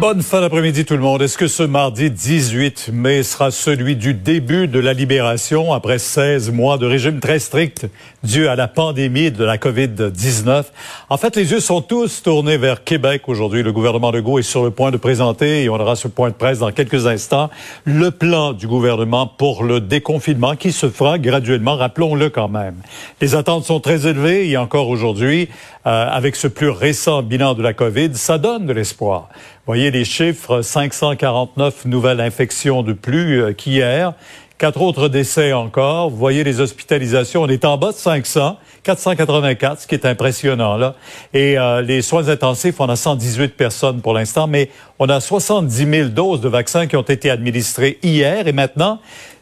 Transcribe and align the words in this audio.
Bonne 0.00 0.22
fin 0.22 0.40
d'après-midi 0.40 0.84
tout 0.84 0.94
le 0.94 1.00
monde. 1.00 1.22
Est-ce 1.22 1.36
que 1.36 1.48
ce 1.48 1.64
mardi 1.64 2.08
18 2.08 2.90
mai 2.92 3.24
sera 3.24 3.50
celui 3.50 3.96
du 3.96 4.14
début 4.14 4.68
de 4.68 4.78
la 4.78 4.92
libération 4.92 5.72
après 5.72 5.98
16 5.98 6.52
mois 6.52 6.78
de 6.78 6.86
régime 6.86 7.18
très 7.18 7.40
strict 7.40 7.88
dû 8.22 8.46
à 8.46 8.54
la 8.54 8.68
pandémie 8.68 9.32
de 9.32 9.42
la 9.42 9.56
COVID-19? 9.56 10.66
En 11.08 11.16
fait, 11.16 11.34
les 11.34 11.50
yeux 11.50 11.58
sont 11.58 11.80
tous 11.80 12.22
tournés 12.22 12.58
vers 12.58 12.84
Québec 12.84 13.22
aujourd'hui. 13.26 13.64
Le 13.64 13.72
gouvernement 13.72 14.12
Legault 14.12 14.38
est 14.38 14.42
sur 14.42 14.62
le 14.62 14.70
point 14.70 14.92
de 14.92 14.98
présenter, 14.98 15.64
et 15.64 15.68
on 15.68 15.74
aura 15.74 15.96
ce 15.96 16.06
point 16.06 16.28
de 16.28 16.34
presse 16.34 16.60
dans 16.60 16.70
quelques 16.70 17.08
instants, 17.08 17.50
le 17.84 18.12
plan 18.12 18.52
du 18.52 18.68
gouvernement 18.68 19.26
pour 19.26 19.64
le 19.64 19.80
déconfinement 19.80 20.54
qui 20.54 20.70
se 20.70 20.88
fera 20.90 21.18
graduellement, 21.18 21.74
rappelons-le 21.74 22.30
quand 22.30 22.48
même. 22.48 22.76
Les 23.20 23.34
attentes 23.34 23.64
sont 23.64 23.80
très 23.80 24.06
élevées 24.06 24.48
et 24.48 24.56
encore 24.58 24.90
aujourd'hui, 24.90 25.48
avec 25.88 26.36
ce 26.36 26.48
plus 26.48 26.68
récent 26.68 27.22
bilan 27.22 27.54
de 27.54 27.62
la 27.62 27.72
COVID, 27.72 28.14
ça 28.14 28.36
donne 28.38 28.66
de 28.66 28.72
l'espoir. 28.72 29.28
Voyez 29.66 29.90
les 29.90 30.04
chiffres, 30.04 30.62
549 30.62 31.84
nouvelles 31.86 32.20
infections 32.20 32.82
de 32.82 32.92
plus 32.92 33.42
euh, 33.42 33.52
qu'hier, 33.52 34.12
quatre 34.58 34.82
autres 34.82 35.08
décès 35.08 35.52
encore. 35.52 36.10
Vous 36.10 36.16
voyez 36.16 36.44
les 36.44 36.60
hospitalisations, 36.60 37.42
on 37.42 37.48
est 37.48 37.64
en 37.64 37.78
bas 37.78 37.92
de 37.92 37.96
500, 37.96 38.58
484, 38.82 39.80
ce 39.82 39.86
qui 39.86 39.94
est 39.94 40.04
impressionnant 40.04 40.76
là. 40.76 40.94
Et 41.32 41.58
euh, 41.58 41.80
les 41.80 42.02
soins 42.02 42.28
intensifs, 42.28 42.80
on 42.80 42.88
a 42.88 42.96
118 42.96 43.56
personnes 43.56 44.00
pour 44.00 44.14
l'instant, 44.14 44.46
mais 44.46 44.70
on 44.98 45.08
a 45.08 45.20
70 45.20 45.90
000 45.90 46.08
doses 46.08 46.40
de 46.40 46.48
vaccins 46.48 46.86
qui 46.86 46.96
ont 46.96 47.02
été 47.02 47.30
administrées 47.30 47.98
hier 48.02 48.46
et 48.46 48.52
maintenant, 48.52 49.00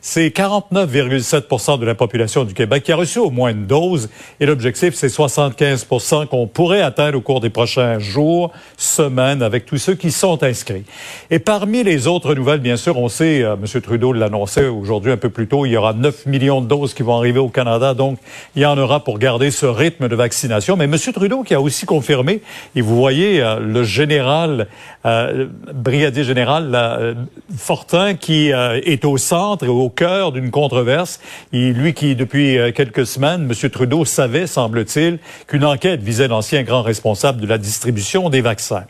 c'est 0.09 0.29
49,7% 0.29 1.81
de 1.81 1.85
la 1.85 1.97
population 1.97 2.45
du 2.45 2.55
Québec 2.55 2.85
qui 2.85 2.93
a 2.93 2.97
reçu 2.97 3.19
au 3.19 3.31
moins 3.31 3.51
une 3.51 3.67
dose 3.67 4.09
et 4.39 4.47
l'objectif, 4.47 4.95
c'est 4.95 5.09
75% 5.09 6.29
qu'on 6.29 6.47
pourrait 6.47 6.81
atteindre 6.81 7.19
au 7.19 7.21
cours 7.21 7.41
des 7.41 7.51
prochains 7.51 7.99
jours, 7.99 8.53
semaines, 8.77 9.43
avec 9.43 9.67
tous 9.67 9.79
ceux 9.79 9.97
qui 9.97 10.13
sont 10.13 10.45
inscrits. 10.45 10.85
Et 11.29 11.41
parmi 11.41 11.83
les 11.83 12.07
autres 12.07 12.37
nouvelles, 12.37 12.61
bien 12.61 12.77
sûr, 12.77 12.97
on 12.99 13.09
sait, 13.09 13.43
euh, 13.43 13.55
M. 13.55 13.81
Trudeau 13.83 14.13
l'annonçait 14.13 14.69
aujourd'hui 14.69 15.11
un 15.11 15.17
peu 15.17 15.29
plus 15.29 15.49
tôt, 15.49 15.67
il 15.67 15.73
y 15.73 15.77
aura 15.77 15.93
9 15.93 16.27
millions 16.27 16.61
de 16.61 16.69
doses 16.69 16.95
qui 16.95 17.03
vont 17.03 17.17
arriver 17.17 17.41
au 17.41 17.49
Canada, 17.49 17.93
donc 17.93 18.21
il 18.55 18.63
y 18.63 18.67
en 18.67 18.79
aura 18.79 19.03
pour 19.03 19.19
garder 19.19 19.51
ce 19.51 19.67
rythme 19.67 20.07
de 20.07 20.15
vaccination. 20.15 20.77
Mais 20.77 20.85
M. 20.85 20.97
Trudeau 21.13 21.43
qui 21.43 21.55
a 21.55 21.61
aussi 21.61 21.85
confirmé, 21.85 22.43
et 22.77 22.81
vous 22.81 22.95
voyez 22.95 23.43
euh, 23.43 23.59
le 23.59 23.83
général, 23.83 24.69
euh, 25.05 25.47
brigadier 25.73 26.25
général 26.25 26.73
euh, 26.75 27.15
Fortin 27.57 28.15
qui 28.15 28.53
euh, 28.53 28.81
est 28.85 29.05
au 29.05 29.19
centre 29.19 29.65
et 29.65 29.69
au 29.69 29.89
cœur 29.97 30.31
d'une 30.31 30.53
controverse. 30.53 31.19
Et 31.53 31.73
lui 31.73 31.93
qui, 31.93 32.15
depuis 32.15 32.57
euh, 32.57 32.71
quelques 32.71 33.07
semaines, 33.07 33.51
M. 33.51 33.71
Trudeau 33.71 34.05
savait, 34.05 34.47
semble-t-il, 34.47 35.19
qu'une 35.49 35.65
enquête 35.65 36.01
visait 36.01 36.29
l'ancien 36.29 36.63
grand 36.63 36.83
responsable 36.83 37.41
de 37.41 37.49
la 37.49 37.59
distribution 37.59 38.31
des 38.31 38.43
vaccins. 38.43 38.85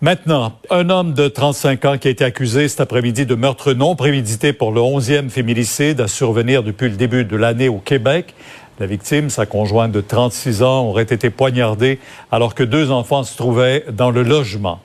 Maintenant, 0.00 0.52
un 0.70 0.90
homme 0.90 1.12
de 1.14 1.26
35 1.26 1.84
ans 1.84 1.98
qui 1.98 2.06
a 2.06 2.10
été 2.12 2.24
accusé 2.24 2.68
cet 2.68 2.80
après-midi 2.80 3.26
de 3.26 3.34
meurtre 3.34 3.72
non 3.72 3.96
prémédité 3.96 4.52
pour 4.52 4.70
le 4.70 4.80
11e 4.80 5.28
féminicide 5.28 6.00
à 6.00 6.06
survenir 6.06 6.62
depuis 6.62 6.88
le 6.88 6.96
début 6.96 7.24
de 7.24 7.36
l'année 7.36 7.68
au 7.68 7.78
Québec. 7.78 8.34
La 8.78 8.86
victime, 8.86 9.28
sa 9.28 9.44
conjointe 9.44 9.90
de 9.90 10.00
36 10.00 10.62
ans, 10.62 10.86
aurait 10.86 11.02
été 11.02 11.30
poignardée 11.30 11.98
alors 12.30 12.54
que 12.54 12.62
deux 12.62 12.92
enfants 12.92 13.24
se 13.24 13.36
trouvaient 13.36 13.86
dans 13.90 14.12
le 14.12 14.22
logement. 14.22 14.80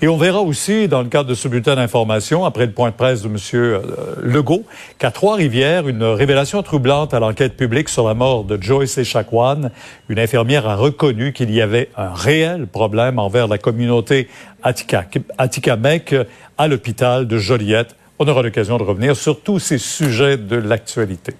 Et 0.00 0.06
on 0.06 0.16
verra 0.16 0.42
aussi, 0.42 0.86
dans 0.86 1.02
le 1.02 1.08
cadre 1.08 1.28
de 1.28 1.34
ce 1.34 1.48
bulletin 1.48 1.74
d'information, 1.74 2.44
après 2.44 2.66
le 2.66 2.72
point 2.72 2.90
de 2.90 2.94
presse 2.94 3.22
de 3.22 3.28
M. 3.28 3.36
Euh, 3.54 3.80
Legault, 4.22 4.62
qu'à 4.98 5.10
Trois-Rivières, 5.10 5.88
une 5.88 6.04
révélation 6.04 6.62
troublante 6.62 7.14
à 7.14 7.18
l'enquête 7.18 7.56
publique 7.56 7.88
sur 7.88 8.06
la 8.06 8.14
mort 8.14 8.44
de 8.44 8.62
Joyce 8.62 8.96
Echaquan, 8.96 9.70
une 10.08 10.20
infirmière 10.20 10.68
a 10.68 10.76
reconnu 10.76 11.32
qu'il 11.32 11.50
y 11.50 11.60
avait 11.60 11.90
un 11.96 12.14
réel 12.14 12.68
problème 12.68 13.18
envers 13.18 13.48
la 13.48 13.58
communauté 13.58 14.28
Atikamek 14.62 16.14
à 16.56 16.68
l'hôpital 16.68 17.26
de 17.26 17.36
Joliette. 17.36 17.96
On 18.20 18.28
aura 18.28 18.42
l'occasion 18.42 18.78
de 18.78 18.84
revenir 18.84 19.16
sur 19.16 19.40
tous 19.40 19.58
ces 19.58 19.78
sujets 19.78 20.36
de 20.36 20.54
l'actualité. 20.54 21.34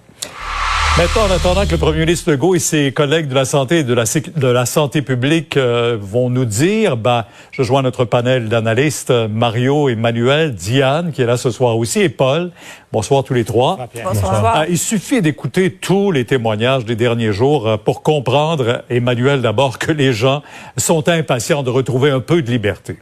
Maintenant, 0.99 1.27
en 1.27 1.31
attendant 1.31 1.65
que 1.65 1.71
le 1.71 1.79
premier 1.79 2.01
ministre 2.01 2.29
Legault 2.29 2.57
et 2.57 2.59
ses 2.59 2.91
collègues 2.91 3.29
de 3.29 3.35
la 3.37 3.45
santé 3.45 3.79
et 3.79 3.85
de 3.85 3.95
la, 3.95 4.03
de 4.03 4.47
la 4.49 4.67
santé 4.67 5.01
publique 5.01 5.57
euh, 5.57 5.97
vont 6.01 6.29
nous 6.29 6.45
dire, 6.45 6.97
ben, 6.97 7.25
je 7.53 7.63
joins 7.63 7.83
notre 7.83 8.05
panel 8.05 8.49
d'analystes, 8.49 9.13
Mario, 9.13 9.89
Emmanuel, 9.89 10.57
Diane, 10.57 11.13
qui 11.13 11.23
est 11.23 11.27
là 11.27 11.37
ce 11.37 11.53
soir 11.53 11.79
aussi, 11.79 12.01
et 12.01 12.09
Paul. 12.09 12.51
Bonsoir 12.91 13.23
tous 13.23 13.35
les 13.35 13.45
trois. 13.45 13.79
Bonsoir. 14.03 14.63
Euh, 14.63 14.67
il 14.69 14.77
suffit 14.77 15.23
d'écouter 15.23 15.71
tous 15.71 16.11
les 16.11 16.25
témoignages 16.25 16.85
des 16.85 16.97
derniers 16.97 17.33
jours 17.33 17.69
euh, 17.69 17.77
pour 17.77 18.03
comprendre, 18.03 18.83
Emmanuel 18.91 19.41
d'abord, 19.41 19.79
que 19.79 19.93
les 19.93 20.13
gens 20.13 20.43
sont 20.77 21.09
impatients 21.09 21.63
de 21.63 21.71
retrouver 21.71 22.11
un 22.11 22.19
peu 22.19 22.43
de 22.43 22.51
liberté. 22.51 22.97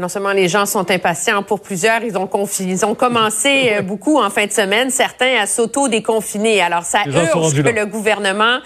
Non 0.00 0.08
seulement 0.08 0.32
les 0.32 0.48
gens 0.48 0.66
sont 0.66 0.90
impatients, 0.90 1.44
pour 1.44 1.60
plusieurs, 1.60 2.02
ils 2.02 2.18
ont, 2.18 2.28
ils 2.58 2.84
ont 2.84 2.96
commencé 2.96 3.72
euh, 3.78 3.82
beaucoup 3.82 4.20
en 4.20 4.28
fin 4.28 4.46
de 4.46 4.50
semaine, 4.50 4.90
certains 4.90 5.36
à 5.40 5.46
s'auto-déconfiner. 5.46 6.60
Alors, 6.60 6.82
ça 6.82 7.04
urge 7.06 7.62
que 7.62 7.68
le 7.68 7.86
gouvernement 7.86 8.58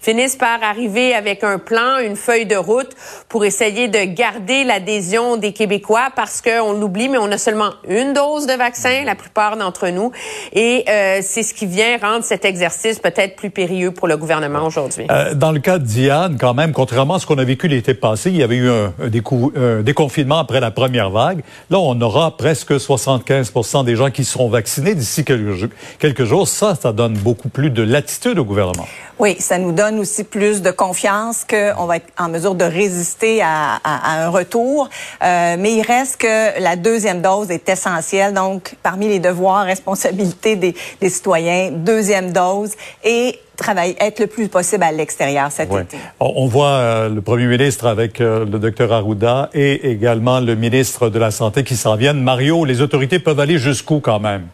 finisse 0.00 0.34
par 0.34 0.60
arriver 0.64 1.14
avec 1.14 1.44
un 1.44 1.58
plan, 1.58 1.98
une 2.04 2.16
feuille 2.16 2.46
de 2.46 2.56
route 2.56 2.90
pour 3.28 3.44
essayer 3.44 3.86
de 3.86 4.04
garder 4.12 4.64
l'adhésion 4.64 5.36
des 5.36 5.52
Québécois 5.52 6.08
parce 6.16 6.42
qu'on 6.42 6.72
l'oublie, 6.72 7.08
mais 7.08 7.18
on 7.18 7.30
a 7.30 7.38
seulement 7.38 7.70
une 7.88 8.12
dose 8.12 8.48
de 8.48 8.54
vaccin, 8.54 9.04
la 9.04 9.14
plupart 9.14 9.56
d'entre 9.56 9.88
nous. 9.88 10.10
Et 10.52 10.84
euh, 10.88 11.20
c'est 11.22 11.44
ce 11.44 11.54
qui 11.54 11.66
vient 11.66 11.96
rendre 12.02 12.24
cet 12.24 12.44
exercice 12.44 12.98
peut-être 12.98 13.36
plus 13.36 13.50
périlleux 13.50 13.92
pour 13.92 14.08
le 14.08 14.16
gouvernement 14.16 14.66
aujourd'hui. 14.66 15.06
Euh, 15.08 15.34
dans 15.34 15.52
le 15.52 15.60
cas 15.60 15.78
de 15.78 15.84
Diane, 15.84 16.36
quand 16.38 16.54
même, 16.54 16.72
contrairement 16.72 17.14
à 17.14 17.18
ce 17.20 17.26
qu'on 17.26 17.38
a 17.38 17.44
vécu 17.44 17.68
l'été 17.68 17.94
passé, 17.94 18.30
il 18.30 18.36
y 18.36 18.42
avait 18.42 18.56
eu 18.56 18.68
un, 18.68 18.92
un 18.98 19.82
déconfinement 19.82 20.38
après 20.38 20.58
la 20.58 20.71
première 20.72 21.10
vague. 21.10 21.42
Là, 21.70 21.78
on 21.78 22.00
aura 22.00 22.36
presque 22.36 22.78
75 22.80 23.52
des 23.84 23.96
gens 23.96 24.10
qui 24.10 24.24
seront 24.24 24.48
vaccinés 24.48 24.94
d'ici 24.94 25.24
quelques, 25.24 26.24
jours. 26.24 26.48
Ça, 26.48 26.74
ça 26.74 26.92
donne 26.92 27.14
beaucoup 27.14 27.48
plus 27.48 27.70
de 27.70 27.82
latitude 27.82 28.38
au 28.38 28.44
gouvernement. 28.44 28.86
Oui, 29.18 29.36
ça 29.38 29.58
nous 29.58 29.72
donne 29.72 30.00
aussi 30.00 30.24
plus 30.24 30.62
de 30.62 30.70
confiance 30.70 31.44
qu'on 31.48 31.86
va 31.86 31.96
être 31.96 32.08
en 32.18 32.28
mesure 32.28 32.54
de 32.54 32.64
résister 32.64 33.40
à, 33.42 33.76
à, 33.84 34.24
un 34.24 34.28
retour. 34.28 34.88
Euh, 35.22 35.56
mais 35.58 35.74
il 35.74 35.82
reste 35.82 36.16
que 36.20 36.60
la 36.60 36.76
deuxième 36.76 37.22
dose 37.22 37.50
est 37.50 37.68
essentielle. 37.68 38.34
Donc, 38.34 38.74
parmi 38.82 39.08
les 39.08 39.20
devoirs, 39.20 39.64
responsabilités 39.64 40.56
des, 40.56 40.74
des 41.00 41.08
citoyens, 41.08 41.70
deuxième 41.70 42.32
dose 42.32 42.72
et 43.04 43.38
travailler, 43.56 43.96
être 44.00 44.20
le 44.20 44.26
plus 44.26 44.48
possible 44.48 44.82
à 44.82 44.92
l'extérieur 44.92 45.50
cet 45.50 45.72
été. 45.72 45.96
On 46.20 46.46
voit 46.46 46.68
euh, 46.68 47.08
le 47.08 47.20
premier 47.20 47.46
ministre 47.46 47.86
avec 47.86 48.20
euh, 48.20 48.44
le 48.44 48.58
docteur 48.58 48.92
Arruda 48.92 49.50
et 49.54 49.90
également 49.90 50.40
le 50.40 50.54
ministre 50.54 51.08
de 51.10 51.18
la 51.18 51.30
Santé 51.30 51.64
qui 51.64 51.76
s'en 51.76 51.96
viennent. 51.96 52.22
Mario, 52.22 52.64
les 52.64 52.80
autorités 52.80 53.18
peuvent 53.18 53.40
aller 53.40 53.58
jusqu'où 53.58 54.00
quand 54.00 54.20
même? 54.20 54.46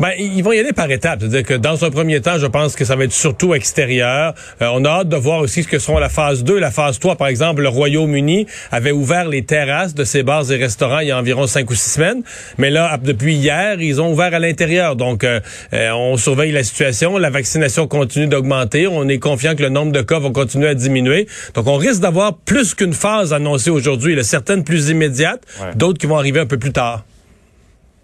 Ben, 0.00 0.10
ils 0.18 0.42
vont 0.42 0.50
y 0.50 0.58
aller 0.58 0.72
par 0.72 0.90
étapes. 0.90 1.20
C'est-à-dire 1.20 1.44
que 1.44 1.54
dans 1.54 1.84
un 1.84 1.90
premier 1.90 2.20
temps, 2.20 2.36
je 2.36 2.46
pense 2.46 2.74
que 2.74 2.84
ça 2.84 2.96
va 2.96 3.04
être 3.04 3.12
surtout 3.12 3.54
extérieur. 3.54 4.34
Euh, 4.60 4.68
on 4.72 4.84
a 4.84 4.88
hâte 4.88 5.08
de 5.08 5.16
voir 5.16 5.38
aussi 5.38 5.62
ce 5.62 5.68
que 5.68 5.78
seront 5.78 5.98
la 5.98 6.08
phase 6.08 6.42
2, 6.42 6.58
la 6.58 6.72
phase 6.72 6.98
3. 6.98 7.14
Par 7.14 7.28
exemple, 7.28 7.62
le 7.62 7.68
Royaume-Uni 7.68 8.46
avait 8.72 8.90
ouvert 8.90 9.28
les 9.28 9.44
terrasses 9.44 9.94
de 9.94 10.02
ses 10.02 10.24
bars 10.24 10.50
et 10.50 10.56
restaurants 10.56 10.98
il 10.98 11.08
y 11.08 11.10
a 11.12 11.18
environ 11.18 11.46
cinq 11.46 11.70
ou 11.70 11.74
six 11.74 11.90
semaines. 11.90 12.24
Mais 12.58 12.70
là, 12.70 12.98
depuis 13.00 13.34
hier, 13.34 13.80
ils 13.80 14.02
ont 14.02 14.10
ouvert 14.10 14.34
à 14.34 14.40
l'intérieur. 14.40 14.96
Donc, 14.96 15.22
euh, 15.22 15.38
euh, 15.72 15.92
on 15.92 16.16
surveille 16.16 16.50
la 16.50 16.64
situation. 16.64 17.16
La 17.16 17.30
vaccination 17.30 17.86
continue 17.86 18.26
d'augmenter. 18.26 18.88
On 18.88 19.08
est 19.08 19.20
confiant 19.20 19.54
que 19.54 19.62
le 19.62 19.68
nombre 19.68 19.92
de 19.92 20.02
cas 20.02 20.18
va 20.18 20.30
continuer 20.30 20.66
à 20.66 20.74
diminuer. 20.74 21.28
Donc, 21.54 21.68
on 21.68 21.76
risque 21.76 22.00
d'avoir 22.00 22.36
plus 22.36 22.74
qu'une 22.74 22.94
phase 22.94 23.32
annoncée 23.32 23.70
aujourd'hui. 23.70 24.18
Certaines 24.24 24.64
plus 24.64 24.88
immédiates, 24.88 25.42
d'autres 25.76 25.98
qui 25.98 26.06
vont 26.06 26.16
arriver 26.16 26.40
un 26.40 26.46
peu 26.46 26.58
plus 26.58 26.72
tard. 26.72 27.04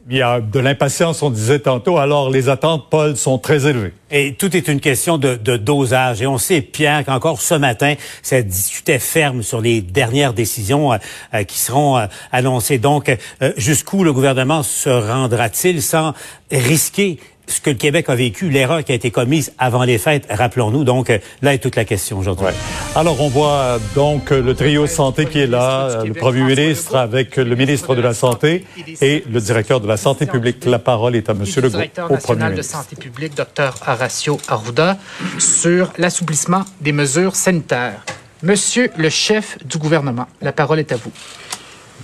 Il 0.08 0.16
y 0.16 0.22
a 0.22 0.40
de 0.40 0.58
l'impatience, 0.58 1.22
on 1.22 1.30
disait 1.30 1.58
tantôt, 1.58 1.98
alors 1.98 2.30
les 2.30 2.48
attentes, 2.48 2.86
Paul, 2.90 3.16
sont 3.16 3.38
très 3.38 3.66
élevées. 3.66 3.92
Et 4.10 4.34
tout 4.34 4.56
est 4.56 4.66
une 4.66 4.80
question 4.80 5.18
de, 5.18 5.36
dosage. 5.36 6.22
Et 6.22 6.26
on 6.26 6.38
sait, 6.38 6.62
Pierre, 6.62 7.04
qu'encore 7.04 7.40
ce 7.42 7.54
matin, 7.54 7.94
ça 8.22 8.40
discutait 8.40 8.98
ferme 8.98 9.42
sur 9.42 9.60
les 9.60 9.82
dernières 9.82 10.32
décisions 10.32 10.92
euh, 10.92 10.96
euh, 11.34 11.44
qui 11.44 11.58
seront 11.58 11.98
euh, 11.98 12.06
annoncées. 12.32 12.78
Donc, 12.78 13.14
jusqu'où 13.56 14.02
le 14.02 14.12
gouvernement 14.12 14.62
se 14.62 14.88
rendra-t-il 14.88 15.82
sans 15.82 16.14
risquer 16.50 17.18
ce 17.50 17.60
que 17.60 17.70
le 17.70 17.76
Québec 17.76 18.08
a 18.08 18.14
vécu, 18.14 18.48
l'erreur 18.48 18.84
qui 18.84 18.92
a 18.92 18.94
été 18.94 19.10
commise 19.10 19.52
avant 19.58 19.84
les 19.84 19.98
fêtes, 19.98 20.26
rappelons-nous. 20.30 20.84
Donc, 20.84 21.12
là 21.42 21.54
est 21.54 21.58
toute 21.58 21.76
la 21.76 21.84
question 21.84 22.18
aujourd'hui. 22.18 22.46
Alors, 22.94 23.20
on 23.20 23.28
voit 23.28 23.78
donc 23.94 24.30
le 24.30 24.54
trio 24.54 24.86
santé 24.86 25.26
qui 25.26 25.40
est 25.40 25.46
là, 25.46 26.04
le 26.04 26.14
premier 26.14 26.42
ministre 26.42 26.96
avec 26.96 27.36
le 27.36 27.56
ministre 27.56 27.94
de 27.94 28.00
la 28.00 28.14
Santé 28.14 28.64
et 29.00 29.24
le 29.30 29.40
directeur 29.40 29.80
de 29.80 29.88
la 29.88 29.96
Santé 29.96 30.26
publique. 30.26 30.64
La 30.64 30.78
parole 30.78 31.16
est 31.16 31.28
à 31.28 31.32
M. 31.32 31.44
Legault, 31.44 31.68
directeur 31.68 32.10
national 32.10 32.54
de 32.54 32.62
Santé 32.62 32.96
publique, 32.96 33.34
Dr. 33.36 33.74
Horacio 33.86 34.38
Arruda, 34.48 34.98
sur 35.38 35.92
l'assouplissement 35.98 36.64
des 36.80 36.92
mesures 36.92 37.36
sanitaires. 37.36 38.04
Monsieur 38.42 38.90
le 38.96 39.10
chef 39.10 39.58
du 39.64 39.78
gouvernement, 39.78 40.26
la 40.40 40.52
parole 40.52 40.78
est 40.78 40.92
à 40.92 40.96
vous. 40.96 41.12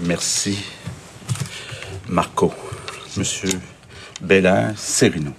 Merci, 0.02 0.58
Marco. 2.08 2.52
Monsieur 3.16 3.48
Belair 4.20 4.72
Serino. 4.76 5.32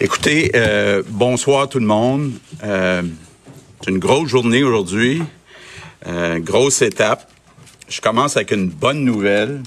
Écoutez, 0.00 0.52
euh, 0.54 1.02
bonsoir 1.08 1.68
tout 1.68 1.78
le 1.78 1.86
monde. 1.86 2.32
Euh, 2.62 3.02
c'est 3.80 3.90
une 3.90 3.98
grosse 3.98 4.28
journée 4.28 4.62
aujourd'hui, 4.62 5.22
euh, 6.06 6.38
grosse 6.40 6.82
étape. 6.82 7.30
Je 7.88 8.00
commence 8.00 8.36
avec 8.36 8.50
une 8.50 8.68
bonne 8.68 9.04
nouvelle. 9.04 9.62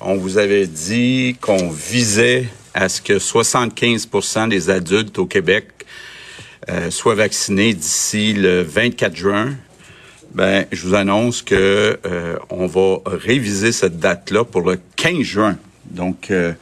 On 0.00 0.16
vous 0.16 0.38
avait 0.38 0.66
dit 0.66 1.36
qu'on 1.40 1.70
visait 1.70 2.48
à 2.74 2.88
ce 2.88 3.00
que 3.00 3.18
75% 3.18 4.48
des 4.48 4.70
adultes 4.70 5.18
au 5.18 5.26
Québec 5.26 5.68
soient 6.88 7.14
vaccinés 7.14 7.74
d'ici 7.74 8.32
le 8.32 8.62
24 8.62 9.14
juin. 9.14 9.54
Ben, 10.32 10.64
je 10.72 10.86
vous 10.86 10.94
annonce 10.94 11.42
que 11.42 11.98
on 12.50 12.66
va 12.66 12.98
réviser 13.06 13.70
cette 13.70 13.98
date-là 13.98 14.44
pour 14.44 14.62
le 14.62 14.80
15 14.96 15.20
juin. 15.20 15.58
Donc, 15.90 16.30
euh, 16.30 16.52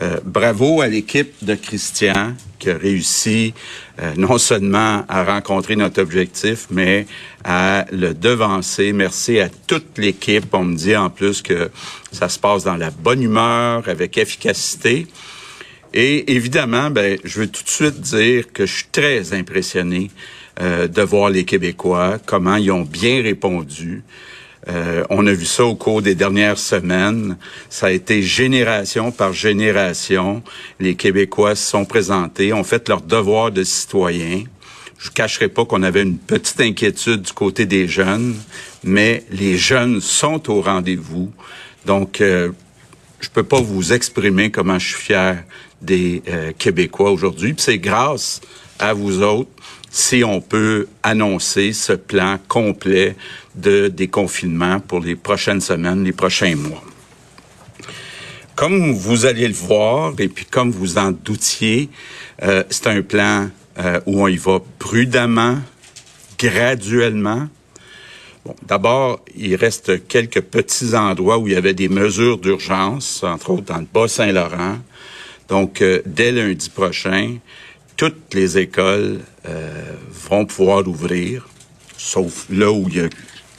euh, 0.00 0.18
bravo 0.24 0.80
à 0.80 0.88
l'équipe 0.88 1.32
de 1.42 1.54
Christian 1.54 2.34
qui 2.58 2.70
a 2.70 2.76
réussi 2.76 3.52
euh, 4.00 4.12
non 4.16 4.38
seulement 4.38 5.04
à 5.08 5.24
rencontrer 5.24 5.76
notre 5.76 6.00
objectif, 6.00 6.66
mais 6.70 7.06
à 7.44 7.86
le 7.90 8.14
devancer. 8.14 8.92
Merci 8.92 9.40
à 9.40 9.48
toute 9.66 9.98
l'équipe. 9.98 10.52
On 10.52 10.64
me 10.64 10.76
dit 10.76 10.96
en 10.96 11.10
plus 11.10 11.42
que 11.42 11.70
ça 12.12 12.28
se 12.28 12.38
passe 12.38 12.64
dans 12.64 12.76
la 12.76 12.90
bonne 12.90 13.22
humeur, 13.22 13.88
avec 13.88 14.16
efficacité. 14.18 15.06
Et 15.92 16.32
évidemment, 16.34 16.90
ben, 16.90 17.18
je 17.24 17.40
veux 17.40 17.48
tout 17.48 17.64
de 17.64 17.68
suite 17.68 18.00
dire 18.00 18.52
que 18.52 18.66
je 18.66 18.72
suis 18.72 18.88
très 18.92 19.32
impressionné 19.32 20.10
de 20.60 21.02
voir 21.02 21.30
les 21.30 21.44
Québécois, 21.44 22.18
comment 22.26 22.56
ils 22.56 22.70
ont 22.70 22.82
bien 22.82 23.22
répondu. 23.22 24.02
Euh, 24.70 25.02
on 25.10 25.26
a 25.26 25.32
vu 25.32 25.46
ça 25.46 25.64
au 25.64 25.74
cours 25.74 26.02
des 26.02 26.14
dernières 26.14 26.58
semaines. 26.58 27.36
Ça 27.68 27.86
a 27.86 27.90
été 27.90 28.22
génération 28.22 29.10
par 29.10 29.32
génération. 29.32 30.42
Les 30.78 30.94
Québécois 30.94 31.54
se 31.54 31.68
sont 31.70 31.84
présentés, 31.84 32.52
ont 32.52 32.64
fait 32.64 32.88
leur 32.88 33.00
devoir 33.00 33.50
de 33.50 33.64
citoyen. 33.64 34.44
Je 34.98 35.08
ne 35.08 35.14
cacherai 35.14 35.48
pas 35.48 35.64
qu'on 35.64 35.82
avait 35.82 36.02
une 36.02 36.18
petite 36.18 36.60
inquiétude 36.60 37.22
du 37.22 37.32
côté 37.32 37.66
des 37.66 37.88
jeunes, 37.88 38.36
mais 38.84 39.24
les 39.30 39.56
jeunes 39.56 40.00
sont 40.00 40.50
au 40.50 40.60
rendez-vous. 40.60 41.32
Donc, 41.86 42.20
euh, 42.20 42.50
je 43.20 43.28
peux 43.30 43.42
pas 43.42 43.60
vous 43.60 43.92
exprimer 43.92 44.50
comment 44.50 44.78
je 44.78 44.88
suis 44.88 45.02
fier 45.02 45.42
des 45.80 46.22
euh, 46.28 46.52
Québécois 46.56 47.10
aujourd'hui. 47.10 47.54
C'est 47.56 47.78
grâce 47.78 48.40
à 48.78 48.92
vous 48.92 49.22
autres 49.22 49.50
si 49.90 50.22
on 50.24 50.40
peut 50.40 50.86
annoncer 51.02 51.72
ce 51.72 51.92
plan 51.92 52.38
complet 52.48 53.16
de 53.56 53.88
déconfinement 53.88 54.78
pour 54.80 55.00
les 55.00 55.16
prochaines 55.16 55.60
semaines, 55.60 56.04
les 56.04 56.12
prochains 56.12 56.54
mois. 56.54 56.82
Comme 58.54 58.92
vous 58.92 59.26
allez 59.26 59.48
le 59.48 59.54
voir, 59.54 60.12
et 60.18 60.28
puis 60.28 60.44
comme 60.44 60.70
vous 60.70 60.98
en 60.98 61.10
doutiez, 61.10 61.88
euh, 62.42 62.62
c'est 62.70 62.86
un 62.86 63.02
plan 63.02 63.48
euh, 63.78 64.00
où 64.06 64.22
on 64.22 64.28
y 64.28 64.36
va 64.36 64.60
prudemment, 64.78 65.58
graduellement. 66.38 67.48
Bon, 68.44 68.54
D'abord, 68.66 69.20
il 69.36 69.54
reste 69.56 70.06
quelques 70.06 70.42
petits 70.42 70.94
endroits 70.94 71.38
où 71.38 71.48
il 71.48 71.54
y 71.54 71.56
avait 71.56 71.74
des 71.74 71.88
mesures 71.88 72.38
d'urgence, 72.38 73.24
entre 73.24 73.50
autres 73.50 73.66
dans 73.66 73.78
le 73.78 73.86
Bas-Saint-Laurent. 73.92 74.78
Donc, 75.48 75.82
euh, 75.82 76.00
dès 76.06 76.30
lundi 76.30 76.70
prochain, 76.70 77.38
toutes 78.00 78.32
les 78.32 78.56
écoles 78.56 79.20
vont 80.30 80.46
pouvoir 80.46 80.88
ouvrir, 80.88 81.46
sauf 81.98 82.46
là 82.48 82.72
où 82.72 82.86
il 82.88 82.96
y 82.96 83.00
a 83.00 83.08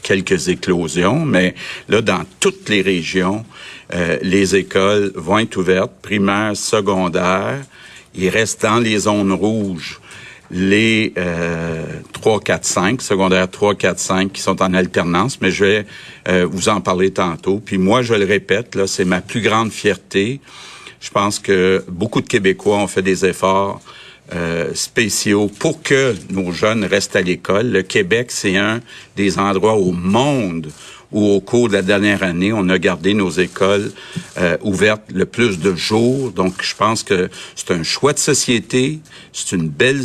quelques 0.02 0.48
éclosions, 0.48 1.26
mais 1.26 1.54
là, 1.88 2.02
dans 2.02 2.24
toutes 2.40 2.68
les 2.70 2.82
régions, 2.82 3.46
euh, 3.94 4.18
les 4.24 4.56
écoles 4.56 5.12
vont 5.16 5.38
être 5.38 5.58
ouvertes, 5.58 5.92
primaires, 6.02 6.58
secondaires. 6.58 7.62
Il 8.16 8.30
reste 8.30 8.64
dans 8.64 8.80
les 8.80 8.98
zones 9.00 9.32
rouges 9.32 10.00
les 10.54 11.14
euh, 11.18 11.86
3, 12.12 12.42
4, 12.42 12.66
5, 12.66 13.02
secondaires 13.02 13.50
3, 13.50 13.76
4, 13.76 14.00
5 14.00 14.32
qui 14.34 14.42
sont 14.42 14.62
en 14.62 14.74
alternance, 14.74 15.40
mais 15.40 15.50
je 15.50 15.64
vais 15.64 15.86
euh, 16.28 16.46
vous 16.50 16.68
en 16.68 16.82
parler 16.82 17.12
tantôt. 17.12 17.62
Puis 17.64 17.78
moi, 17.78 18.02
je 18.02 18.14
le 18.16 18.26
répète, 18.26 18.76
là, 18.76 18.86
c'est 18.86 19.06
ma 19.06 19.22
plus 19.22 19.42
grande 19.42 19.72
fierté. 19.72 20.42
Je 21.00 21.10
pense 21.10 21.40
que 21.40 21.86
beaucoup 21.88 22.22
de 22.22 22.28
Québécois 22.28 22.78
ont 22.78 22.88
fait 22.88 23.02
des 23.02 23.26
efforts 23.26 23.82
euh, 24.34 24.72
spéciaux 24.74 25.50
pour 25.60 25.82
que 25.82 26.16
nos 26.30 26.52
jeunes 26.52 26.86
restent 26.86 27.16
à 27.16 27.22
l'école. 27.22 27.68
Le 27.68 27.82
Québec, 27.82 28.32
c'est 28.32 28.58
un 28.58 28.82
des 29.16 29.38
endroits 29.40 29.76
au 29.76 29.92
monde 29.92 30.72
où 31.12 31.26
au 31.26 31.42
cours 31.42 31.68
de 31.68 31.74
la 31.74 31.82
dernière 31.82 32.24
année, 32.24 32.54
on 32.54 32.70
a 32.70 32.80
gardé 32.80 33.14
nos 33.14 33.30
écoles 33.30 33.92
euh, 34.38 34.58
ouvertes 34.62 35.04
le 35.14 35.26
plus 35.26 35.60
de 35.60 35.76
jours. 35.76 36.32
Donc, 36.32 36.62
je 36.62 36.76
pense 36.76 37.04
que 37.04 37.30
c'est 37.56 37.72
un 37.72 37.84
choix 37.84 38.14
de 38.14 38.20
société, 38.20 39.00
c'est 39.34 39.56
une 39.56 39.68
belle 39.68 40.04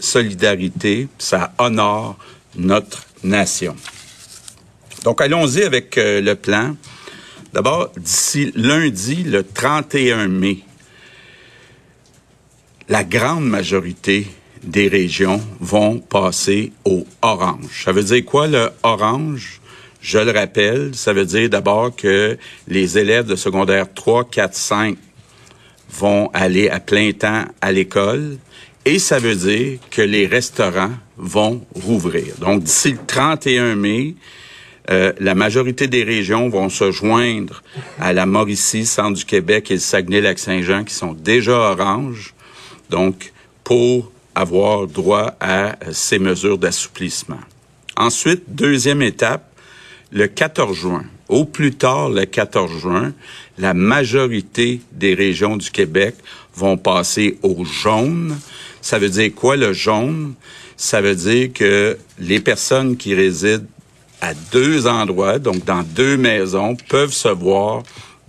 solidarité, 0.00 1.08
ça 1.18 1.52
honore 1.58 2.16
notre 2.56 3.04
nation. 3.22 3.76
Donc, 5.04 5.20
allons-y 5.20 5.62
avec 5.62 5.98
euh, 5.98 6.20
le 6.20 6.34
plan. 6.34 6.74
D'abord, 7.52 7.92
d'ici 7.96 8.52
lundi, 8.54 9.22
le 9.22 9.44
31 9.44 10.28
mai, 10.28 10.58
la 12.88 13.04
grande 13.04 13.44
majorité 13.44 14.26
des 14.62 14.88
régions 14.88 15.40
vont 15.60 15.98
passer 15.98 16.72
au 16.84 17.06
orange. 17.22 17.84
Ça 17.84 17.92
veut 17.92 18.02
dire 18.02 18.24
quoi 18.24 18.46
le 18.46 18.70
orange? 18.82 19.60
Je 20.00 20.18
le 20.18 20.30
rappelle, 20.30 20.94
ça 20.94 21.12
veut 21.12 21.24
dire 21.24 21.48
d'abord 21.48 21.94
que 21.94 22.38
les 22.68 22.98
élèves 22.98 23.26
de 23.26 23.34
secondaire 23.34 23.92
3, 23.92 24.24
4, 24.30 24.54
5 24.54 24.98
vont 25.90 26.30
aller 26.32 26.68
à 26.68 26.80
plein 26.80 27.12
temps 27.12 27.44
à 27.60 27.72
l'école 27.72 28.38
et 28.84 28.98
ça 29.00 29.18
veut 29.18 29.34
dire 29.34 29.78
que 29.90 30.02
les 30.02 30.26
restaurants 30.26 30.92
vont 31.16 31.64
rouvrir. 31.74 32.34
Donc 32.38 32.62
d'ici 32.62 32.92
le 32.92 32.98
31 33.04 33.74
mai, 33.74 34.14
euh, 34.90 35.12
la 35.18 35.34
majorité 35.34 35.88
des 35.88 36.04
régions 36.04 36.48
vont 36.48 36.68
se 36.68 36.92
joindre 36.92 37.64
à 37.98 38.12
la 38.12 38.26
Mauricie, 38.26 38.86
Centre 38.86 39.18
du 39.18 39.24
Québec 39.24 39.72
et 39.72 39.74
le 39.74 39.80
Saguenay-Lac-Saint-Jean 39.80 40.84
qui 40.84 40.94
sont 40.94 41.14
déjà 41.14 41.52
orange 41.52 42.35
donc 42.90 43.32
pour 43.64 44.10
avoir 44.34 44.86
droit 44.86 45.34
à 45.40 45.76
ces 45.92 46.18
mesures 46.18 46.58
d'assouplissement. 46.58 47.40
Ensuite, 47.96 48.42
deuxième 48.48 49.02
étape, 49.02 49.50
le 50.12 50.26
14 50.26 50.76
juin. 50.76 51.04
Au 51.28 51.44
plus 51.44 51.74
tard, 51.74 52.10
le 52.10 52.24
14 52.24 52.70
juin, 52.78 53.12
la 53.58 53.74
majorité 53.74 54.80
des 54.92 55.14
régions 55.14 55.56
du 55.56 55.70
Québec 55.70 56.14
vont 56.54 56.76
passer 56.76 57.38
au 57.42 57.64
jaune. 57.64 58.38
Ça 58.80 58.98
veut 58.98 59.08
dire 59.08 59.34
quoi 59.34 59.56
le 59.56 59.72
jaune? 59.72 60.34
Ça 60.76 61.00
veut 61.00 61.16
dire 61.16 61.52
que 61.52 61.98
les 62.18 62.38
personnes 62.38 62.96
qui 62.96 63.14
résident 63.14 63.66
à 64.20 64.34
deux 64.52 64.86
endroits, 64.86 65.38
donc 65.38 65.64
dans 65.64 65.82
deux 65.82 66.16
maisons, 66.16 66.76
peuvent 66.88 67.12
se 67.12 67.28
voir 67.28 67.82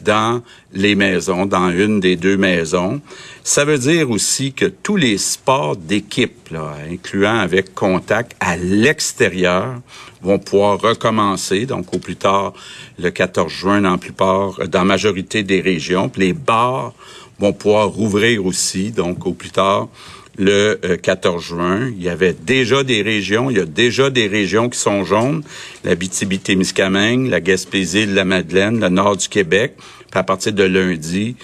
dans 0.04 0.42
les 0.74 0.96
maisons, 0.96 1.46
dans 1.46 1.70
une 1.70 2.00
des 2.00 2.16
deux 2.16 2.38
maisons. 2.38 3.02
Ça 3.44 3.66
veut 3.66 3.78
dire 3.78 4.10
aussi 4.10 4.54
que 4.54 4.66
tous 4.66 4.96
les 4.96 5.18
sports 5.18 5.76
d'équipe, 5.76 6.54
incluant 6.90 7.40
avec 7.40 7.74
contact 7.74 8.36
à 8.40 8.58
l'extérieur, 8.58 9.82
vont 10.22 10.40
pouvoir 10.40 10.80
recommencer, 10.80 11.66
donc 11.66 11.94
au 11.94 12.00
plus 12.00 12.16
tard 12.16 12.54
le 13.00 13.10
14 13.10 13.52
juin 13.52 13.82
dans 13.82 13.92
la 13.92 13.98
plupart, 13.98 14.58
dans 14.68 14.80
la 14.80 14.86
majorité 14.86 15.44
des 15.44 15.62
régions. 15.62 16.12
les 16.16 16.34
bars 16.34 16.94
vont 17.40 17.54
pouvoir 17.54 17.88
rouvrir 17.90 18.46
aussi, 18.46 18.92
donc 18.92 19.26
au 19.28 19.34
plus 19.34 19.52
tard 19.52 19.88
le 20.38 20.80
14 21.02 21.36
euh, 21.36 21.40
juin. 21.40 21.92
Il 21.96 22.02
y 22.02 22.10
avait 22.10 22.34
déjà 22.34 22.84
des 22.84 23.02
régions, 23.02 23.50
il 23.50 23.58
y 23.58 23.62
a 23.62 23.66
déjà 23.66 24.10
des 24.10 24.28
régions 24.28 24.70
qui 24.70 24.80
sont 24.80 25.04
jaunes, 25.04 25.44
la 25.84 25.96
BTB-Témiscamingue, 25.96 27.30
la 27.30 27.42
Gaspésie, 27.42 28.06
la 28.06 28.26
Madeleine, 28.26 28.80
le 28.80 28.90
nord 28.90 29.18
du 29.18 29.28
Québec. 29.28 29.74
À 30.14 30.24
partir 30.24 30.54
de 30.54 30.64
lundi, 30.64 31.36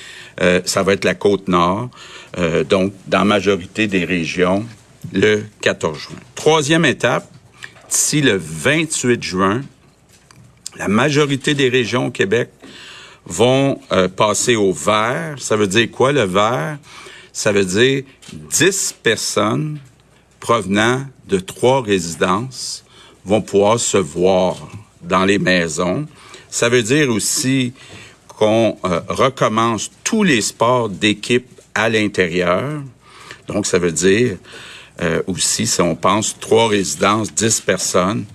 euh, 0.41 0.62
ça 0.65 0.83
va 0.83 0.93
être 0.93 1.05
la 1.05 1.15
côte 1.15 1.47
nord. 1.47 1.89
Euh, 2.38 2.63
donc, 2.63 2.93
dans 3.07 3.19
la 3.19 3.25
majorité 3.25 3.88
des 3.88 4.05
régions, 4.05 4.65
le 5.12 5.43
14 5.62 5.97
juin. 5.97 6.15
Troisième 6.33 6.85
étape, 6.85 7.29
d'ici 7.89 8.21
le 8.21 8.39
28 8.41 9.21
juin, 9.21 9.62
la 10.77 10.88
majorité 10.88 11.53
des 11.53 11.69
régions 11.69 12.07
au 12.07 12.12
Québec 12.12 12.50
vont 13.25 13.79
passer 14.17 14.55
au 14.55 14.73
vert. 14.73 15.35
Ça 15.38 15.55
veut 15.55 15.67
dire 15.67 15.89
quoi, 15.91 16.12
le 16.12 16.23
vert? 16.23 16.77
Ça 17.33 17.51
veut 17.51 17.65
dire 17.65 18.03
10 18.31 18.95
personnes 19.01 19.79
provenant 20.39 21.03
de 21.27 21.39
trois 21.39 21.81
résidences 21.81 22.83
vont 23.25 23.41
pouvoir 23.41 23.79
se 23.79 23.97
voir 23.97 24.55
dans 25.01 25.25
les 25.25 25.39
maisons. 25.39 26.05
Ça 26.49 26.69
veut 26.69 26.83
dire 26.83 27.09
aussi 27.09 27.73
qu'on 28.27 28.77
euh, 28.85 29.01
recommence 29.07 29.89
tous 30.03 30.23
les 30.23 30.41
sports 30.41 30.89
d'équipe 30.89 31.47
à 31.73 31.89
l'intérieur. 31.89 32.81
Donc, 33.47 33.65
ça 33.65 33.79
veut 33.79 33.91
dire 33.91 34.37
euh, 35.01 35.23
aussi, 35.25 35.65
si 35.65 35.81
on 35.81 35.95
pense 35.95 36.37
trois 36.39 36.67
résidences, 36.67 37.33
dix 37.33 37.59
personnes, 37.61 38.25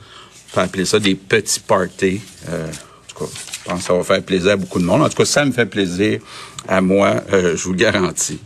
on 0.51 0.55
peut 0.55 0.61
appeler 0.61 0.85
ça 0.85 0.99
des 0.99 1.15
petits 1.15 1.61
parties. 1.61 2.21
Euh, 2.49 2.67
en 2.67 3.15
tout 3.15 3.25
cas, 3.25 3.31
je 3.31 3.71
pense 3.71 3.79
que 3.79 3.85
ça 3.85 3.95
va 3.95 4.03
faire 4.03 4.23
plaisir 4.23 4.53
à 4.53 4.57
beaucoup 4.57 4.81
de 4.81 4.85
monde. 4.85 5.03
En 5.03 5.09
tout 5.09 5.17
cas, 5.17 5.25
ça 5.25 5.45
me 5.45 5.53
fait 5.53 5.67
plaisir 5.67 6.21
à 6.67 6.81
moi, 6.81 7.23
je 7.31 7.63
vous 7.63 7.73
le 7.73 7.79
garantis. 7.79 8.41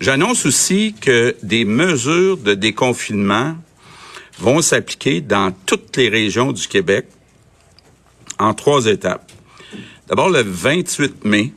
J'annonce 0.00 0.46
aussi 0.46 0.94
que 0.98 1.36
des 1.42 1.66
mesures 1.66 2.38
de 2.38 2.54
déconfinement 2.54 3.54
vont 4.38 4.62
s'appliquer 4.62 5.20
dans 5.20 5.52
toutes 5.66 5.94
les 5.98 6.08
régions 6.08 6.52
du 6.52 6.66
Québec 6.66 7.04
en 8.38 8.54
trois 8.54 8.86
étapes. 8.86 9.30
D'abord, 10.08 10.30
le 10.30 10.40
28 10.42 11.26
mai, 11.26 11.52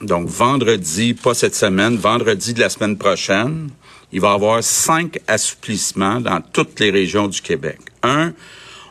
donc 0.00 0.28
vendredi, 0.28 1.12
pas 1.12 1.34
cette 1.34 1.54
semaine, 1.54 1.98
vendredi 1.98 2.54
de 2.54 2.60
la 2.60 2.70
semaine 2.70 2.96
prochaine, 2.96 3.68
il 4.12 4.20
va 4.22 4.30
y 4.30 4.34
avoir 4.34 4.64
cinq 4.64 5.20
assouplissements 5.28 6.22
dans 6.22 6.40
toutes 6.40 6.80
les 6.80 6.90
régions 6.90 7.28
du 7.28 7.42
Québec. 7.42 7.80
Un, 8.02 8.32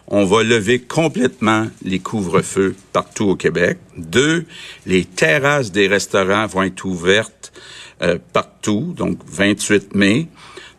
on 0.05 0.23
va 0.25 0.43
lever 0.43 0.79
complètement 0.79 1.67
les 1.83 1.97
couvre-feux 1.97 2.75
partout 2.91 3.29
au 3.29 3.35
Québec. 3.35 3.79
Deux, 3.97 4.45
les 4.85 5.03
terrasses 5.03 5.71
des 5.71 5.88
restaurants 5.88 6.45
vont 6.45 6.62
être 6.62 6.85
ouvertes 6.85 7.42
euh, 8.01 8.17
partout, 8.34 8.93
donc 8.96 9.20
28 9.25 9.96
mai. 9.96 10.27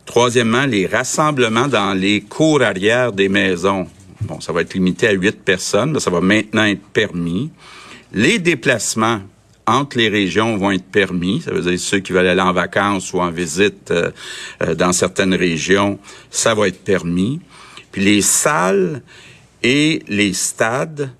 Troisièmement, 0.06 0.66
les 0.66 0.86
rassemblements 0.86 1.68
dans 1.68 1.94
les 1.94 2.20
cours 2.20 2.62
arrière 2.62 3.12
des 3.12 3.28
maisons. 3.28 3.86
Bon, 4.22 4.40
ça 4.40 4.52
va 4.52 4.62
être 4.62 4.74
limité 4.74 5.08
à 5.08 5.12
huit 5.12 5.42
personnes, 5.42 5.92
mais 5.92 6.00
ça 6.00 6.10
va 6.10 6.20
maintenant 6.20 6.64
être 6.64 6.86
permis. 6.92 7.50
Les 8.12 8.38
déplacements 8.38 9.20
entre 9.66 9.98
les 9.98 10.08
régions 10.08 10.56
vont 10.56 10.70
être 10.72 10.84
permis. 10.84 11.40
Ça 11.40 11.52
veut 11.52 11.62
dire 11.62 11.78
ceux 11.78 12.00
qui 12.00 12.12
veulent 12.12 12.26
aller 12.26 12.40
en 12.40 12.52
vacances 12.52 13.12
ou 13.12 13.20
en 13.20 13.30
visite 13.30 13.90
euh, 13.90 14.10
euh, 14.62 14.74
dans 14.74 14.92
certaines 14.92 15.34
régions, 15.34 15.98
ça 16.30 16.54
va 16.54 16.68
être 16.68 16.82
permis. 16.84 17.40
Puis 17.90 18.02
les 18.04 18.22
salles 18.22 19.02
et 19.62 20.02
les 20.08 20.32
stades, 20.32 21.10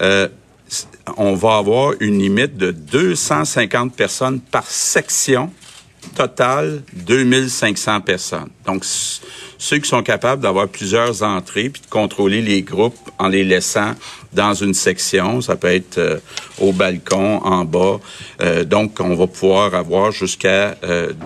euh, 0.00 0.28
on 1.16 1.34
va 1.34 1.56
avoir 1.56 1.94
une 2.00 2.18
limite 2.18 2.56
de 2.56 2.70
250 2.70 3.94
personnes 3.94 4.40
par 4.40 4.66
section. 4.66 5.50
Total, 6.16 6.82
2500 6.94 8.00
personnes. 8.00 8.48
Donc, 8.66 8.84
ceux 9.62 9.78
qui 9.78 9.88
sont 9.88 10.02
capables 10.02 10.42
d'avoir 10.42 10.66
plusieurs 10.66 11.22
entrées 11.22 11.68
puis 11.68 11.80
de 11.80 11.86
contrôler 11.86 12.42
les 12.42 12.62
groupes 12.62 12.98
en 13.18 13.28
les 13.28 13.44
laissant 13.44 13.94
dans 14.32 14.52
une 14.52 14.74
section, 14.74 15.40
ça 15.40 15.54
peut 15.54 15.68
être 15.68 15.98
euh, 15.98 16.18
au 16.58 16.72
balcon, 16.72 17.38
en 17.44 17.64
bas. 17.64 18.00
Euh, 18.40 18.64
donc, 18.64 18.98
on 18.98 19.14
va 19.14 19.28
pouvoir 19.28 19.76
avoir 19.76 20.10
jusqu'à 20.10 20.76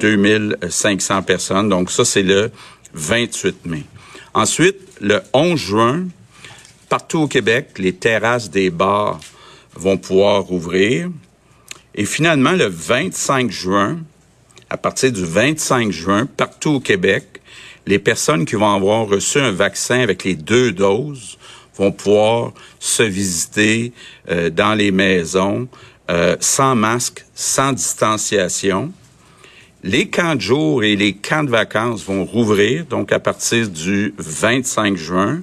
2500 0.01 1.17
euh, 1.17 1.23
personnes. 1.23 1.69
Donc, 1.71 1.91
ça, 1.91 2.05
c'est 2.05 2.23
le 2.23 2.51
28 2.93 3.65
mai. 3.65 3.85
Ensuite, 4.35 4.77
le 5.01 5.23
11 5.33 5.59
juin, 5.59 6.05
partout 6.91 7.21
au 7.21 7.29
Québec, 7.29 7.71
les 7.79 7.95
terrasses 7.95 8.51
des 8.51 8.69
bars 8.69 9.19
vont 9.77 9.97
pouvoir 9.97 10.51
ouvrir. 10.53 11.11
Et 11.95 12.05
finalement, 12.05 12.53
le 12.53 12.67
25 12.67 13.51
juin, 13.51 13.99
à 14.69 14.77
partir 14.77 15.13
du 15.13 15.25
25 15.25 15.91
juin, 15.91 16.27
partout 16.27 16.71
au 16.71 16.81
Québec, 16.81 17.41
les 17.87 17.99
personnes 17.99 18.45
qui 18.45 18.57
vont 18.57 18.73
avoir 18.73 19.07
reçu 19.07 19.39
un 19.39 19.53
vaccin 19.53 20.01
avec 20.01 20.25
les 20.25 20.35
deux 20.35 20.73
doses 20.73 21.39
vont 21.77 21.93
pouvoir 21.93 22.53
se 22.81 23.03
visiter 23.03 23.93
euh, 24.29 24.51
dans 24.51 24.75
les 24.75 24.91
maisons 24.91 25.69
euh, 26.11 26.37
sans 26.41 26.75
masque, 26.75 27.25
sans 27.35 27.73
distanciation. 27.73 28.93
Les 29.85 30.09
camps 30.09 30.35
de 30.35 30.41
jour 30.41 30.83
et 30.83 30.97
les 30.97 31.15
camps 31.15 31.45
de 31.45 31.51
vacances 31.51 32.05
vont 32.05 32.25
rouvrir, 32.25 32.87
donc 32.87 33.13
à 33.13 33.21
partir 33.21 33.69
du 33.69 34.15
25 34.19 34.97
juin. 34.97 35.41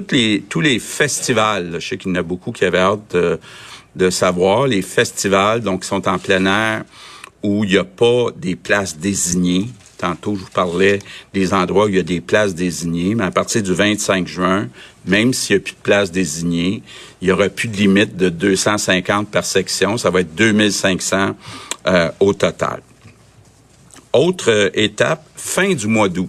Tous 0.00 0.60
les 0.60 0.78
festivals, 0.78 1.76
je 1.78 1.88
sais 1.88 1.96
qu'il 1.96 2.10
y 2.10 2.12
en 2.12 2.16
a 2.16 2.22
beaucoup 2.22 2.52
qui 2.52 2.64
avaient 2.64 2.78
hâte 2.78 3.14
de, 3.14 3.38
de 3.94 4.10
savoir, 4.10 4.66
les 4.66 4.82
festivals, 4.82 5.60
donc, 5.60 5.82
qui 5.82 5.88
sont 5.88 6.06
en 6.08 6.18
plein 6.18 6.44
air, 6.46 6.84
où 7.42 7.64
il 7.64 7.70
n'y 7.70 7.78
a 7.78 7.84
pas 7.84 8.28
des 8.36 8.56
places 8.56 8.96
désignées, 8.96 9.68
Tantôt, 9.98 10.34
je 10.34 10.40
vous 10.40 10.50
parlais 10.50 10.98
des 11.32 11.54
endroits 11.54 11.86
où 11.86 11.88
il 11.88 11.96
y 11.96 11.98
a 11.98 12.02
des 12.02 12.20
places 12.20 12.54
désignées, 12.54 13.14
mais 13.14 13.24
à 13.24 13.30
partir 13.30 13.62
du 13.62 13.72
25 13.72 14.26
juin, 14.26 14.68
même 15.06 15.32
s'il 15.32 15.56
n'y 15.56 15.60
a 15.60 15.62
plus 15.62 15.72
de 15.72 15.78
places 15.82 16.12
désignées, 16.12 16.82
il 17.22 17.26
n'y 17.26 17.32
aura 17.32 17.48
plus 17.48 17.68
de 17.68 17.76
limite 17.76 18.14
de 18.14 18.28
250 18.28 19.30
par 19.30 19.44
section. 19.44 19.96
Ça 19.96 20.10
va 20.10 20.20
être 20.20 20.34
2500 20.34 21.36
euh, 21.86 22.10
au 22.20 22.34
total. 22.34 22.82
Autre 24.12 24.50
euh, 24.50 24.70
étape, 24.74 25.24
fin 25.34 25.72
du 25.72 25.86
mois 25.86 26.10
d'août. 26.10 26.28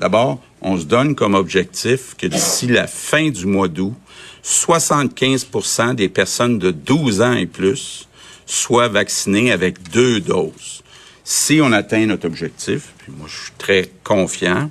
D'abord, 0.00 0.40
on 0.60 0.78
se 0.78 0.84
donne 0.84 1.14
comme 1.14 1.34
objectif 1.34 2.14
que 2.16 2.26
d'ici 2.26 2.66
la 2.66 2.86
fin 2.86 3.30
du 3.30 3.46
mois 3.46 3.68
d'août, 3.68 3.94
75% 4.44 5.94
des 5.94 6.08
personnes 6.08 6.58
de 6.58 6.70
12 6.70 7.22
ans 7.22 7.34
et 7.34 7.46
plus 7.46 8.08
soient 8.46 8.88
vaccinées 8.88 9.52
avec 9.52 9.90
deux 9.90 10.20
doses. 10.20 10.82
Si 11.24 11.60
on 11.62 11.72
atteint 11.72 12.04
notre 12.06 12.26
objectif, 12.26 12.92
puis 12.98 13.12
moi 13.16 13.28
je 13.28 13.44
suis 13.44 13.52
très 13.56 13.90
confiant, 14.02 14.70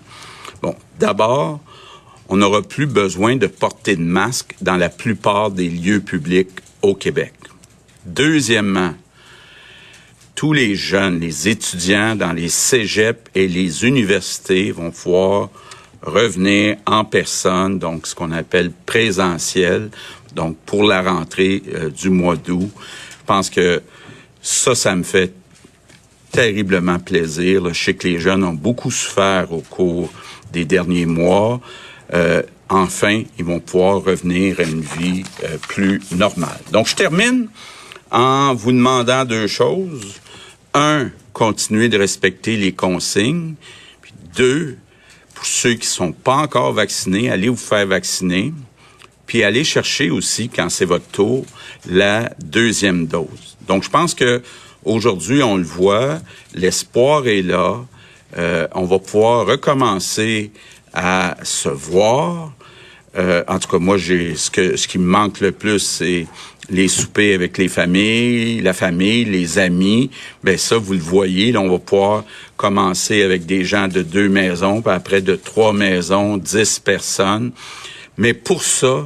bon, 0.61 0.75
d'abord, 0.99 1.59
on 2.27 2.37
n'aura 2.37 2.61
plus 2.61 2.85
besoin 2.85 3.35
de 3.35 3.47
porter 3.47 3.95
de 3.95 4.01
masque 4.01 4.55
dans 4.61 4.77
la 4.77 4.89
plupart 4.89 5.51
des 5.51 5.69
lieux 5.69 6.01
publics 6.01 6.49
au 6.81 6.95
Québec. 6.95 7.33
Deuxièmement, 8.05 8.93
tous 10.41 10.53
les 10.53 10.73
jeunes, 10.73 11.19
les 11.19 11.49
étudiants 11.49 12.15
dans 12.15 12.33
les 12.33 12.49
cégeps 12.49 13.29
et 13.35 13.47
les 13.47 13.85
universités 13.85 14.71
vont 14.71 14.89
pouvoir 14.89 15.51
revenir 16.01 16.77
en 16.87 17.05
personne, 17.05 17.77
donc 17.77 18.07
ce 18.07 18.15
qu'on 18.15 18.31
appelle 18.31 18.71
présentiel, 18.71 19.91
donc 20.33 20.57
pour 20.65 20.81
la 20.81 21.03
rentrée 21.03 21.61
euh, 21.75 21.91
du 21.91 22.09
mois 22.09 22.37
d'août. 22.37 22.71
Je 22.73 23.25
pense 23.27 23.51
que 23.51 23.83
ça, 24.41 24.73
ça 24.73 24.95
me 24.95 25.03
fait 25.03 25.31
terriblement 26.31 26.97
plaisir. 26.97 27.71
Je 27.71 27.79
sais 27.79 27.93
que 27.93 28.07
les 28.07 28.19
jeunes 28.19 28.43
ont 28.43 28.53
beaucoup 28.53 28.89
souffert 28.89 29.53
au 29.53 29.61
cours 29.61 30.11
des 30.51 30.65
derniers 30.65 31.05
mois. 31.05 31.61
Euh, 32.15 32.41
enfin, 32.67 33.21
ils 33.37 33.45
vont 33.45 33.59
pouvoir 33.59 34.03
revenir 34.03 34.59
à 34.59 34.63
une 34.63 34.81
vie 34.81 35.21
euh, 35.43 35.57
plus 35.67 36.01
normale. 36.13 36.61
Donc, 36.71 36.87
je 36.87 36.95
termine 36.95 37.47
en 38.09 38.55
vous 38.55 38.71
demandant 38.71 39.23
deux 39.23 39.45
choses. 39.45 40.19
Un, 40.73 41.09
continuer 41.33 41.89
de 41.89 41.97
respecter 41.97 42.57
les 42.57 42.71
consignes. 42.71 43.55
Puis 44.01 44.13
deux, 44.35 44.77
pour 45.35 45.45
ceux 45.45 45.73
qui 45.73 45.87
sont 45.87 46.11
pas 46.11 46.35
encore 46.35 46.73
vaccinés, 46.73 47.29
allez 47.29 47.49
vous 47.49 47.55
faire 47.55 47.87
vacciner. 47.87 48.53
Puis 49.25 49.43
allez 49.43 49.63
chercher 49.63 50.09
aussi, 50.09 50.49
quand 50.49 50.69
c'est 50.69 50.85
votre 50.85 51.07
tour, 51.07 51.45
la 51.89 52.33
deuxième 52.43 53.07
dose. 53.07 53.57
Donc, 53.67 53.83
je 53.83 53.89
pense 53.89 54.13
que 54.13 54.41
Aujourd'hui, 54.83 55.43
on 55.43 55.57
le 55.57 55.63
voit, 55.63 56.19
l'espoir 56.55 57.27
est 57.27 57.43
là. 57.43 57.85
Euh, 58.37 58.67
on 58.73 58.85
va 58.85 58.97
pouvoir 58.97 59.45
recommencer 59.45 60.51
à 60.93 61.37
se 61.43 61.69
voir. 61.69 62.53
Euh, 63.15 63.43
en 63.47 63.59
tout 63.59 63.69
cas, 63.69 63.77
moi, 63.77 63.97
j'ai 63.97 64.35
ce 64.35 64.49
que 64.49 64.75
ce 64.77 64.87
qui 64.87 64.97
me 64.97 65.05
manque 65.05 65.39
le 65.39 65.51
plus, 65.51 65.79
c'est 65.79 66.25
les 66.71 66.87
soupers 66.87 67.35
avec 67.35 67.57
les 67.57 67.67
familles, 67.67 68.61
la 68.61 68.73
famille, 68.73 69.25
les 69.25 69.59
amis. 69.59 70.09
Ben 70.43 70.57
ça, 70.57 70.77
vous 70.77 70.93
le 70.93 70.99
voyez. 70.99 71.51
Là, 71.51 71.61
on 71.61 71.69
va 71.69 71.77
pouvoir 71.77 72.23
commencer 72.57 73.21
avec 73.21 73.45
des 73.45 73.63
gens 73.65 73.87
de 73.87 74.01
deux 74.01 74.29
maisons, 74.29 74.81
puis 74.81 74.93
après 74.93 75.21
de 75.21 75.35
trois 75.35 75.73
maisons, 75.73 76.37
dix 76.37 76.79
personnes. 76.79 77.51
Mais 78.17 78.33
pour 78.33 78.63
ça, 78.63 79.05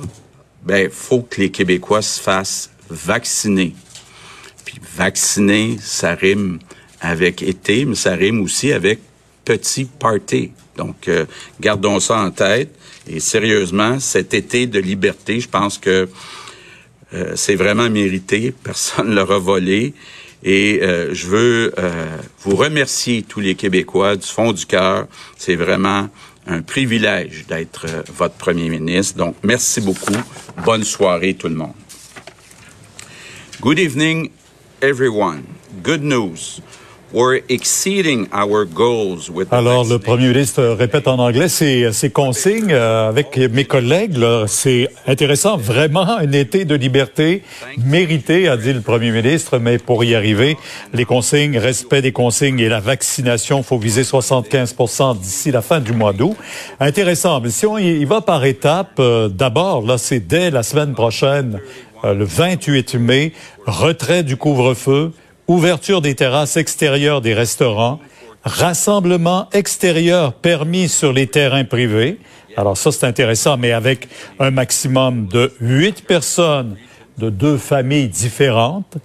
ben 0.64 0.90
faut 0.92 1.22
que 1.22 1.42
les 1.42 1.50
Québécois 1.50 2.02
se 2.02 2.22
fassent 2.22 2.70
vacciner. 2.90 3.74
Puis 4.64 4.80
vacciner, 4.96 5.78
ça 5.82 6.14
rime 6.14 6.60
avec 7.02 7.42
été, 7.42 7.86
mais 7.86 7.96
ça 7.96 8.14
rime 8.14 8.42
aussi 8.42 8.72
avec 8.72 9.00
petit 9.44 9.86
party. 9.86 10.52
Donc, 10.78 11.08
euh, 11.08 11.26
gardons 11.60 12.00
ça 12.00 12.20
en 12.20 12.32
tête. 12.32 12.70
Et 13.08 13.20
sérieusement, 13.20 14.00
cet 14.00 14.34
été 14.34 14.66
de 14.66 14.80
liberté, 14.80 15.40
je 15.40 15.48
pense 15.48 15.78
que 15.78 16.10
c'est 17.36 17.56
vraiment 17.56 17.90
mérité. 17.90 18.54
Personne 18.64 19.10
ne 19.10 19.16
l'aura 19.20 19.40
volé. 19.40 19.94
Et 20.44 20.82
je 20.84 21.28
veux 21.28 21.74
vous 22.44 22.56
remercier 22.56 23.24
tous 23.24 23.40
les 23.40 23.56
Québécois 23.56 24.16
du 24.16 24.28
fond 24.28 24.52
du 24.52 24.66
cœur. 24.66 25.08
C'est 25.38 25.56
vraiment 25.56 26.10
un 26.46 26.62
privilège 26.62 27.46
d'être 27.48 27.88
votre 28.16 28.36
premier 28.36 28.70
ministre. 28.70 29.18
Donc, 29.18 29.36
merci 29.44 29.82
beaucoup. 29.82 30.14
Bonne 30.64 30.84
soirée 30.84 31.34
tout 31.34 31.48
le 31.48 31.56
monde. 31.56 31.74
Good 33.62 33.80
evening, 33.80 34.30
everyone. 34.82 35.44
Good 35.82 36.04
news. 36.04 36.62
Alors, 39.56 39.86
le 39.86 40.00
premier 40.00 40.28
ministre 40.28 40.62
répète 40.62 41.08
en 41.08 41.18
anglais 41.18 41.48
ses, 41.48 42.10
consignes 42.14 42.74
euh, 42.74 43.08
avec 43.08 43.38
mes 43.38 43.64
collègues. 43.64 44.18
C'est 44.48 44.90
intéressant, 45.08 45.56
vraiment 45.56 46.18
un 46.18 46.30
été 46.34 46.66
de 46.66 46.76
liberté 46.76 47.42
mérité, 47.78 48.50
a 48.50 48.58
dit 48.58 48.74
le 48.74 48.82
premier 48.82 49.12
ministre, 49.12 49.60
mais 49.60 49.78
pour 49.78 50.04
y 50.04 50.14
arriver, 50.14 50.58
les 50.94 51.06
consignes, 51.06 51.58
respect 51.58 52.02
des 52.02 52.12
consignes 52.12 52.60
et 52.60 52.68
la 52.68 52.82
vaccination, 52.82 53.64
faut 53.64 53.78
viser 53.78 54.02
75% 54.02 55.18
d'ici 55.18 55.52
la 55.52 55.62
fin 55.62 55.80
du 55.80 55.94
mois 55.94 56.12
d'août. 56.12 56.36
Intéressant, 56.82 57.40
mais 57.40 57.50
si 57.50 57.66
on 57.66 57.78
y 57.78 58.04
va 58.04 58.20
par 58.20 58.44
étapes, 58.44 59.00
euh, 59.00 59.30
d'abord, 59.30 59.86
là, 59.86 59.98
c'est 59.98 60.20
dès 60.20 60.52
la 60.52 60.64
semaine 60.64 60.94
prochaine, 60.94 61.62
euh, 62.04 62.14
le 62.14 62.26
28 62.26 62.96
mai, 62.96 63.32
retrait 63.66 64.24
du 64.24 64.36
couvre-feu, 64.36 65.14
ouverture 65.48 66.02
des 66.02 66.16
terrasses 66.16 66.58
extérieures 66.58 67.22
des 67.22 67.34
restaurants, 67.34 68.00
rassemblement 68.44 69.50
extérieur 69.54 70.34
permis 70.34 70.90
sur 70.90 71.14
les 71.14 71.28
terrains 71.28 71.66
privés. 71.66 72.20
Alors 72.58 72.78
ça, 72.78 72.92
c'est 72.92 73.06
intéressant, 73.06 73.58
mais 73.58 73.72
avec 73.72 74.08
un 74.40 74.52
maximum 74.52 75.28
de 75.28 75.54
huit 75.60 76.06
personnes 76.06 76.78
de 77.18 77.30
deux 77.30 77.58
familles 77.58 78.08
différentes. 78.08 78.98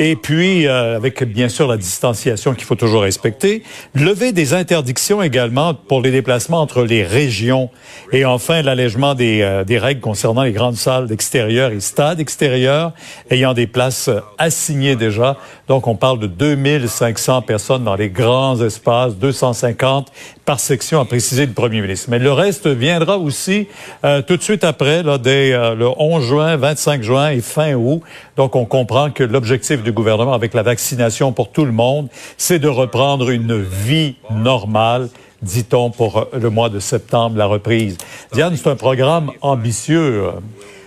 Et 0.00 0.16
puis, 0.16 0.66
euh, 0.66 0.96
avec 0.96 1.22
bien 1.22 1.48
sûr 1.48 1.68
la 1.68 1.76
distanciation 1.76 2.52
qu'il 2.54 2.64
faut 2.64 2.74
toujours 2.74 3.02
respecter, 3.02 3.62
lever 3.94 4.32
des 4.32 4.52
interdictions 4.52 5.22
également 5.22 5.72
pour 5.72 6.02
les 6.02 6.10
déplacements 6.10 6.60
entre 6.60 6.82
les 6.82 7.04
régions. 7.04 7.70
Et 8.10 8.24
enfin, 8.24 8.62
l'allègement 8.62 9.14
des, 9.14 9.42
euh, 9.42 9.62
des 9.62 9.78
règles 9.78 10.00
concernant 10.00 10.42
les 10.42 10.50
grandes 10.50 10.74
salles 10.74 11.06
d'extérieur 11.06 11.70
et 11.70 11.78
stades 11.78 12.18
extérieurs 12.18 12.92
ayant 13.30 13.54
des 13.54 13.68
places 13.68 14.10
assignées 14.36 14.96
déjà. 14.96 15.36
Donc, 15.68 15.86
on 15.86 15.94
parle 15.94 16.18
de 16.18 16.26
2500 16.26 17.42
personnes 17.42 17.84
dans 17.84 17.94
les 17.94 18.10
grands 18.10 18.60
espaces, 18.60 19.14
250 19.14 20.10
par 20.44 20.58
section, 20.60 21.00
a 21.00 21.04
précisé 21.04 21.46
le 21.46 21.52
premier 21.52 21.80
ministre. 21.80 22.08
Mais 22.10 22.18
le 22.18 22.32
reste 22.32 22.66
viendra 22.66 23.16
aussi 23.16 23.68
euh, 24.04 24.20
tout 24.22 24.36
de 24.36 24.42
suite 24.42 24.64
après, 24.64 25.02
là, 25.02 25.18
dès 25.18 25.52
le 25.52 25.88
11 25.96 26.22
juin, 26.22 26.56
25 26.56 27.02
juin 27.02 27.30
et 27.30 27.40
fin 27.40 27.74
août. 27.74 28.02
Donc, 28.36 28.56
on 28.56 28.66
comprend 28.66 29.10
que 29.10 29.22
l'objectif 29.22 29.83
du 29.84 29.92
gouvernement 29.92 30.32
avec 30.32 30.54
la 30.54 30.62
vaccination 30.62 31.32
pour 31.32 31.50
tout 31.50 31.64
le 31.64 31.72
monde, 31.72 32.08
c'est 32.36 32.58
de 32.58 32.68
reprendre 32.68 33.30
une 33.30 33.62
vie 33.62 34.16
normale 34.30 35.08
dit-on, 35.42 35.90
pour 35.90 36.26
le 36.32 36.50
mois 36.50 36.70
de 36.70 36.80
septembre, 36.80 37.36
la 37.36 37.46
reprise. 37.46 37.98
Diane, 38.32 38.56
c'est 38.56 38.68
un 38.68 38.76
programme 38.76 39.30
ambitieux 39.42 40.24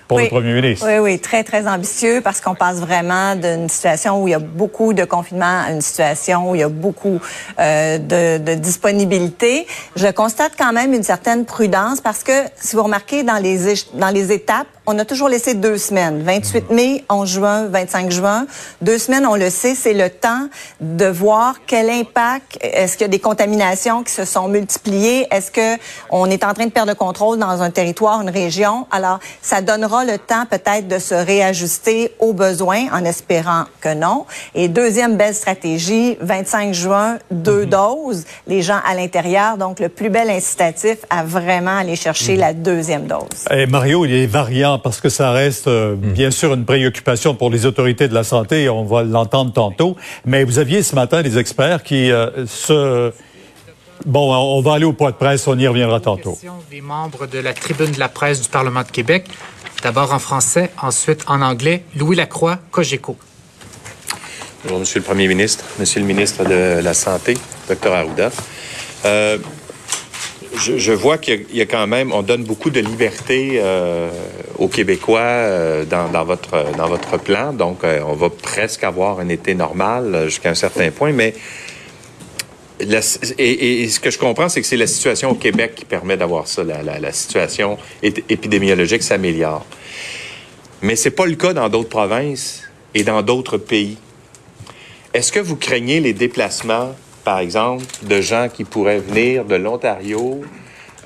pour 0.08 0.20
le 0.20 0.28
premier 0.28 0.54
ministre. 0.54 0.86
Oui, 0.88 1.00
oui, 1.00 1.20
très, 1.20 1.44
très 1.44 1.68
ambitieux 1.68 2.22
parce 2.22 2.42
qu'on 2.42 2.56
passe 2.56 2.78
vraiment 2.78 3.36
d'une 3.36 3.70
situation 3.70 4.22
où 4.22 4.28
il 4.28 4.32
y 4.32 4.36
a 4.36 4.40
beaucoup 4.40 4.94
de 4.94 5.04
confinement 5.04 5.64
à 5.66 5.72
une 5.72 5.82
situation 5.82 6.52
où 6.52 6.56
il 6.56 6.62
y 6.62 6.64
a 6.64 6.70
beaucoup 6.70 7.20
euh, 7.60 7.98
de, 7.98 8.38
de, 8.44 8.54
disponibilité. 8.56 9.68
Je 9.96 10.08
constate 10.08 10.54
quand 10.58 10.74
même 10.74 10.94
une 10.94 11.04
certaine 11.04 11.46
prudence 11.46 12.02
parce 12.02 12.24
que, 12.24 12.32
si 12.60 12.76
vous 12.76 12.84
remarquez, 12.84 13.24
dans 13.24 13.38
les, 13.38 13.74
dans 13.94 14.10
les 14.10 14.32
étapes, 14.32 14.68
on 14.90 14.98
a 15.00 15.04
toujours 15.06 15.28
laissé 15.28 15.54
deux 15.54 15.78
semaines, 15.78 16.24
28 16.24 16.70
mai, 16.72 17.04
11 17.10 17.30
juin, 17.30 17.66
25 17.66 18.10
juin. 18.10 18.48
Deux 18.82 18.98
semaines, 18.98 19.26
on 19.26 19.36
le 19.36 19.50
sait, 19.50 19.76
c'est 19.76 19.94
le 19.94 20.10
temps 20.10 20.48
de 20.80 21.06
voir 21.06 21.56
quel 21.68 21.90
impact, 21.90 22.58
est-ce 22.62 22.94
qu'il 22.94 23.02
y 23.02 23.06
a 23.06 23.10
des 23.10 23.20
contaminations 23.20 24.04
qui 24.04 24.14
se 24.14 24.24
sont 24.24 24.48
multipliées, 24.48 25.28
est-ce 25.30 25.52
que 25.52 25.78
on 26.10 26.30
est 26.30 26.46
en 26.46 26.54
train 26.54 26.68
de 26.68 26.72
perdre 26.72 26.92
le 26.92 26.96
contrôle 26.96 27.38
dans 27.38 27.62
un 27.62 27.70
territoire, 27.70 28.22
une 28.22 28.30
région. 28.30 28.88
Alors, 28.90 29.20
ça 29.42 29.60
donnera 29.60 29.97
le 30.04 30.18
temps 30.18 30.46
peut-être 30.50 30.88
de 30.88 31.00
se 31.00 31.14
réajuster 31.14 32.12
aux 32.20 32.34
besoins 32.34 32.86
en 32.92 33.04
espérant 33.06 33.66
que 33.82 33.94
non. 33.94 34.26
Et 34.56 34.68
deuxième 34.68 35.18
belle 35.18 35.34
stratégie, 35.34 36.18
25 36.22 36.74
juin, 36.74 37.18
deux 37.32 37.64
mhm. 37.64 37.70
doses, 37.70 38.26
les 38.48 38.62
gens 38.62 38.80
à 38.86 38.96
l'intérieur. 38.96 39.58
Donc, 39.58 39.80
le 39.80 39.90
plus 39.90 40.10
bel 40.10 40.30
incitatif 40.30 40.98
à 41.10 41.24
vraiment 41.24 41.78
aller 41.78 41.96
chercher 41.96 42.34
mhm. 42.34 42.40
la 42.40 42.54
deuxième 42.54 43.08
dose. 43.08 43.46
Et 43.52 43.66
Mario, 43.66 44.06
il 44.06 44.14
est 44.14 44.28
variant 44.28 44.80
parce 44.80 45.02
que 45.02 45.10
ça 45.10 45.32
reste 45.32 45.68
euh, 45.68 45.96
mhm. 45.96 46.12
bien 46.14 46.32
sûr 46.32 46.54
une 46.54 46.66
préoccupation 46.66 47.36
pour 47.36 47.50
les 47.50 47.66
autorités 47.66 48.08
de 48.08 48.14
la 48.14 48.24
santé. 48.24 48.70
On 48.70 48.84
va 48.84 49.04
l'entendre 49.04 49.54
tantôt. 49.54 49.96
Mais 50.26 50.44
vous 50.44 50.60
aviez 50.60 50.84
ce 50.84 50.96
matin 50.96 51.22
des 51.22 51.38
experts 51.38 51.84
qui 51.84 52.12
euh, 52.12 52.46
se 52.46 53.12
Bon, 54.06 54.34
on 54.34 54.62
va 54.62 54.74
aller 54.74 54.86
au 54.86 54.94
point 54.94 55.12
de 55.12 55.16
presse, 55.16 55.48
on 55.48 55.58
y 55.58 55.68
reviendra 55.68 56.00
tantôt. 56.00 56.38
Des 56.70 56.82
membres 56.82 57.28
de 57.28 57.40
la 57.40 57.54
tribune 57.54 57.92
de 57.92 58.00
la 58.00 58.10
presse 58.10 58.42
du 58.42 58.50
Parlement 58.50 58.84
de 58.84 58.92
Québec. 58.92 59.26
D'abord 59.84 60.12
en 60.12 60.20
français, 60.20 60.72
ensuite 60.82 61.24
en 61.28 61.42
anglais. 61.42 61.84
Louis 61.96 62.16
Lacroix, 62.16 62.58
Cogeco. 62.72 63.16
Bonjour, 64.64 64.80
Monsieur 64.80 65.00
le 65.00 65.06
Premier 65.06 65.28
ministre, 65.28 65.66
Monsieur 65.80 66.00
le 66.00 66.08
ministre 66.08 66.44
de 66.44 66.82
la 66.82 66.94
Santé, 66.96 67.38
Dr 67.70 67.94
Arruda. 67.94 68.32
Euh, 69.06 69.38
je, 70.58 70.92
vois 70.92 71.20
qu'il 71.20 71.46
y, 71.54 71.62
a 71.62 71.68
quand 71.68 71.86
même, 71.86 72.12
on 72.12 72.24
donne 72.24 72.44
beaucoup 72.44 72.72
de 72.72 72.80
liberté 72.80 73.60
euh, 73.62 74.10
aux 74.58 74.68
Québécois 74.68 75.20
euh, 75.20 75.86
dans, 75.86 76.24
votre, 76.26 76.76
dans 76.76 76.88
votre 76.88 77.18
plan. 77.18 77.54
Donc, 77.54 77.84
on 77.84 78.14
va 78.14 78.30
presque 78.30 78.84
avoir 78.84 79.20
un 79.20 79.30
été 79.30 79.54
normal 79.54 80.24
jusqu'à 80.26 80.50
un 80.50 80.56
certain 80.56 80.90
point, 80.90 81.12
mais 81.12 81.36
et, 82.80 83.88
ce 83.88 84.00
que 84.00 84.12
je 84.12 84.20
comprends, 84.20 84.50
c'est 84.50 84.62
que 84.62 84.68
c'est 84.68 84.78
la 84.78 84.88
situation 84.88 85.32
au 85.32 85.36
Québec 85.36 85.74
qui 85.76 85.86
permet 85.86 86.18
d'avoir 86.18 86.48
ça. 86.48 86.64
La, 86.64 87.12
situation 87.12 87.78
épidémiologique 88.04 89.04
s'améliore. 89.04 89.66
Mais 90.82 90.96
c'est 90.96 91.12
pas 91.12 91.26
le 91.26 91.36
cas 91.36 91.54
dans 91.54 91.70
d'autres 91.70 91.90
provinces 91.90 92.64
et 92.94 93.04
dans 93.04 93.22
d'autres 93.22 93.58
pays. 93.58 93.98
Est-ce 95.14 95.32
que 95.32 95.40
vous 95.40 95.56
craignez 95.56 96.00
les 96.00 96.14
déplacements, 96.14 96.96
par 97.24 97.40
exemple, 97.40 97.84
de 98.04 98.22
gens 98.22 98.50
qui 98.54 98.64
pourraient 98.64 99.00
venir 99.00 99.46
de 99.46 99.56
l'Ontario? 99.56 100.42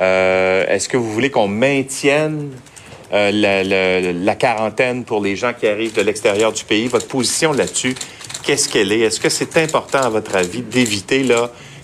Euh, 0.02 0.66
est-ce 0.68 0.90
que 0.90 0.98
vous 0.98 1.12
voulez 1.12 1.30
qu'on 1.30 1.48
maintienne 1.48 2.50
euh, 3.14 4.12
la, 4.14 4.36
quarantaine 4.36 5.06
pour 5.06 5.22
les 5.22 5.36
gens 5.36 5.54
qui 5.58 5.68
arrivent 5.68 5.94
de 5.94 6.02
l'extérieur 6.02 6.52
du 6.52 6.64
pays? 6.66 6.88
Votre 6.88 7.08
position 7.08 7.54
là-dessus, 7.54 7.96
qu'est-ce 8.42 8.70
qu'elle 8.70 8.92
est? 8.92 9.00
Est-ce 9.00 9.20
que 9.20 9.30
c'est 9.30 9.58
important, 9.58 10.00
à 10.00 10.10
votre 10.10 10.36
avis, 10.36 10.62
d'éviter 10.62 11.26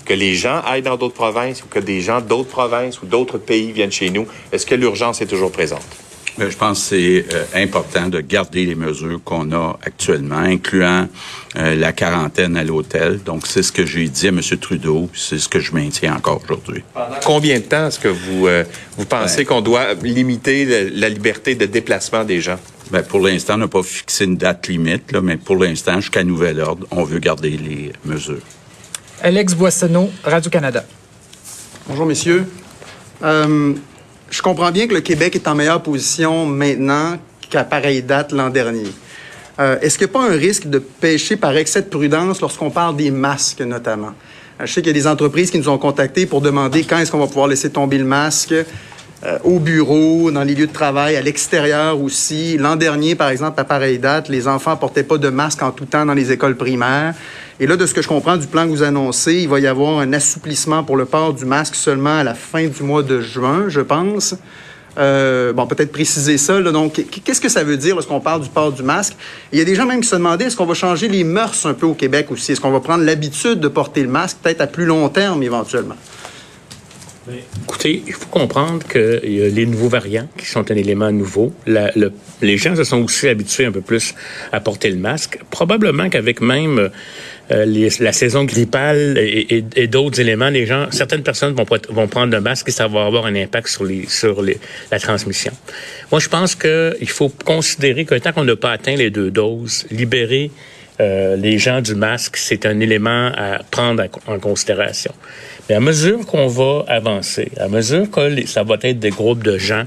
que 0.06 0.14
les 0.14 0.36
gens 0.36 0.62
aillent 0.66 0.82
dans 0.82 0.98
d'autres 0.98 1.14
provinces 1.14 1.64
ou 1.64 1.68
que 1.68 1.80
des 1.80 2.02
gens 2.02 2.22
d'autres 2.22 2.50
provinces 2.50 3.02
ou 3.02 3.06
d'autres 3.06 3.38
pays 3.38 3.72
viennent 3.72 3.92
chez 3.92 4.10
nous? 4.10 4.28
Est-ce 4.52 4.66
que 4.66 4.76
l'urgence 4.76 5.22
est 5.22 5.28
toujours 5.28 5.52
présente? 5.52 6.07
Euh, 6.40 6.52
je 6.52 6.58
pense 6.58 6.80
que 6.80 6.86
c'est 6.86 7.26
euh, 7.34 7.46
important 7.56 8.10
de 8.10 8.22
garder 8.22 8.66
les 8.66 8.76
mesures 8.76 9.20
qu'on 9.24 9.52
a 9.52 9.78
actuellement, 9.84 10.38
incluant 10.38 11.08
euh, 11.56 11.76
la 11.76 11.92
quarantaine 11.94 12.56
à 12.58 12.64
l'hôtel. 12.64 13.22
Donc, 13.24 13.48
c'est 13.48 13.64
ce 13.64 13.72
que 13.72 13.86
j'ai 13.86 14.08
dit 14.08 14.28
à 14.28 14.30
M. 14.30 14.42
Trudeau, 14.60 15.10
c'est 15.14 15.40
ce 15.40 15.50
que 15.50 15.60
je 15.60 15.74
maintiens 15.74 16.16
encore 16.16 16.42
aujourd'hui. 16.44 16.84
Combien 17.26 17.58
de 17.58 17.64
temps 17.64 17.88
est-ce 17.88 18.00
que 18.00 18.08
vous, 18.08 18.48
vous 18.98 19.06
pensez 19.06 19.46
qu'on 19.46 19.62
doit 19.62 19.94
limiter 19.96 20.90
la 20.92 21.10
liberté 21.10 21.56
de 21.56 21.66
déplacement 21.66 22.24
des 22.24 22.42
gens? 22.42 22.60
Bien, 22.92 23.04
pour 23.04 23.20
l'instant, 23.20 23.56
on 23.56 23.58
n'a 23.58 23.68
pas 23.68 23.84
fixé 23.84 24.26
une 24.26 24.38
date 24.38 24.68
limite, 24.68 25.12
là, 25.12 25.22
mais 25.22 25.38
pour 25.38 25.58
l'instant, 25.58 26.00
jusqu'à 26.00 26.24
nouvel 26.24 26.60
ordre, 26.60 26.88
on 26.92 27.04
veut 27.04 27.20
garder 27.20 27.52
les 27.52 27.92
mesures. 28.06 28.42
Alex 29.22 29.56
Boissonneau, 29.56 30.10
Radio-Canada. 30.24 30.86
Bonjour, 31.88 32.06
messieurs. 32.06 32.46
Je 34.30 34.42
comprends 34.42 34.72
bien 34.72 34.88
que 34.88 34.94
le 34.94 35.02
Québec 35.02 35.36
est 35.36 35.48
en 35.48 35.56
meilleure 35.56 35.82
position 35.82 36.46
maintenant 36.46 37.18
qu'à 37.50 37.64
pareille 37.64 38.04
date 38.04 38.32
l'an 38.32 38.50
dernier. 38.50 38.92
Euh, 39.60 39.80
est-ce 39.82 39.98
qu'il 39.98 40.08
n'y 40.08 40.12
a 40.12 40.14
pas 40.14 40.30
un 40.30 40.38
risque 40.38 40.68
de 40.68 40.80
pêcher 40.80 41.38
par 41.38 41.56
excès 41.56 41.82
de 41.82 41.88
prudence 41.88 42.42
lorsqu'on 42.42 42.70
parle 42.70 42.96
des 42.96 43.10
masques, 43.10 43.62
notamment? 43.62 44.14
Euh, 44.60 44.66
je 44.66 44.74
sais 44.74 44.82
qu'il 44.82 44.90
y 44.90 44.98
a 44.98 45.02
des 45.02 45.08
entreprises 45.08 45.50
qui 45.50 45.58
nous 45.58 45.70
ont 45.70 45.78
contactés 45.78 46.26
pour 46.26 46.42
demander 46.42 46.84
quand 46.84 46.98
est-ce 47.00 47.12
qu'on 47.12 47.20
va 47.20 47.28
pouvoir 47.28 47.48
laisser 47.48 47.70
tomber 47.70 47.98
le 47.98 48.06
masque. 48.06 48.54
Euh, 49.24 49.40
au 49.44 49.58
bureau, 49.58 50.30
dans 50.30 50.44
les 50.44 50.54
lieux 50.54 50.68
de 50.68 50.74
travail, 50.74 51.16
à 51.16 51.22
l'extérieur 51.22 52.00
aussi. 52.00 52.56
L'an 52.58 52.76
dernier, 52.76 53.16
par 53.16 53.30
exemple, 53.30 53.60
à 53.60 53.64
pareille 53.64 53.98
date, 53.98 54.30
les 54.30 54.48
enfants 54.48 54.78
portaient 54.78 55.04
pas 55.04 55.18
de 55.18 55.30
masque 55.30 55.64
en 55.64 55.72
tout 55.72 55.86
temps 55.86 56.06
dans 56.06 56.14
les 56.14 56.32
écoles 56.32 56.56
primaires. 56.56 57.16
Et 57.60 57.66
là, 57.66 57.76
de 57.76 57.86
ce 57.86 57.94
que 57.94 58.04
je 58.04 58.08
comprends 58.08 58.38
du 58.38 58.46
plan 58.46 58.66
que 58.66 58.70
vous 58.70 58.84
annoncez, 58.84 59.34
il 59.34 59.50
va 59.50 59.60
y 59.60 59.66
avoir 59.66 60.00
un 60.00 60.14
assouplissement 60.14 60.84
pour 60.84 60.96
le 60.96 61.06
port 61.06 61.34
du 61.34 61.46
masque 61.46 61.74
seulement 61.74 62.20
à 62.20 62.24
la 62.24 62.36
fin 62.36 62.68
du 62.68 62.84
mois 62.84 63.02
de 63.02 63.20
juin, 63.20 63.66
je 63.68 63.82
pense. 63.82 64.36
Euh, 64.98 65.54
bon, 65.54 65.68
peut-être 65.68 65.92
préciser 65.92 66.38
ça. 66.38 66.60
Donc, 66.62 67.02
qu'est-ce 67.24 67.42
que 67.42 67.50
ça 67.50 67.64
veut 67.64 67.78
dire 67.78 67.96
lorsqu'on 67.96 68.20
parle 68.20 68.42
du 68.42 68.50
port 68.50 68.72
du 68.72 68.84
masque? 68.84 69.16
Il 69.52 69.60
y 69.60 69.62
a 69.62 69.66
des 69.66 69.76
gens 69.76 69.86
même 69.86 70.02
qui 70.02 70.08
se 70.08 70.16
demandaient 70.16 70.46
est-ce 70.46 70.56
qu'on 70.56 70.66
va 70.66 70.74
changer 70.74 71.08
les 71.08 71.24
mœurs 71.24 71.66
un 71.66 71.74
peu 71.74 71.86
au 71.86 71.94
Québec 71.94 72.32
aussi? 72.32 72.52
Est-ce 72.52 72.62
qu'on 72.62 72.72
va 72.72 72.80
prendre 72.80 73.04
l'habitude 73.04 73.60
de 73.60 73.68
porter 73.68 74.02
le 74.02 74.10
masque 74.10 74.38
peut-être 74.42 74.62
à 74.62 74.68
plus 74.68 74.86
long 74.86 75.08
terme 75.10 75.44
éventuellement? 75.44 75.98
Écoutez, 77.64 78.04
il 78.08 78.14
faut 78.14 78.28
comprendre 78.28 78.88
que 78.88 79.20
y 79.28 79.44
a 79.44 79.50
les 79.50 79.66
nouveaux 79.66 79.90
variants 79.90 80.30
qui 80.38 80.46
sont 80.46 80.72
un 80.72 80.76
élément 80.76 81.12
nouveau. 81.12 81.52
les 81.66 82.58
gens 82.58 82.76
se 82.76 82.86
sont 82.86 83.04
aussi 83.04 83.28
habitués 83.28 83.66
un 83.66 83.72
peu 83.72 83.82
plus 83.82 84.16
à 84.54 84.62
porter 84.62 84.90
le 84.90 84.96
masque. 84.96 85.40
Probablement 85.52 86.10
qu'avec 86.10 86.40
même 86.40 86.90
euh, 87.52 87.90
la 88.00 88.12
saison 88.12 88.44
grippale 88.44 89.18
et, 89.18 89.88
d'autres 89.88 90.20
éléments, 90.20 90.50
les 90.50 90.66
gens, 90.66 90.88
certaines 90.92 91.24
personnes 91.24 91.56
vont, 91.56 92.08
prendre 92.08 92.34
le 92.34 92.42
masque 92.42 92.70
et 92.70 92.72
ça 92.72 92.88
va 92.88 93.06
avoir 93.06 93.26
un 93.26 93.36
impact 93.36 93.68
sur, 93.68 93.86
les, 93.86 94.08
sur 94.08 94.42
les, 94.42 94.58
la 94.92 95.00
transmission. 95.00 95.52
Moi, 96.12 96.20
je 96.20 96.28
pense 96.28 96.56
qu'il 96.56 97.10
faut 97.10 97.30
considérer 97.30 98.06
que 98.06 98.16
tant 98.16 98.34
qu'on 98.34 98.44
n'a 98.44 98.56
pas 98.56 98.72
atteint 98.72 98.96
les 98.96 99.10
deux 99.10 99.32
doses, 99.32 99.86
libérer 99.92 100.52
euh, 101.00 101.36
les 101.36 101.60
gens 101.60 101.82
du 101.82 101.96
masque, 101.96 102.38
c'est 102.38 102.66
un 102.66 102.80
élément 102.80 103.32
à 103.36 103.60
prendre 103.70 104.04
en 104.26 104.40
considération. 104.40 105.14
Mais 105.70 105.76
à 105.76 105.80
mesure 105.80 106.26
qu'on 106.26 106.48
va 106.48 106.86
avancer, 106.88 107.52
à 107.60 107.68
mesure 107.68 108.10
que 108.10 108.46
ça 108.48 108.64
va 108.64 108.78
être 108.82 109.00
des 109.00 109.12
groupes 109.12 109.44
de 109.44 109.58
gens 109.58 109.84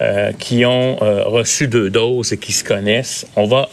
euh, 0.00 0.32
qui 0.38 0.66
ont 0.66 1.02
euh, 1.02 1.24
reçu 1.24 1.68
deux 1.68 1.88
doses 1.88 2.32
et 2.32 2.36
qui 2.36 2.52
se 2.52 2.64
connaissent, 2.64 3.26
on 3.36 3.46
va 3.46 3.70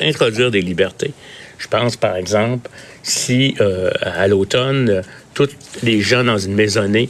introduire 0.00 0.50
des 0.50 0.60
libertés. 0.60 1.12
Je 1.58 1.66
pense, 1.68 1.96
par 1.96 2.16
exemple, 2.16 2.70
si 3.02 3.56
à 4.00 4.28
l'automne, 4.28 5.02
tous 5.34 5.50
les 5.82 6.00
gens 6.00 6.24
dans 6.24 6.38
une 6.38 6.54
maisonnée 6.54 7.08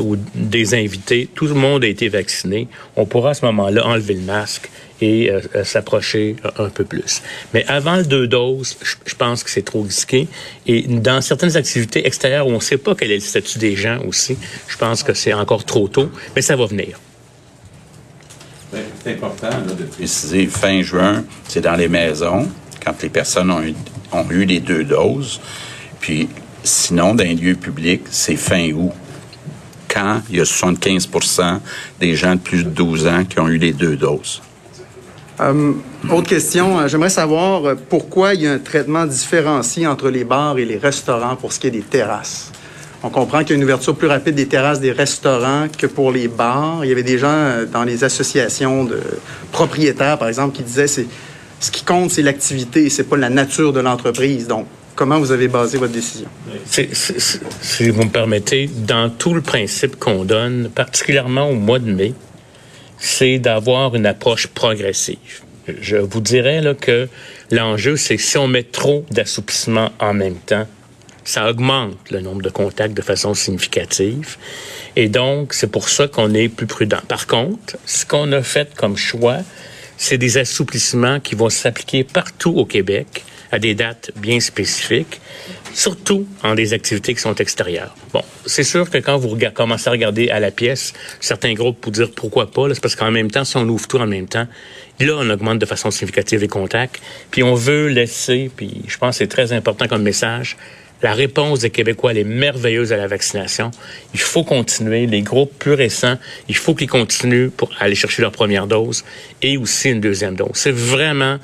ou 0.00 0.16
des 0.34 0.74
invités, 0.74 1.28
tout 1.34 1.46
le 1.46 1.54
monde 1.54 1.84
a 1.84 1.86
été 1.86 2.08
vacciné, 2.08 2.68
on 2.96 3.06
pourra 3.06 3.30
à 3.30 3.34
ce 3.34 3.44
moment-là 3.46 3.86
enlever 3.86 4.14
le 4.14 4.22
masque 4.22 4.68
et 5.00 5.30
euh, 5.30 5.40
euh, 5.54 5.64
s'approcher 5.64 6.36
un 6.58 6.68
peu 6.68 6.84
plus. 6.84 7.22
Mais 7.54 7.64
avant 7.66 7.96
le 7.96 8.04
deux 8.04 8.26
doses, 8.26 8.76
je 9.04 9.14
pense 9.14 9.44
que 9.44 9.50
c'est 9.50 9.62
trop 9.62 9.82
risqué. 9.82 10.28
Et 10.66 10.82
dans 10.82 11.20
certaines 11.20 11.56
activités 11.56 12.06
extérieures 12.06 12.46
où 12.46 12.50
on 12.50 12.56
ne 12.56 12.60
sait 12.60 12.78
pas 12.78 12.94
quel 12.94 13.10
est 13.10 13.16
le 13.16 13.20
statut 13.20 13.58
des 13.58 13.76
gens 13.76 14.00
aussi, 14.06 14.36
je 14.66 14.76
pense 14.76 15.02
que 15.02 15.14
c'est 15.14 15.32
encore 15.32 15.64
trop 15.64 15.88
tôt, 15.88 16.10
mais 16.34 16.42
ça 16.42 16.56
va 16.56 16.66
venir. 16.66 16.98
Ben, 18.72 18.82
c'est 19.02 19.12
important 19.12 19.62
de 19.66 19.84
préciser, 19.84 20.46
fin 20.46 20.82
juin, 20.82 21.24
c'est 21.48 21.62
dans 21.62 21.76
les 21.76 21.88
maisons, 21.88 22.48
quand 22.84 23.02
les 23.02 23.08
personnes 23.08 23.50
ont 23.50 24.30
eu, 24.30 24.44
les 24.44 24.60
deux 24.60 24.84
doses. 24.84 25.40
Puis 26.00 26.28
sinon, 26.62 27.14
dans 27.14 27.24
les 27.24 27.34
lieux 27.34 27.54
publics, 27.54 28.02
c'est 28.10 28.36
fin 28.36 28.70
août 28.72 28.92
quand 29.88 30.20
il 30.30 30.36
y 30.36 30.40
a 30.40 30.44
75% 30.44 31.60
des 32.00 32.14
gens 32.14 32.34
de 32.34 32.40
plus 32.40 32.64
de 32.64 32.70
12 32.70 33.06
ans 33.06 33.24
qui 33.24 33.40
ont 33.40 33.48
eu 33.48 33.58
les 33.58 33.72
deux 33.72 33.96
doses. 33.96 34.42
Euh, 35.40 35.72
autre 36.10 36.26
question, 36.28 36.78
euh, 36.78 36.88
j'aimerais 36.88 37.10
savoir 37.10 37.64
euh, 37.64 37.74
pourquoi 37.88 38.34
il 38.34 38.42
y 38.42 38.46
a 38.46 38.52
un 38.52 38.58
traitement 38.58 39.06
différencié 39.06 39.86
entre 39.86 40.10
les 40.10 40.24
bars 40.24 40.58
et 40.58 40.64
les 40.64 40.78
restaurants 40.78 41.36
pour 41.36 41.52
ce 41.52 41.60
qui 41.60 41.68
est 41.68 41.72
des 41.72 41.82
terrasses? 41.82 42.50
On 43.04 43.10
comprend 43.10 43.40
qu'il 43.40 43.50
y 43.50 43.52
a 43.52 43.56
une 43.56 43.62
ouverture 43.62 43.94
plus 43.94 44.08
rapide 44.08 44.34
des 44.34 44.48
terrasses 44.48 44.80
des 44.80 44.90
restaurants 44.90 45.68
que 45.76 45.86
pour 45.86 46.10
les 46.10 46.26
bars. 46.26 46.80
Il 46.82 46.88
y 46.88 46.92
avait 46.92 47.04
des 47.04 47.18
gens 47.18 47.64
dans 47.72 47.84
les 47.84 48.02
associations 48.02 48.82
de 48.82 49.00
propriétaires, 49.52 50.18
par 50.18 50.26
exemple, 50.26 50.56
qui 50.56 50.64
disaient 50.64 50.88
c'est 50.88 51.06
ce 51.60 51.70
qui 51.70 51.84
compte, 51.84 52.10
c'est 52.10 52.22
l'activité, 52.22 52.88
c'est 52.90 53.04
pas 53.04 53.16
la 53.16 53.30
nature 53.30 53.72
de 53.72 53.80
l'entreprise. 53.80 54.46
Donc, 54.46 54.66
comment 54.94 55.18
vous 55.18 55.32
avez 55.32 55.48
basé 55.48 55.78
votre 55.78 55.92
décision? 55.92 56.28
si 56.70 57.90
vous 57.90 58.04
me 58.04 58.10
permettez, 58.10 58.68
dans 58.68 59.10
tout 59.10 59.34
le 59.34 59.40
principe 59.40 59.98
qu'on 59.98 60.24
donne, 60.24 60.70
particulièrement 60.74 61.48
au 61.48 61.54
mois 61.54 61.78
de 61.78 61.90
mai, 61.90 62.14
c'est 62.98 63.38
d'avoir 63.38 63.94
une 63.94 64.06
approche 64.06 64.48
progressive. 64.48 65.42
Je 65.80 65.96
vous 65.96 66.20
dirais 66.20 66.60
là, 66.60 66.74
que 66.74 67.08
l'enjeu, 67.50 67.96
c'est 67.96 68.16
que 68.16 68.22
si 68.22 68.38
on 68.38 68.48
met 68.48 68.62
trop 68.62 69.04
d'assouplissement 69.10 69.90
en 70.00 70.14
même 70.14 70.36
temps, 70.36 70.66
ça 71.24 71.48
augmente 71.50 71.96
le 72.10 72.20
nombre 72.20 72.40
de 72.40 72.48
contacts 72.48 72.94
de 72.94 73.02
façon 73.02 73.34
significative. 73.34 74.36
Et 74.96 75.08
donc, 75.08 75.52
c'est 75.52 75.70
pour 75.70 75.90
ça 75.90 76.08
qu'on 76.08 76.32
est 76.32 76.48
plus 76.48 76.66
prudent. 76.66 77.00
Par 77.06 77.26
contre, 77.26 77.76
ce 77.84 78.06
qu'on 78.06 78.32
a 78.32 78.42
fait 78.42 78.74
comme 78.74 78.96
choix, 78.96 79.40
c'est 79.98 80.16
des 80.16 80.38
assouplissements 80.38 81.20
qui 81.20 81.34
vont 81.34 81.50
s'appliquer 81.50 82.04
partout 82.04 82.54
au 82.56 82.64
Québec 82.64 83.24
à 83.50 83.58
des 83.58 83.74
dates 83.74 84.10
bien 84.16 84.40
spécifiques, 84.40 85.20
surtout 85.72 86.26
en 86.42 86.54
des 86.54 86.72
activités 86.72 87.14
qui 87.14 87.20
sont 87.20 87.34
extérieures. 87.34 87.94
Bon, 88.12 88.22
c'est 88.46 88.62
sûr 88.62 88.90
que 88.90 88.98
quand 88.98 89.16
vous 89.16 89.36
commencez 89.54 89.88
à 89.88 89.90
regarder 89.90 90.28
à 90.30 90.38
la 90.38 90.50
pièce, 90.50 90.92
certains 91.20 91.54
groupes 91.54 91.80
pour 91.80 91.92
dire 91.92 92.10
pourquoi 92.14 92.50
pas, 92.50 92.72
c'est 92.74 92.80
parce 92.80 92.94
qu'en 92.94 93.10
même 93.10 93.30
temps, 93.30 93.44
si 93.44 93.56
on 93.56 93.66
ouvre 93.68 93.86
tout 93.86 93.98
en 93.98 94.06
même 94.06 94.28
temps, 94.28 94.46
là, 95.00 95.14
on 95.18 95.30
augmente 95.30 95.58
de 95.58 95.66
façon 95.66 95.90
significative 95.90 96.40
les 96.40 96.48
contacts, 96.48 97.00
puis 97.30 97.42
on 97.42 97.54
veut 97.54 97.88
laisser, 97.88 98.50
puis 98.54 98.82
je 98.86 98.98
pense 98.98 99.16
que 99.16 99.24
c'est 99.24 99.28
très 99.28 99.52
important 99.52 99.88
comme 99.88 100.02
message, 100.02 100.56
la 101.02 101.14
réponse 101.14 101.60
des 101.60 101.70
Québécois, 101.70 102.10
elle 102.10 102.18
est 102.18 102.24
merveilleuse 102.24 102.92
à 102.92 102.96
la 102.96 103.06
vaccination. 103.06 103.70
Il 104.14 104.20
faut 104.20 104.44
continuer. 104.44 105.06
Les 105.06 105.22
groupes 105.22 105.52
plus 105.58 105.74
récents, 105.74 106.16
il 106.48 106.56
faut 106.56 106.74
qu'ils 106.74 106.88
continuent 106.88 107.50
pour 107.50 107.70
aller 107.78 107.94
chercher 107.94 108.22
leur 108.22 108.32
première 108.32 108.66
dose 108.66 109.04
et 109.42 109.56
aussi 109.56 109.90
une 109.90 110.00
deuxième 110.00 110.34
dose. 110.34 110.50
C'est 110.54 110.74
vraiment, 110.74 111.38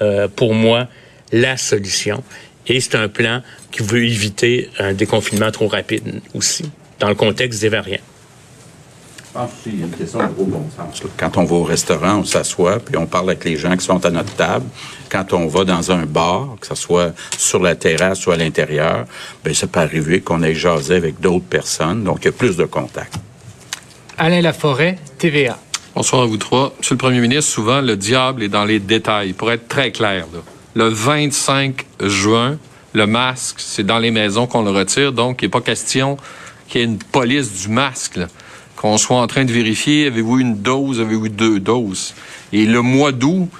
euh, 0.00 0.28
pour 0.28 0.54
moi, 0.54 0.86
la 1.32 1.56
solution. 1.56 2.22
Et 2.66 2.80
c'est 2.80 2.94
un 2.94 3.08
plan 3.08 3.42
qui 3.72 3.82
veut 3.82 4.04
éviter 4.04 4.68
un 4.78 4.92
déconfinement 4.92 5.50
trop 5.50 5.66
rapide 5.66 6.20
aussi, 6.34 6.64
dans 6.98 7.08
le 7.08 7.14
contexte 7.14 7.60
des 7.60 7.68
variants. 7.68 8.00
Je 9.32 9.38
pense 9.38 9.50
qu'il 9.62 9.78
y 9.78 9.82
a 9.84 9.86
une 9.86 9.92
question 9.92 10.18
de 10.18 10.32
gros 10.32 10.44
bon 10.44 10.66
sens. 10.76 11.00
Quand 11.16 11.36
on 11.36 11.44
va 11.44 11.54
au 11.54 11.62
restaurant, 11.62 12.16
on 12.16 12.24
s'assoit, 12.24 12.80
puis 12.80 12.96
on 12.96 13.06
parle 13.06 13.30
avec 13.30 13.44
les 13.44 13.56
gens 13.56 13.76
qui 13.76 13.84
sont 13.84 14.04
à 14.04 14.10
notre 14.10 14.34
table. 14.34 14.66
Quand 15.08 15.32
on 15.32 15.46
va 15.46 15.62
dans 15.62 15.92
un 15.92 16.04
bar, 16.04 16.56
que 16.60 16.66
ce 16.66 16.74
soit 16.74 17.12
sur 17.38 17.62
la 17.62 17.76
terrasse 17.76 18.26
ou 18.26 18.32
à 18.32 18.36
l'intérieur, 18.36 19.04
bien, 19.44 19.54
ça 19.54 19.68
peut 19.68 19.78
arriver 19.78 20.20
qu'on 20.20 20.42
ait 20.42 20.54
jasé 20.54 20.96
avec 20.96 21.20
d'autres 21.20 21.44
personnes, 21.44 22.02
donc 22.02 22.18
il 22.22 22.24
y 22.24 22.28
a 22.28 22.32
plus 22.32 22.56
de 22.56 22.64
contacts. 22.64 23.14
Alain 24.18 24.40
Laforêt, 24.40 24.98
TVA. 25.16 25.56
Bonsoir 25.94 26.22
à 26.22 26.26
vous 26.26 26.36
trois. 26.36 26.74
Monsieur 26.80 26.94
le 26.94 26.98
Premier 26.98 27.20
ministre, 27.20 27.52
souvent, 27.52 27.80
le 27.80 27.96
diable 27.96 28.42
est 28.42 28.48
dans 28.48 28.64
les 28.64 28.80
détails. 28.80 29.32
Pour 29.32 29.52
être 29.52 29.68
très 29.68 29.92
clair, 29.92 30.26
là, 30.32 30.40
le 30.74 30.88
25 30.88 31.86
juin, 32.02 32.58
le 32.94 33.06
masque, 33.06 33.60
c'est 33.60 33.84
dans 33.84 34.00
les 34.00 34.10
maisons 34.10 34.48
qu'on 34.48 34.62
le 34.62 34.72
retire. 34.72 35.12
Donc, 35.12 35.42
il 35.42 35.44
n'est 35.44 35.50
pas 35.50 35.60
question 35.60 36.16
qu'il 36.68 36.80
y 36.80 36.84
ait 36.84 36.86
une 36.88 36.98
police 36.98 37.62
du 37.62 37.68
masque, 37.68 38.18
qu'on 38.80 38.96
soit 38.96 39.18
en 39.18 39.26
train 39.26 39.44
de 39.44 39.52
vérifier, 39.52 40.06
avez-vous 40.06 40.38
une 40.38 40.56
dose, 40.56 41.00
avez-vous 41.00 41.28
deux 41.28 41.60
doses? 41.60 42.14
Et 42.50 42.64
le 42.64 42.80
mois 42.80 43.12
d'août, 43.12 43.50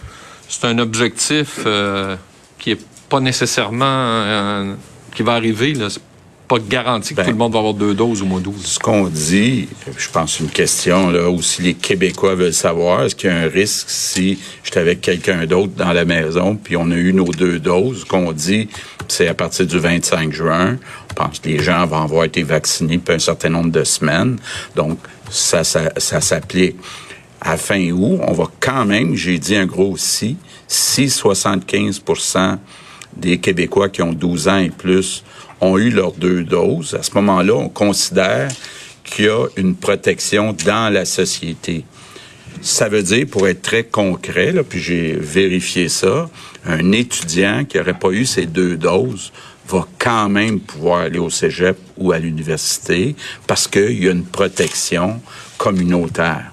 c'est 0.49 0.65
un 0.65 0.79
objectif 0.79 1.61
euh, 1.67 2.17
qui 2.59 2.71
est 2.71 2.81
pas 3.11 3.21
nécessairement 3.21 3.85
euh, 3.85 4.75
qui 5.15 5.23
va 5.23 5.35
arriver. 5.35 5.75
Là 5.75 5.89
pas 6.51 6.59
garanti 6.59 7.11
que 7.11 7.19
ben, 7.19 7.27
tout 7.27 7.31
le 7.31 7.37
monde 7.37 7.53
va 7.53 7.61
avoir 7.61 7.75
deux 7.75 7.95
doses 7.95 8.23
au 8.23 8.25
mois 8.25 8.41
d'août. 8.41 8.57
Ce 8.65 8.81
qu'on 8.81 9.07
dit, 9.07 9.69
je 9.97 10.09
pense 10.09 10.41
une 10.41 10.49
question 10.49 11.11
là 11.11 11.31
où 11.31 11.41
si 11.41 11.63
les 11.63 11.75
Québécois 11.75 12.35
veulent 12.35 12.53
savoir, 12.53 13.05
est-ce 13.05 13.15
qu'il 13.15 13.31
y 13.31 13.33
a 13.33 13.37
un 13.37 13.49
risque 13.49 13.89
si 13.89 14.37
j'étais 14.65 14.81
avec 14.81 15.01
quelqu'un 15.01 15.47
d'autre 15.47 15.73
dans 15.77 15.93
la 15.93 16.05
maison 16.05 16.57
puis 16.57 16.77
on 16.77 16.91
a 16.91 16.97
eu 16.97 17.13
nos 17.13 17.31
deux 17.31 17.61
doses, 17.61 18.03
qu'on 18.03 18.33
dit 18.33 18.69
c'est 19.07 19.29
à 19.29 19.35
partir 19.35 19.65
du 19.65 19.79
25 19.79 20.33
juin. 20.33 20.77
On 21.13 21.15
pense 21.15 21.39
que 21.39 21.49
les 21.49 21.63
gens 21.63 21.87
vont 21.87 22.03
avoir 22.03 22.25
été 22.25 22.43
vaccinés 22.43 22.97
depuis 22.97 23.15
un 23.15 23.21
certain 23.21 23.51
nombre 23.51 23.71
de 23.71 23.85
semaines. 23.85 24.37
Donc, 24.75 24.99
ça, 25.31 25.63
ça, 25.63 25.93
ça 25.99 26.21
s'applique. 26.21 26.77
À 27.41 27.57
fin 27.57 27.91
août, 27.91 28.21
on 28.27 28.33
va 28.33 28.45
quand 28.59 28.85
même, 28.85 29.15
j'ai 29.15 29.39
dit 29.39 29.55
un 29.55 29.67
gros 29.67 29.97
si, 29.97 30.37
si 30.67 31.07
75% 31.07 32.59
des 33.17 33.39
Québécois 33.39 33.89
qui 33.89 34.03
ont 34.03 34.13
12 34.13 34.49
ans 34.49 34.59
et 34.59 34.71
plus 34.71 35.25
ont 35.61 35.79
eu 35.79 35.91
leurs 35.91 36.13
deux 36.13 36.43
doses, 36.43 36.95
à 36.95 37.03
ce 37.03 37.13
moment-là, 37.15 37.55
on 37.55 37.69
considère 37.69 38.49
qu'il 39.05 39.27
y 39.27 39.29
a 39.29 39.47
une 39.57 39.75
protection 39.75 40.55
dans 40.65 40.93
la 40.93 41.05
société. 41.05 41.85
Ça 42.63 42.89
veut 42.89 43.03
dire, 43.03 43.27
pour 43.27 43.49
être 43.49 43.63
très 43.63 43.85
concret, 43.85 44.53
là, 44.53 44.63
puis 44.63 44.81
j'ai 44.81 45.13
vérifié 45.13 45.89
ça, 45.89 46.29
un 46.67 46.93
étudiant 46.93 47.65
qui 47.65 47.79
n'aurait 47.79 47.99
pas 47.99 48.11
eu 48.11 48.27
ses 48.27 48.47
deux 48.47 48.77
doses 48.77 49.33
va 49.69 49.87
quand 49.99 50.29
même 50.29 50.61
pouvoir 50.61 51.03
aller 51.03 51.19
au 51.19 51.31
cégep 51.31 51.79
ou 51.97 52.13
à 52.13 52.19
l'université 52.19 53.15
parce 53.47 53.69
qu'il 53.69 54.03
y 54.03 54.09
a 54.09 54.13
une 54.13 54.25
protection 54.25 55.21
communautaire. 55.59 56.53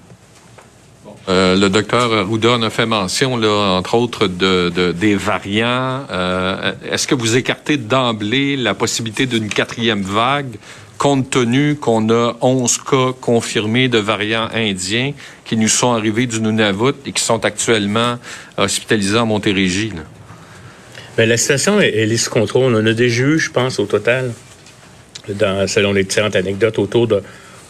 Euh, 1.29 1.57
le 1.57 1.69
docteur 1.69 2.13
Arruda 2.13 2.55
a 2.55 2.69
fait 2.69 2.85
mention, 2.85 3.33
entre 3.33 3.95
autres, 3.95 4.27
de, 4.27 4.93
des 4.93 5.15
variants. 5.15 6.05
Euh, 6.09 6.71
est-ce 6.89 7.05
que 7.05 7.15
vous 7.15 7.35
écartez 7.35 7.75
d'emblée 7.75 8.55
la 8.55 8.73
possibilité 8.73 9.25
d'une 9.25 9.49
quatrième 9.49 10.03
vague, 10.03 10.55
compte 10.97 11.29
tenu 11.29 11.75
qu'on 11.75 12.09
a 12.09 12.37
11 12.41 12.77
cas 12.77 13.11
confirmés 13.19 13.89
de 13.89 13.97
variants 13.97 14.47
indiens 14.53 15.11
qui 15.43 15.57
nous 15.57 15.67
sont 15.67 15.91
arrivés 15.91 16.27
du 16.27 16.39
Nunavut 16.39 16.95
et 17.05 17.11
qui 17.11 17.21
sont 17.21 17.43
actuellement 17.43 18.17
hospitalisés 18.57 19.17
en 19.17 19.25
Montérégie? 19.25 19.89
Là? 19.89 20.03
Bien, 21.17 21.25
la 21.25 21.37
situation 21.37 21.81
est, 21.81 21.89
est 21.89 22.17
sous 22.17 22.29
contrôle. 22.29 22.73
On 22.73 22.85
a 22.85 22.93
déjà 22.93 23.23
eu, 23.23 23.37
je 23.37 23.51
pense, 23.51 23.79
au 23.79 23.85
total, 23.85 24.31
dans, 25.27 25.67
selon 25.67 25.91
les 25.91 26.05
différentes 26.05 26.37
anecdotes, 26.37 26.79
autour 26.79 27.07
de 27.07 27.21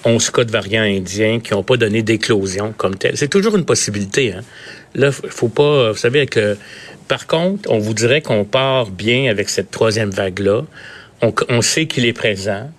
11 0.08 0.30
cas 0.32 0.44
de 0.46 0.52
variants 0.52 0.84
indiens 0.84 1.40
qui 1.40 1.54
n'ont 1.54 1.64
pas 1.64 1.78
donné 1.78 2.02
d'éclosion 2.02 2.74
comme 2.76 2.96
tel. 2.96 3.18
C'est 3.18 3.28
toujours 3.28 3.58
une 3.58 3.66
possibilité. 3.66 4.34
Hein? 4.34 4.42
Là, 4.96 5.12
faut 5.12 5.50
pas. 5.50 5.92
Vous 5.92 5.98
savez, 5.98 6.26
que, 6.28 6.58
par 7.08 7.28
contre, 7.28 7.70
on 7.70 7.78
vous 7.78 7.94
dirait 7.94 8.22
qu'on 8.22 8.46
part 8.46 8.88
bien 8.88 9.30
avec 9.30 9.50
cette 9.50 9.70
troisième 9.70 10.10
vague-là. 10.10 10.64
On, 11.22 11.34
on 11.50 11.62
sait 11.62 11.88
qu'il 11.88 12.06
est 12.06 12.14
présent. 12.14 12.72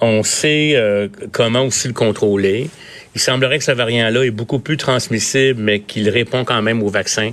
On 0.00 0.22
sait 0.22 0.72
euh, 0.74 1.08
comment 1.32 1.62
aussi 1.62 1.88
le 1.88 1.94
contrôler. 1.94 2.68
Il 3.14 3.20
semblerait 3.20 3.58
que 3.58 3.64
ce 3.64 3.72
variant-là 3.72 4.24
est 4.24 4.30
beaucoup 4.30 4.58
plus 4.58 4.76
transmissible, 4.76 5.60
mais 5.60 5.80
qu'il 5.80 6.08
répond 6.10 6.44
quand 6.44 6.60
même 6.60 6.82
aux 6.82 6.90
vaccins 6.90 7.30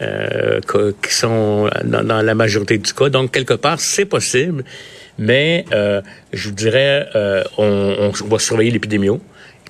euh, 0.00 0.60
qui 1.02 1.12
sont 1.12 1.68
dans, 1.84 2.22
la 2.22 2.34
majorité 2.34 2.78
du 2.78 2.92
cas. 2.92 3.08
Donc, 3.08 3.32
quelque 3.32 3.54
part, 3.54 3.80
c'est 3.80 4.04
possible, 4.04 4.64
mais 5.18 5.64
euh, 5.72 6.00
je 6.32 6.48
vous 6.48 6.54
dirais, 6.54 7.06
on, 7.58 8.12
on, 8.20 8.26
va 8.26 8.38
surveiller 8.38 8.70
l'épidémie 8.70 9.10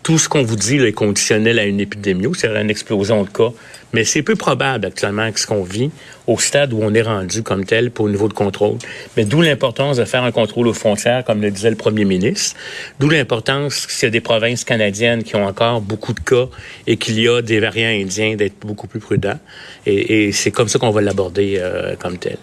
tout 0.04 0.18
ce 0.18 0.28
qu'on 0.28 0.42
vous 0.42 0.54
dit 0.54 0.76
là, 0.78 0.87
est 0.87 0.92
conditionnel 0.92 1.59
à 1.59 1.64
une 1.64 1.80
épidémie, 1.80 2.28
c'est 2.37 2.54
une 2.54 2.70
explosion 2.70 3.24
de 3.24 3.30
cas. 3.30 3.50
Mais 3.94 4.04
c'est 4.04 4.22
peu 4.22 4.35
probable 4.35 4.87
actuellement 4.87 5.30
que 5.33 5.40
ce 5.40 5.46
qu'on 5.46 5.62
vit 5.62 5.90
au 6.26 6.38
stade 6.38 6.72
où 6.72 6.80
on 6.83 6.92
est 6.92 7.02
rendu 7.02 7.42
comme 7.42 7.64
tel 7.64 7.90
pour 7.90 8.07
le 8.07 8.12
niveau 8.12 8.28
de 8.28 8.35
contrôle. 8.35 8.76
Mais 9.16 9.24
d'où 9.24 9.40
l'importance 9.40 9.96
de 9.96 10.04
faire 10.04 10.24
un 10.24 10.33
contrôle 10.33 10.66
aux 10.66 10.74
frontières, 10.74 11.24
comme 11.24 11.40
le 11.40 11.50
disait 11.50 11.70
le 11.70 11.76
premier 11.76 12.04
ministre. 12.04 12.57
D'où 12.98 13.09
l'importance, 13.09 13.87
s'il 13.88 14.07
y 14.07 14.09
a 14.09 14.11
des 14.11 14.20
provinces 14.20 14.64
canadiennes 14.64 15.22
qui 15.22 15.37
ont 15.37 15.46
encore 15.46 15.80
beaucoup 15.80 16.12
de 16.12 16.20
cas 16.20 16.48
et 16.87 16.96
qu'il 16.96 17.18
y 17.20 17.28
a 17.28 17.40
des 17.40 17.61
variants 17.61 17.88
indiens, 17.88 18.35
d'être 18.35 18.59
beaucoup 18.61 18.88
plus 18.88 19.00
prudents. 19.00 19.38
Et, 19.87 20.33
c'est 20.33 20.50
comme 20.50 20.68
ça 20.68 20.78
qu'on 20.78 20.90
va 20.90 21.00
l'aborder 21.00 21.57
euh, 21.59 21.94
comme 21.96 22.18
tel. 22.18 22.37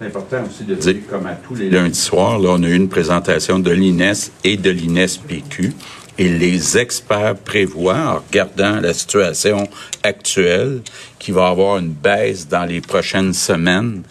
C'est 0.00 0.06
important 0.06 0.44
aussi 0.48 0.64
de 0.64 0.74
dire, 0.76 0.96
comme 1.10 1.26
à 1.26 1.34
tous 1.34 1.56
les 1.56 1.68
lundis 1.68 1.98
soirs, 1.98 2.38
là, 2.38 2.52
on 2.52 2.62
a 2.62 2.68
eu 2.68 2.74
une 2.74 2.88
présentation 2.88 3.58
de 3.58 3.70
l'INES 3.70 4.30
et 4.44 4.56
de 4.56 4.70
l'INES-PQ 4.70 5.74
et 6.16 6.28
les 6.28 6.78
experts 6.78 7.36
prévoient, 7.36 8.14
en 8.14 8.20
regardant 8.26 8.80
la 8.80 8.94
situation 8.94 9.68
actuelle, 10.02 10.80
qu'il 11.18 11.34
va 11.34 11.48
y 11.48 11.50
avoir 11.50 11.76
une 11.76 11.90
baisse 11.90 12.48
dans 12.48 12.64
les 12.64 12.80
prochaines 12.80 13.34
semaines 13.34 14.02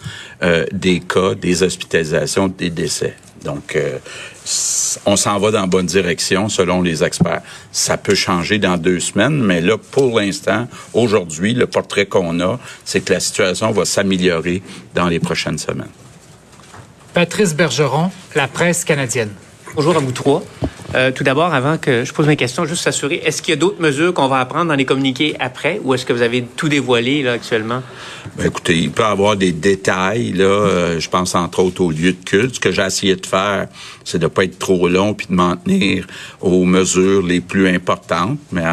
euh, 0.44 0.64
des 0.70 1.00
cas, 1.00 1.34
des 1.34 1.64
hospitalisations, 1.64 2.46
des 2.46 2.70
décès. 2.70 3.16
Donc, 3.44 3.74
euh, 3.74 3.98
on 5.06 5.16
s'en 5.16 5.38
va 5.38 5.50
dans 5.50 5.60
la 5.60 5.66
bonne 5.66 5.86
direction 5.86 6.48
selon 6.48 6.82
les 6.82 7.04
experts. 7.04 7.42
Ça 7.72 7.96
peut 7.96 8.14
changer 8.14 8.58
dans 8.58 8.76
deux 8.76 9.00
semaines, 9.00 9.42
mais 9.42 9.60
là, 9.60 9.76
pour 9.78 10.18
l'instant, 10.18 10.66
aujourd'hui, 10.92 11.54
le 11.54 11.66
portrait 11.66 12.06
qu'on 12.06 12.40
a, 12.40 12.58
c'est 12.84 13.00
que 13.00 13.12
la 13.12 13.20
situation 13.20 13.70
va 13.70 13.84
s'améliorer 13.84 14.62
dans 14.94 15.08
les 15.08 15.20
prochaines 15.20 15.58
semaines. 15.58 15.90
Patrice 17.14 17.54
Bergeron, 17.54 18.10
la 18.34 18.48
presse 18.48 18.84
canadienne. 18.84 19.30
Bonjour 19.74 19.96
à 19.96 20.00
vous 20.00 20.12
trois. 20.12 20.42
Euh, 20.94 21.12
tout 21.12 21.22
d'abord, 21.22 21.54
avant 21.54 21.78
que 21.78 22.04
je 22.04 22.12
pose 22.12 22.26
mes 22.26 22.36
questions, 22.36 22.64
juste 22.64 22.82
s'assurer, 22.82 23.22
est-ce 23.24 23.42
qu'il 23.42 23.52
y 23.52 23.56
a 23.56 23.60
d'autres 23.60 23.80
mesures 23.80 24.12
qu'on 24.12 24.26
va 24.26 24.40
apprendre 24.40 24.66
dans 24.66 24.74
les 24.74 24.84
communiqués 24.84 25.36
après 25.38 25.80
ou 25.84 25.94
est-ce 25.94 26.04
que 26.04 26.12
vous 26.12 26.22
avez 26.22 26.42
tout 26.42 26.68
dévoilé 26.68 27.22
là, 27.22 27.32
actuellement? 27.32 27.82
Ben, 28.40 28.46
écoutez, 28.46 28.78
il 28.78 28.90
peut 28.90 29.02
y 29.02 29.04
avoir 29.04 29.36
des 29.36 29.52
détails. 29.52 30.32
Là, 30.32 30.44
euh, 30.44 30.98
je 30.98 31.10
pense 31.10 31.34
entre 31.34 31.60
autres 31.60 31.82
au 31.82 31.90
lieu 31.90 32.12
de 32.12 32.24
culte. 32.24 32.54
Ce 32.54 32.60
que 32.60 32.72
j'ai 32.72 32.80
essayé 32.80 33.14
de 33.14 33.26
faire, 33.26 33.68
c'est 34.02 34.18
de 34.18 34.28
pas 34.28 34.44
être 34.44 34.58
trop 34.58 34.88
long 34.88 35.12
puis 35.12 35.26
de 35.28 35.34
m'en 35.34 35.56
tenir 35.56 36.06
aux 36.40 36.64
mesures 36.64 37.22
les 37.22 37.42
plus 37.42 37.68
importantes. 37.68 38.38
Mais 38.50 38.64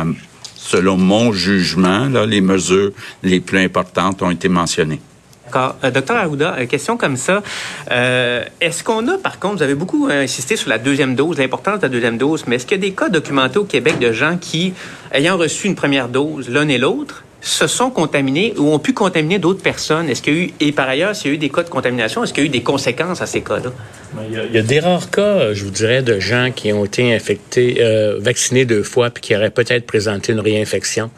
selon 0.55 0.95
mon 0.95 1.33
jugement, 1.33 2.07
là, 2.07 2.25
les 2.25 2.39
mesures 2.39 2.93
les 3.23 3.41
plus 3.41 3.59
importantes 3.59 4.21
ont 4.21 4.31
été 4.31 4.47
mentionnées. 4.47 5.01
D'accord. 5.47 5.75
Euh, 5.83 5.91
docteur 5.91 6.15
Arruda, 6.15 6.55
une 6.61 6.67
question 6.67 6.95
comme 6.95 7.17
ça. 7.17 7.43
Euh, 7.91 8.45
est-ce 8.61 8.85
qu'on 8.85 9.05
a, 9.09 9.17
par 9.17 9.37
contre, 9.37 9.57
vous 9.57 9.63
avez 9.63 9.75
beaucoup 9.75 10.07
euh, 10.07 10.23
insisté 10.23 10.55
sur 10.55 10.69
la 10.69 10.77
deuxième 10.77 11.13
dose, 11.15 11.39
l'importance 11.39 11.79
de 11.79 11.83
la 11.83 11.89
deuxième 11.89 12.17
dose, 12.17 12.45
mais 12.47 12.55
est-ce 12.55 12.65
qu'il 12.65 12.77
y 12.77 12.79
a 12.79 12.89
des 12.89 12.93
cas 12.93 13.09
documentés 13.09 13.59
au 13.59 13.65
Québec 13.65 13.99
de 13.99 14.13
gens 14.13 14.37
qui, 14.39 14.73
ayant 15.11 15.35
reçu 15.35 15.67
une 15.67 15.75
première 15.75 16.07
dose, 16.07 16.47
l'un 16.47 16.69
et 16.69 16.77
l'autre, 16.77 17.25
se 17.41 17.67
sont 17.67 17.89
contaminés 17.89 18.53
ou 18.57 18.73
ont 18.73 18.79
pu 18.79 18.93
contaminer 18.93 19.39
d'autres 19.39 19.61
personnes? 19.61 20.09
Est-ce 20.09 20.21
qu'il 20.21 20.33
y 20.33 20.37
a 20.37 20.43
eu, 20.43 20.53
et 20.59 20.71
par 20.71 20.89
ailleurs, 20.89 21.15
s'il 21.15 21.31
y 21.31 21.33
a 21.33 21.35
eu 21.35 21.37
des 21.37 21.49
cas 21.49 21.63
de 21.63 21.69
contamination, 21.69 22.23
est-ce 22.23 22.33
qu'il 22.33 22.43
y 22.43 22.47
a 22.47 22.49
eu 22.49 22.51
des 22.51 22.63
conséquences 22.63 23.21
à 23.21 23.25
ces 23.25 23.41
cas-là? 23.41 23.71
Ben, 24.13 24.23
il 24.29 24.55
y, 24.55 24.57
a, 24.57 24.61
des 24.61 24.79
rares 24.79 25.09
cas, 25.09 25.53
je 25.53 25.63
vous 25.63 25.71
dirais, 25.71 26.01
de 26.01 26.19
gens 26.19 26.51
qui 26.55 26.73
ont 26.73 26.85
été 26.85 27.13
infectés, 27.13 27.81
vaccinés 28.19 28.65
deux 28.65 28.83
fois, 28.83 29.09
puis 29.09 29.21
qui 29.21 29.35
auraient 29.35 29.51
peut-être 29.51 29.85
présenté 29.85 30.33
une 30.33 30.39
réinfection. 30.39 31.11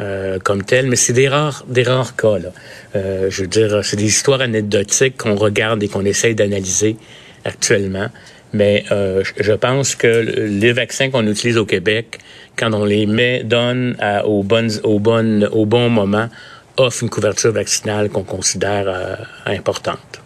Euh, 0.00 0.38
comme 0.38 0.62
tel, 0.62 0.86
mais 0.86 0.94
c'est 0.94 1.12
des 1.12 1.26
rares, 1.26 1.64
des 1.66 1.82
rares 1.82 2.14
cas. 2.14 2.38
Là. 2.38 2.50
Euh, 2.94 3.26
je 3.30 3.42
veux 3.42 3.48
dire, 3.48 3.84
c'est 3.84 3.96
des 3.96 4.04
histoires 4.04 4.40
anecdotiques 4.40 5.16
qu'on 5.16 5.34
regarde 5.34 5.82
et 5.82 5.88
qu'on 5.88 6.04
essaye 6.04 6.36
d'analyser 6.36 6.96
actuellement. 7.44 8.06
Mais 8.52 8.84
euh, 8.92 9.24
je 9.40 9.52
pense 9.52 9.96
que 9.96 10.06
les 10.06 10.72
vaccins 10.72 11.10
qu'on 11.10 11.26
utilise 11.26 11.58
au 11.58 11.66
Québec, 11.66 12.20
quand 12.58 12.72
on 12.74 12.84
les 12.84 13.06
met, 13.06 13.42
donne 13.44 13.96
à, 14.00 14.26
aux 14.26 14.42
bonnes, 14.42 14.70
aux 14.82 14.98
bonnes, 14.98 15.48
au 15.52 15.66
bon 15.66 15.88
moment, 15.88 16.28
offre 16.76 17.02
une 17.02 17.10
couverture 17.10 17.52
vaccinale 17.52 18.08
qu'on 18.08 18.24
considère 18.24 19.18
importante. 19.46 20.20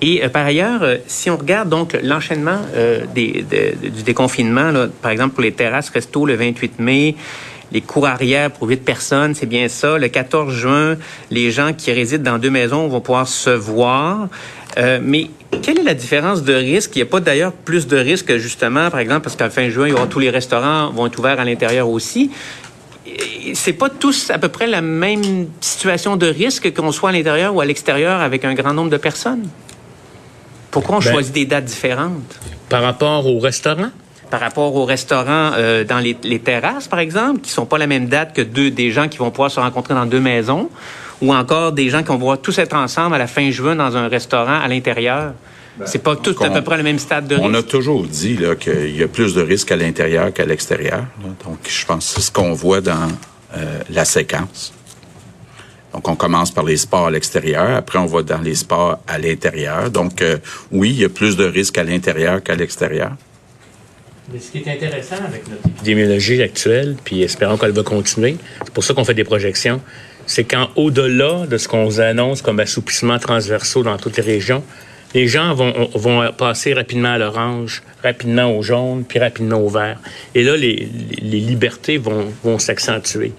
Et 0.00 0.26
par 0.28 0.46
ailleurs, 0.46 0.82
si 1.06 1.30
on 1.30 1.36
regarde 1.36 1.68
donc 1.68 1.96
l'enchaînement 2.02 2.60
du 3.14 4.02
déconfinement, 4.04 4.72
par 5.02 5.10
exemple 5.10 5.34
pour 5.34 5.42
les 5.42 5.52
terrasses 5.52 5.90
resto 5.90 6.24
le 6.26 6.34
28 6.34 6.78
mai, 6.78 7.14
les 7.74 7.80
cours 7.80 8.06
arrière 8.06 8.50
pour 8.50 8.68
huit 8.68 8.84
personnes, 8.84 9.34
c'est 9.34 9.46
bien 9.46 9.68
ça. 9.68 9.98
Le 9.98 10.08
14 10.08 10.54
juin, 10.54 10.96
les 11.30 11.50
gens 11.50 11.72
qui 11.72 11.92
résident 11.92 12.32
dans 12.32 12.38
deux 12.38 12.50
maisons 12.50 12.86
vont 12.88 13.00
pouvoir 13.00 13.26
se 13.26 13.50
voir. 13.50 14.28
Euh, 14.78 15.00
mais 15.02 15.28
quelle 15.62 15.78
est 15.78 15.84
la 15.84 15.94
différence 15.94 16.42
de 16.42 16.54
risque? 16.54 16.96
Il 16.96 16.98
n'y 16.98 17.02
a 17.02 17.06
pas 17.06 17.20
d'ailleurs 17.20 17.52
plus 17.52 17.86
de 17.86 17.96
risque, 17.96 18.36
justement, 18.36 18.90
par 18.90 19.00
exemple, 19.00 19.22
parce 19.22 19.36
qu'à 19.36 19.50
fin 19.50 19.68
juin, 19.68 19.86
il 19.86 19.90
y 19.90 19.92
aura 19.94 20.06
tous 20.06 20.18
les 20.18 20.30
restaurants 20.30 20.90
vont 20.90 21.06
être 21.06 21.18
ouverts 21.18 21.40
à 21.40 21.44
l'intérieur 21.44 21.88
aussi. 21.88 22.30
C'est 23.54 23.74
pas 23.74 23.90
tous 23.90 24.30
à 24.30 24.38
peu 24.38 24.48
près 24.48 24.66
la 24.66 24.80
même 24.80 25.48
situation 25.60 26.16
de 26.16 26.26
risque 26.26 26.72
qu'on 26.74 26.92
soit 26.92 27.10
à 27.10 27.12
l'intérieur 27.12 27.54
ou 27.54 27.60
à 27.60 27.64
l'extérieur 27.64 28.20
avec 28.20 28.44
un 28.44 28.54
grand 28.54 28.72
nombre 28.72 28.90
de 28.90 28.96
personnes? 28.96 29.48
Pourquoi 30.70 30.96
on 30.96 31.00
ben, 31.00 31.12
choisit 31.12 31.32
des 31.32 31.46
dates 31.46 31.66
différentes? 31.66 32.40
Par 32.68 32.82
rapport 32.82 33.26
au 33.26 33.38
restaurant? 33.38 33.90
Par 34.34 34.40
rapport 34.40 34.74
aux 34.74 34.84
restaurants 34.84 35.52
euh, 35.54 35.84
dans 35.84 36.00
les, 36.00 36.40
terrasses, 36.40 36.88
par 36.88 36.98
exemple, 36.98 37.40
qui 37.40 37.52
sont 37.52 37.66
pas 37.66 37.78
la 37.78 37.86
même 37.86 38.08
date 38.08 38.34
que 38.34 38.42
deux, 38.42 38.72
des 38.72 38.90
gens 38.90 39.06
qui 39.06 39.16
vont 39.18 39.30
pouvoir 39.30 39.48
se 39.48 39.60
rencontrer 39.60 39.94
dans 39.94 40.06
deux 40.06 40.18
maisons, 40.18 40.70
ou 41.22 41.32
encore 41.32 41.70
des 41.70 41.88
gens 41.88 42.02
qui 42.02 42.08
vont 42.08 42.18
pouvoir 42.18 42.38
tous 42.38 42.58
être 42.58 42.74
ensemble 42.74 43.14
à 43.14 43.18
la 43.18 43.28
fin 43.28 43.48
juin 43.52 43.76
dans 43.76 43.96
un 43.96 44.08
restaurant 44.08 44.58
à 44.58 44.66
l'intérieur. 44.66 45.34
Ben, 45.78 45.86
c'est 45.86 46.02
pas 46.02 46.16
tout 46.16 46.34
à 46.42 46.50
peu 46.50 46.62
près 46.62 46.78
le 46.78 46.82
même 46.82 46.98
stade 46.98 47.28
de 47.28 47.36
risque. 47.36 47.46
On 47.46 47.54
a 47.54 47.62
toujours 47.62 48.02
dit 48.02 48.36
qu'il 48.58 48.96
y 48.96 49.04
a 49.04 49.06
plus 49.06 49.34
de 49.34 49.40
risques 49.40 49.70
à 49.70 49.76
l'intérieur 49.76 50.32
qu'à 50.32 50.46
l'extérieur. 50.46 51.04
Donc, 51.44 51.58
je 51.68 51.86
pense 51.86 52.08
que 52.08 52.14
c'est 52.14 52.26
ce 52.26 52.32
qu'on 52.32 52.54
voit 52.54 52.80
dans 52.80 53.06
euh, 53.56 53.78
la 53.88 54.04
séquence. 54.04 54.72
Donc, 55.92 56.08
on 56.08 56.16
commence 56.16 56.50
par 56.50 56.64
les 56.64 56.76
sports 56.76 57.06
à 57.06 57.10
l'extérieur, 57.12 57.76
après 57.76 58.00
on 58.00 58.06
va 58.06 58.24
dans 58.24 58.40
les 58.40 58.56
sports 58.56 58.98
à 59.06 59.16
l'intérieur. 59.16 59.92
Donc, 59.92 60.22
euh, 60.22 60.38
oui, 60.72 60.90
il 60.90 61.00
y 61.02 61.04
a 61.04 61.08
plus 61.08 61.36
de 61.36 61.44
risques 61.44 61.78
à 61.78 61.84
l'intérieur 61.84 62.42
qu'à 62.42 62.56
l'extérieur. 62.56 63.12
Mais 64.32 64.38
ce 64.40 64.50
qui 64.52 64.58
est 64.58 64.72
intéressant 64.72 65.16
avec 65.16 65.48
notre 65.48 65.66
épidémiologie 65.66 66.42
actuelle, 66.42 66.96
puis 67.04 67.22
espérons 67.22 67.58
qu'elle 67.58 67.72
va 67.72 67.82
continuer, 67.82 68.36
c'est 68.64 68.72
pour 68.72 68.82
ça 68.82 68.94
qu'on 68.94 69.04
fait 69.04 69.14
des 69.14 69.24
projections, 69.24 69.80
c'est 70.26 70.44
qu'au 70.44 70.90
delà 70.90 71.46
de 71.46 71.58
ce 71.58 71.68
qu'on 71.68 71.84
vous 71.84 72.00
annonce 72.00 72.40
comme 72.40 72.58
assouplissement 72.60 73.18
transversaux 73.18 73.82
dans 73.82 73.98
toutes 73.98 74.16
les 74.16 74.22
régions, 74.22 74.64
les 75.14 75.28
gens 75.28 75.54
vont, 75.54 75.90
vont 75.94 76.32
passer 76.32 76.74
rapidement 76.74 77.12
à 77.12 77.18
l'orange, 77.18 77.82
rapidement 78.02 78.56
au 78.56 78.62
jaune, 78.62 79.04
puis 79.06 79.18
rapidement 79.18 79.58
au 79.58 79.68
vert. 79.68 80.00
Et 80.34 80.42
là, 80.42 80.56
les, 80.56 80.88
les 81.20 81.40
libertés 81.40 81.98
vont, 81.98 82.32
vont 82.42 82.58
s'accentuer. 82.58 83.32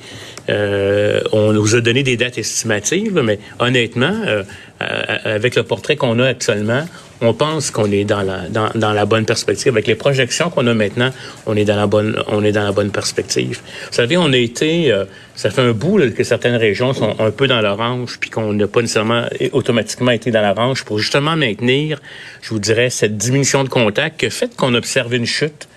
Euh, 0.49 1.21
on 1.31 1.53
nous 1.53 1.75
a 1.75 1.81
donné 1.81 2.03
des 2.03 2.17
dates 2.17 2.37
estimatives, 2.37 3.19
mais 3.23 3.39
honnêtement, 3.59 4.21
euh, 4.25 4.43
euh, 4.81 5.17
avec 5.23 5.55
le 5.55 5.63
portrait 5.63 5.95
qu'on 5.95 6.19
a 6.19 6.27
actuellement, 6.27 6.85
on 7.21 7.33
pense 7.33 7.71
qu'on 7.71 7.91
est 7.91 8.03
dans 8.03 8.21
la 8.21 8.49
dans, 8.49 8.69
dans, 8.75 8.93
la 8.93 9.05
bonne 9.05 9.25
perspective. 9.25 9.71
Avec 9.71 9.87
les 9.87 9.95
projections 9.95 10.49
qu'on 10.49 10.67
a 10.67 10.73
maintenant, 10.73 11.11
on 11.45 11.55
est 11.55 11.65
dans 11.65 11.75
la 11.75 11.87
bonne 11.87 12.21
on 12.27 12.43
est 12.43 12.51
dans 12.51 12.63
la 12.63 12.71
bonne 12.71 12.91
perspective. 12.91 13.61
Vous 13.87 13.93
savez, 13.93 14.17
on 14.17 14.31
a 14.33 14.37
été 14.37 14.91
euh, 14.91 15.05
ça 15.35 15.49
fait 15.49 15.61
un 15.61 15.71
bout 15.71 15.99
que 16.15 16.23
certaines 16.23 16.55
régions 16.55 16.93
sont 16.93 17.15
un 17.19 17.31
peu 17.31 17.47
dans 17.47 17.61
l'orange, 17.61 18.17
puis 18.19 18.29
qu'on 18.29 18.53
n'a 18.53 18.67
pas 18.67 18.81
nécessairement 18.81 19.25
automatiquement 19.51 20.11
été 20.11 20.31
dans 20.31 20.41
l'orange 20.41 20.83
pour 20.85 20.99
justement 20.99 21.35
maintenir, 21.35 22.01
je 22.41 22.49
vous 22.49 22.59
dirais, 22.59 22.89
cette 22.89 23.17
diminution 23.17 23.63
de 23.63 23.69
contact 23.69 24.19
que 24.19 24.29
fait 24.29 24.55
qu'on 24.55 24.73
observe 24.73 25.13
une 25.13 25.25
chute 25.25 25.67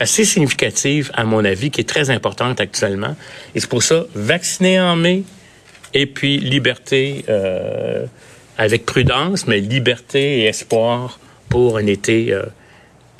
assez 0.00 0.24
significative, 0.24 1.12
à 1.14 1.24
mon 1.24 1.44
avis, 1.44 1.70
qui 1.70 1.80
est 1.80 1.88
très 1.88 2.10
importante 2.10 2.60
actuellement. 2.60 3.16
Et 3.54 3.60
c'est 3.60 3.70
pour 3.70 3.82
ça, 3.82 4.04
vacciner 4.14 4.80
en 4.80 4.96
mai, 4.96 5.22
et 5.94 6.06
puis 6.06 6.38
liberté 6.38 7.24
euh, 7.28 8.06
avec 8.58 8.86
prudence, 8.86 9.46
mais 9.46 9.60
liberté 9.60 10.40
et 10.40 10.44
espoir 10.46 11.18
pour 11.48 11.76
un 11.78 11.86
été 11.86 12.32
euh, 12.32 12.42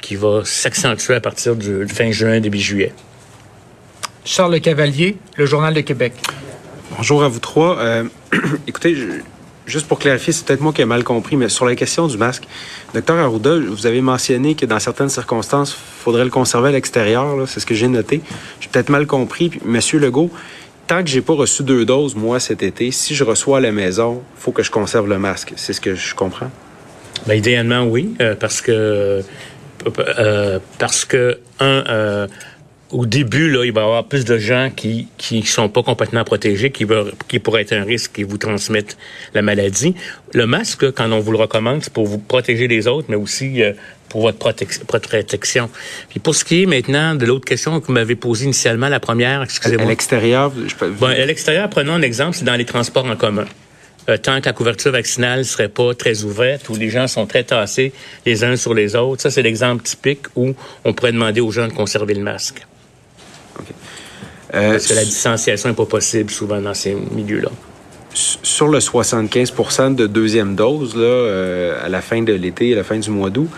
qui 0.01 0.17
va 0.17 0.43
s'accentuer 0.45 1.15
à 1.15 1.21
partir 1.21 1.57
du 1.57 1.87
fin 1.89 2.11
juin, 2.11 2.41
début 2.41 2.59
juillet. 2.59 2.93
Charles 4.25 4.61
Cavalier, 4.61 5.17
le 5.37 5.47
Journal 5.47 5.75
de 5.75 5.81
Québec. 5.81 6.15
Bonjour 6.97 7.23
à 7.25 7.29
vous 7.29 7.41
trois. 7.41 7.79
Euh, 7.79 8.05
écoutez, 8.67 8.97
juste 9.67 9.87
pour 9.87 9.99
clarifier, 9.99 10.33
c'est 10.33 10.47
peut-être 10.47 10.61
moi 10.61 10.73
qui 10.73 10.83
ai 10.83 10.85
mal 10.85 11.05
compris, 11.05 11.37
mais 11.37 11.49
sur 11.49 11.65
la 11.65 11.75
question 11.75 12.07
du 12.07 12.17
masque, 12.17 12.45
docteur 12.93 13.17
Arruda, 13.19 13.59
vous 13.59 13.87
avez 13.87 14.01
mentionné 14.01 14.55
que 14.55 14.67
dans 14.67 14.79
certaines 14.79 15.09
circonstances, 15.09 15.73
il 15.73 16.03
faudrait 16.03 16.25
le 16.25 16.31
conserver 16.31 16.69
à 16.69 16.73
l'extérieur. 16.73 17.49
C'est 17.49 17.61
ce 17.61 17.67
que 17.67 17.75
j'ai 17.75 17.89
noté. 17.89 18.21
J'ai 18.61 18.69
peut-être 18.69 18.91
mal 18.91 19.07
compris. 19.07 19.49
Puis, 19.49 19.61
Monsieur 19.65 19.99
Legault, 19.99 20.31
tant 20.87 21.03
que 21.03 21.11
j'ai 21.11 21.21
pas 21.21 21.35
reçu 21.35 21.63
deux 21.63 21.85
doses, 21.85 22.15
moi, 22.15 22.41
cet 22.41 22.63
été, 22.63 22.91
si 22.91 23.15
je 23.15 23.25
reçois 23.25 23.59
à 23.59 23.61
la 23.61 23.73
maison, 23.73 24.23
faut 24.37 24.53
que 24.53 24.63
je 24.63 24.71
conserve 24.71 25.09
le 25.09 25.19
masque. 25.19 25.53
C'est 25.57 25.73
ce 25.73 25.81
que 25.81 25.95
je 25.95 26.15
comprends? 26.15 26.51
Bien, 27.27 27.35
idéalement, 27.35 27.85
oui, 27.85 28.15
euh, 28.21 28.35
parce 28.35 28.61
que 28.61 29.23
parce 30.79 31.05
que, 31.05 31.39
un, 31.61 32.27
au 32.95 33.07
début, 33.07 33.51
là, 33.51 33.65
il 33.65 33.73
va 33.73 33.81
y 33.81 33.85
avoir 33.85 34.05
plus 34.05 34.25
de 34.25 34.39
gens 34.39 34.71
qui 34.75 35.09
qui 35.19 35.43
sont 35.43 35.69
pas 35.69 35.83
complètement 35.83 36.23
protégés, 36.23 36.71
qui, 36.71 36.85
va, 36.85 37.05
qui 37.27 37.41
pourraient 37.41 37.63
être 37.63 37.73
un 37.73 37.83
risque 37.83 38.13
qui 38.13 38.23
vous 38.23 38.39
transmettent 38.39 38.97
la 39.35 39.43
maladie. 39.43 39.97
Le 40.33 40.47
masque, 40.47 40.93
quand 40.93 41.11
on 41.11 41.19
vous 41.19 41.33
le 41.33 41.39
recommande, 41.39 41.83
c'est 41.83 41.93
pour 41.93 42.07
vous 42.07 42.19
protéger 42.19 42.69
des 42.69 42.87
autres, 42.87 43.09
mais 43.11 43.17
aussi 43.17 43.63
euh, 43.63 43.73
pour 44.09 44.23
votre 44.23 44.39
protection. 44.39 45.69
Puis 46.09 46.21
pour 46.21 46.37
ce 46.37 46.45
qui 46.45 46.63
est 46.63 46.67
maintenant 46.67 47.17
de 47.17 47.27
l'autre 47.27 47.45
question 47.45 47.81
que 47.81 47.87
vous 47.89 47.93
m'avez 47.93 48.15
posée 48.15 48.45
initialement, 48.45 48.89
la 48.89 49.01
première, 49.01 49.43
excusez-moi. 49.43 49.87
À 49.87 49.89
l'extérieur, 49.89 50.53
je 50.65 50.75
peux... 50.77 50.91
bon, 50.91 51.09
à 51.09 51.27
l'extérieur, 51.27 51.69
prenons 51.69 51.95
un 51.95 52.03
exemple, 52.03 52.37
c'est 52.37 52.45
dans 52.45 52.55
les 52.55 52.65
transports 52.65 53.07
en 53.07 53.17
commun. 53.17 53.47
Euh, 54.09 54.19
tant 54.19 54.41
que 54.41 54.47
la 54.47 54.53
couverture 54.53 54.93
vaccinale 54.93 55.45
serait 55.45 55.69
pas 55.69 55.95
très 55.95 56.23
ouverte, 56.23 56.69
où 56.69 56.77
les 56.77 56.91
gens 56.91 57.09
sont 57.09 57.27
très 57.27 57.43
tassés 57.43 57.93
les 58.25 58.45
uns 58.45 58.55
sur 58.55 58.73
les 58.73 58.95
autres. 58.95 59.23
Ça, 59.23 59.31
c'est 59.31 59.43
l'exemple 59.43 59.83
typique 59.83 60.27
où 60.37 60.55
on 60.85 60.93
pourrait 60.93 61.13
demander 61.13 61.41
aux 61.41 61.51
gens 61.51 61.67
de 61.67 61.73
conserver 61.73 62.15
le 62.15 62.23
masque. 62.23 62.65
Euh, 64.55 64.73
Parce 64.73 64.87
que 64.87 64.95
la 64.95 65.05
distanciation 65.05 65.69
n'est 65.69 65.75
pas 65.75 65.87
possible 65.87 66.31
souvent 66.31 66.61
dans 66.61 66.75
ces 66.75 66.95
milieux-là. 66.95 67.51
Sur 68.13 68.69
le 68.69 68.79
75% 68.79 69.97
de 69.97 70.07
deuxième 70.07 70.55
dose 70.55 70.95
là, 70.95 71.03
euh, 71.03 71.85
à 71.85 71.89
la 71.89 72.01
fin 72.01 72.23
de 72.23 72.33
l'été, 72.33 72.73
à 72.73 72.77
la 72.77 72.85
fin 72.85 72.97
du 72.97 73.11
mois 73.11 73.31
d'août, 73.31 73.49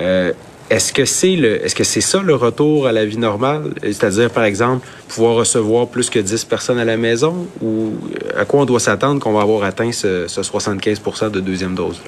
euh, 0.00 0.32
est-ce 0.70 0.94
que 0.94 1.04
c'est 1.04 1.36
le, 1.36 1.62
est-ce 1.62 1.74
que 1.74 1.84
c'est 1.84 2.00
ça 2.00 2.22
le 2.22 2.34
retour 2.34 2.86
à 2.86 2.92
la 2.92 3.04
vie 3.04 3.18
normale, 3.18 3.74
c'est-à-dire 3.82 4.30
par 4.30 4.44
exemple 4.44 4.86
pouvoir 5.08 5.34
recevoir 5.34 5.88
plus 5.88 6.08
que 6.08 6.18
10 6.18 6.44
personnes 6.44 6.78
à 6.78 6.84
la 6.84 6.96
maison, 6.96 7.46
ou 7.60 7.92
à 8.36 8.46
quoi 8.46 8.60
on 8.60 8.64
doit 8.64 8.80
s'attendre 8.80 9.20
qu'on 9.20 9.32
va 9.32 9.42
avoir 9.42 9.64
atteint 9.64 9.92
ce, 9.92 10.26
75% 10.26 11.30
de 11.30 11.40
deuxième 11.40 11.74
dose? 11.74 12.00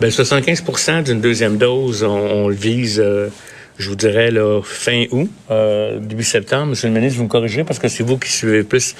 Bien, 0.00 0.08
75% 0.08 1.04
d'une 1.04 1.20
deuxième 1.20 1.58
dose, 1.58 2.04
on, 2.04 2.48
le 2.48 2.54
vise 2.54 3.02
je 3.82 3.88
vous 3.88 3.96
dirais 3.96 4.30
là, 4.30 4.62
fin 4.62 5.04
août, 5.10 5.28
euh, 5.50 5.98
début 5.98 6.22
septembre. 6.22 6.66
Monsieur 6.68 6.88
le 6.88 6.94
ministre, 6.94 7.18
vous 7.18 7.24
me 7.24 7.28
corrigez 7.28 7.64
parce 7.64 7.78
que 7.78 7.88
c'est 7.88 8.02
vous 8.02 8.16
qui 8.16 8.30
suivez 8.30 8.62
plus 8.62 8.94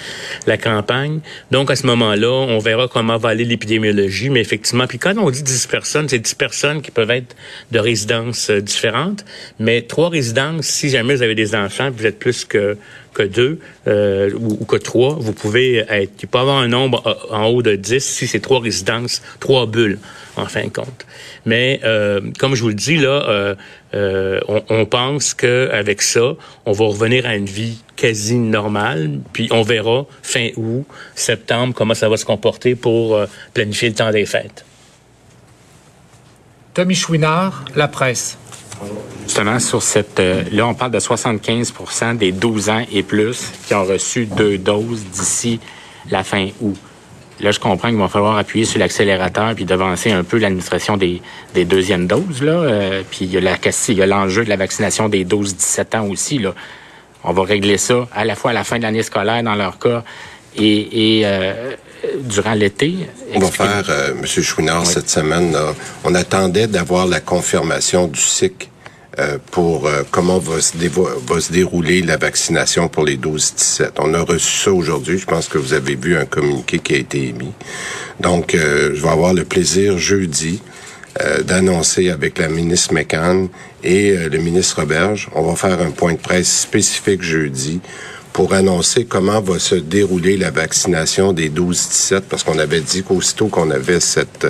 la 0.46 0.58
campagne. 0.58 1.20
Donc, 1.50 1.70
à 1.70 1.76
ce 1.76 1.86
moment-là, 1.86 2.30
on 2.30 2.58
verra 2.58 2.88
comment 2.88 3.16
va 3.16 3.30
aller 3.30 3.44
l'épidémiologie. 3.44 4.28
Mais 4.28 4.40
effectivement, 4.40 4.86
puis 4.86 4.98
quand 4.98 5.16
on 5.16 5.30
dit 5.30 5.42
10 5.42 5.66
personnes, 5.68 6.08
c'est 6.08 6.18
10 6.18 6.34
personnes 6.34 6.82
qui 6.82 6.90
peuvent 6.90 7.10
être 7.10 7.36
de 7.70 7.78
résidences 7.78 8.50
euh, 8.50 8.60
différentes. 8.60 9.24
Mais 9.58 9.82
trois 9.82 10.08
résidences, 10.08 10.66
si 10.66 10.90
jamais 10.90 11.14
vous 11.14 11.22
avez 11.22 11.36
des 11.36 11.54
enfants, 11.54 11.90
vous 11.96 12.04
êtes 12.04 12.18
plus 12.18 12.44
que 12.44 12.76
que 13.12 13.22
deux 13.22 13.58
euh, 13.86 14.30
ou, 14.34 14.64
que 14.64 14.76
trois, 14.76 15.16
vous 15.18 15.32
pouvez 15.32 15.84
être. 15.88 16.12
Il 16.22 16.28
peut 16.28 16.38
avoir 16.38 16.58
un 16.58 16.68
nombre 16.68 17.02
euh, 17.06 17.34
en 17.34 17.46
haut 17.46 17.62
de 17.62 17.76
10 17.76 18.04
si 18.04 18.26
c'est 18.26 18.40
trois 18.40 18.60
résidences, 18.60 19.22
trois 19.40 19.66
bulles, 19.66 19.98
en 20.36 20.46
fin 20.46 20.64
de 20.64 20.70
compte. 20.70 21.06
Mais 21.44 21.80
euh, 21.84 22.20
comme 22.38 22.54
je 22.54 22.62
vous 22.62 22.68
le 22.68 22.74
dis, 22.74 22.96
là, 22.96 23.56
on, 23.92 24.62
on, 24.68 24.86
pense 24.86 25.34
qu'avec 25.34 26.02
ça, 26.02 26.34
on 26.64 26.72
va 26.72 26.86
revenir 26.86 27.26
à 27.26 27.36
une 27.36 27.46
vie 27.46 27.82
quasi 27.96 28.36
normale, 28.36 29.20
puis 29.32 29.48
on 29.50 29.62
verra 29.62 30.06
fin 30.22 30.48
août, 30.56 30.86
septembre, 31.14 31.74
comment 31.74 31.94
ça 31.94 32.08
va 32.08 32.16
se 32.16 32.24
comporter 32.24 32.74
pour 32.74 33.18
planifier 33.54 33.90
le 33.90 33.94
temps 33.94 34.10
des 34.10 34.26
fêtes. 34.26 34.64
Tommy 36.74 36.94
Chouinard, 36.94 37.66
La 37.76 37.86
Presse. 37.86 38.38
Justement, 39.24 39.58
sur 39.58 39.82
cette. 39.82 40.20
Euh, 40.20 40.44
là, 40.52 40.66
on 40.66 40.74
parle 40.74 40.90
de 40.90 40.98
75% 40.98 42.16
des 42.16 42.32
12 42.32 42.68
ans 42.70 42.82
et 42.92 43.02
plus 43.02 43.50
qui 43.66 43.74
ont 43.74 43.84
reçu 43.84 44.26
deux 44.26 44.58
doses 44.58 45.04
d'ici 45.12 45.60
la 46.10 46.24
fin 46.24 46.48
août. 46.60 46.76
Là, 47.40 47.50
je 47.50 47.58
comprends 47.58 47.88
qu'il 47.88 47.98
va 47.98 48.08
falloir 48.08 48.36
appuyer 48.36 48.64
sur 48.64 48.78
l'accélérateur 48.78 49.54
puis 49.54 49.64
devancer 49.64 50.12
un 50.12 50.22
peu 50.22 50.38
l'administration 50.38 50.96
des, 50.96 51.20
des, 51.54 51.64
deuxièmes 51.64 52.06
doses. 52.06 52.42
Là. 52.42 52.52
Euh, 52.52 53.02
puis 53.10 53.24
il 53.24 53.32
y 53.32 53.36
a 53.36 53.40
la 53.40 53.56
il 53.88 53.94
y 53.96 54.02
a 54.02 54.06
l'enjeu 54.06 54.44
de 54.44 54.48
la 54.48 54.56
vaccination 54.56 55.08
des 55.08 55.24
12-17 55.24 55.96
ans 55.96 56.06
aussi. 56.08 56.38
Là. 56.38 56.54
On 57.24 57.32
va 57.32 57.42
régler 57.42 57.78
ça 57.78 58.06
à 58.14 58.24
la 58.24 58.36
fois 58.36 58.50
à 58.50 58.54
la 58.54 58.64
fin 58.64 58.78
de 58.78 58.82
l'année 58.82 59.02
scolaire 59.02 59.42
dans 59.42 59.54
leur 59.54 59.78
cas 59.78 60.04
et, 60.56 61.18
et 61.18 61.22
euh, 61.24 61.74
durant 62.20 62.54
l'été. 62.54 62.94
On 63.34 63.40
va 63.40 63.50
faire, 63.50 63.84
euh, 63.88 64.14
M. 64.18 64.26
Chouinard, 64.26 64.86
cette 64.86 65.08
semaine, 65.08 65.52
là, 65.52 65.74
on 66.04 66.14
attendait 66.14 66.66
d'avoir 66.66 67.06
la 67.06 67.20
confirmation 67.20 68.06
du 68.06 68.20
SIC 68.20 68.70
euh, 69.18 69.36
pour 69.50 69.86
euh, 69.86 70.04
comment 70.10 70.38
va 70.38 70.62
se, 70.62 70.72
va 70.78 71.40
se 71.40 71.52
dérouler 71.52 72.00
la 72.00 72.16
vaccination 72.16 72.88
pour 72.88 73.04
les 73.04 73.18
12-17. 73.18 73.90
On 73.98 74.14
a 74.14 74.22
reçu 74.22 74.56
ça 74.64 74.72
aujourd'hui. 74.72 75.18
Je 75.18 75.26
pense 75.26 75.48
que 75.48 75.58
vous 75.58 75.74
avez 75.74 75.96
vu 75.96 76.16
un 76.16 76.24
communiqué 76.24 76.78
qui 76.78 76.94
a 76.94 76.96
été 76.96 77.28
émis. 77.28 77.52
Donc, 78.20 78.54
euh, 78.54 78.92
je 78.94 79.02
vais 79.02 79.10
avoir 79.10 79.34
le 79.34 79.44
plaisir 79.44 79.98
jeudi 79.98 80.62
d'annoncer 81.44 82.08
avec 82.08 82.38
la 82.38 82.48
ministre 82.48 82.94
McCann 82.94 83.48
et 83.84 84.16
le 84.16 84.38
ministre 84.38 84.80
Roberge. 84.80 85.28
On 85.34 85.42
va 85.42 85.56
faire 85.56 85.78
un 85.82 85.90
point 85.90 86.14
de 86.14 86.18
presse 86.18 86.60
spécifique 86.60 87.20
jeudi 87.20 87.82
pour 88.32 88.54
annoncer 88.54 89.04
comment 89.04 89.42
va 89.42 89.58
se 89.58 89.74
dérouler 89.74 90.38
la 90.38 90.50
vaccination 90.50 91.34
des 91.34 91.50
12-17 91.50 92.22
parce 92.22 92.44
qu'on 92.44 92.58
avait 92.58 92.80
dit 92.80 93.02
qu'aussitôt 93.02 93.48
qu'on 93.48 93.70
avait 93.70 94.00
cette 94.00 94.46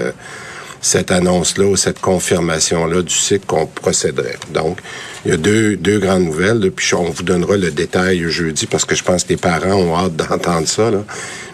cette 0.83 1.13
annonce-là, 1.13 1.77
cette 1.77 2.01
confirmation-là 2.01 3.03
du 3.03 3.15
cycle 3.15 3.47
qu'on 3.47 3.67
procéderait. 3.67 4.37
Donc, 4.53 4.81
il 5.25 5.31
y 5.31 5.35
a 5.35 5.37
deux, 5.37 5.77
deux 5.77 6.01
grandes 6.01 6.25
nouvelles, 6.25 6.71
puis 6.73 6.95
on 6.95 7.09
vous 7.09 7.23
donnera 7.23 7.57
le 7.57 7.71
détail 7.71 8.29
jeudi 8.29 8.67
parce 8.67 8.85
que 8.85 8.97
je 8.97 9.05
pense 9.05 9.23
que 9.25 9.31
les 9.31 9.37
parents 9.37 9.75
ont 9.75 9.97
hâte 9.97 10.17
d'entendre 10.29 10.67
ça. 10.67 10.91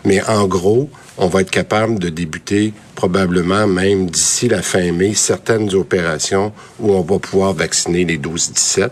Mais 0.04 0.22
en 0.24 0.46
gros, 0.48 0.88
on 1.18 1.26
va 1.26 1.42
être 1.42 1.50
capable 1.50 1.98
de 1.98 2.08
débuter 2.08 2.72
probablement 2.94 3.66
même 3.66 4.08
d'ici 4.08 4.48
la 4.48 4.62
fin 4.62 4.92
mai 4.92 5.12
certaines 5.14 5.74
opérations 5.74 6.52
où 6.80 6.92
on 6.92 7.02
va 7.02 7.18
pouvoir 7.18 7.52
vacciner 7.52 8.04
les 8.04 8.18
12-17. 8.18 8.88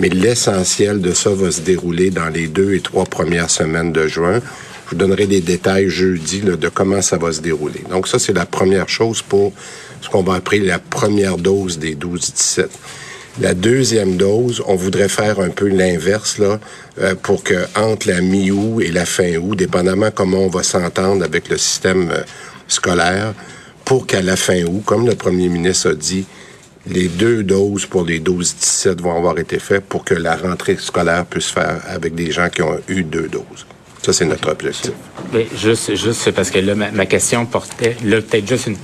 Mais 0.00 0.08
l'essentiel 0.08 1.00
de 1.00 1.12
ça 1.12 1.30
va 1.30 1.52
se 1.52 1.60
dérouler 1.60 2.10
dans 2.10 2.28
les 2.28 2.48
deux 2.48 2.74
et 2.74 2.80
trois 2.80 3.04
premières 3.04 3.50
semaines 3.50 3.92
de 3.92 4.08
juin 4.08 4.40
je 4.84 4.90
vous 4.90 4.96
donnerai 4.96 5.26
des 5.26 5.40
détails 5.40 5.88
jeudi 5.88 6.40
de 6.40 6.68
comment 6.68 7.02
ça 7.02 7.16
va 7.16 7.32
se 7.32 7.40
dérouler. 7.40 7.82
Donc 7.90 8.08
ça, 8.08 8.18
c'est 8.18 8.32
la 8.32 8.46
première 8.46 8.88
chose 8.88 9.22
pour 9.22 9.52
ce 10.00 10.08
qu'on 10.08 10.22
va 10.22 10.34
appeler 10.34 10.60
la 10.60 10.78
première 10.78 11.38
dose 11.38 11.78
des 11.78 11.94
12-17. 11.94 12.66
La 13.40 13.52
deuxième 13.52 14.16
dose, 14.16 14.62
on 14.66 14.76
voudrait 14.76 15.08
faire 15.08 15.40
un 15.40 15.48
peu 15.48 15.66
l'inverse 15.66 16.38
là, 16.38 16.60
euh, 17.00 17.16
pour 17.16 17.42
que 17.42 17.66
entre 17.76 18.08
la 18.08 18.20
mi-août 18.20 18.80
et 18.80 18.92
la 18.92 19.04
fin 19.06 19.36
août, 19.36 19.56
dépendamment 19.56 20.10
comment 20.12 20.38
on 20.38 20.48
va 20.48 20.62
s'entendre 20.62 21.24
avec 21.24 21.48
le 21.48 21.58
système 21.58 22.10
euh, 22.12 22.22
scolaire, 22.68 23.34
pour 23.84 24.06
qu'à 24.06 24.22
la 24.22 24.36
fin 24.36 24.62
août, 24.62 24.82
comme 24.84 25.06
le 25.06 25.16
premier 25.16 25.48
ministre 25.48 25.90
a 25.90 25.94
dit, 25.94 26.26
les 26.86 27.08
deux 27.08 27.42
doses 27.42 27.86
pour 27.86 28.04
les 28.04 28.20
12-17 28.20 29.00
vont 29.00 29.16
avoir 29.16 29.38
été 29.38 29.58
faites 29.58 29.84
pour 29.84 30.04
que 30.04 30.14
la 30.14 30.36
rentrée 30.36 30.76
scolaire 30.78 31.24
puisse 31.26 31.48
faire 31.48 31.80
avec 31.88 32.14
des 32.14 32.30
gens 32.30 32.48
qui 32.50 32.62
ont 32.62 32.78
eu 32.88 33.02
deux 33.02 33.28
doses. 33.28 33.66
Ça, 34.04 34.12
c'est 34.12 34.26
notre 34.26 34.50
objectif. 34.50 34.92
Mais 35.32 35.46
juste, 35.56 35.94
juste 35.94 36.30
parce 36.32 36.50
que 36.50 36.58
là, 36.58 36.74
ma, 36.74 37.06
question 37.06 37.46
portait, 37.46 37.96
là, 38.04 38.20
peut-être 38.20 38.46
juste 38.46 38.66
une 38.66 38.76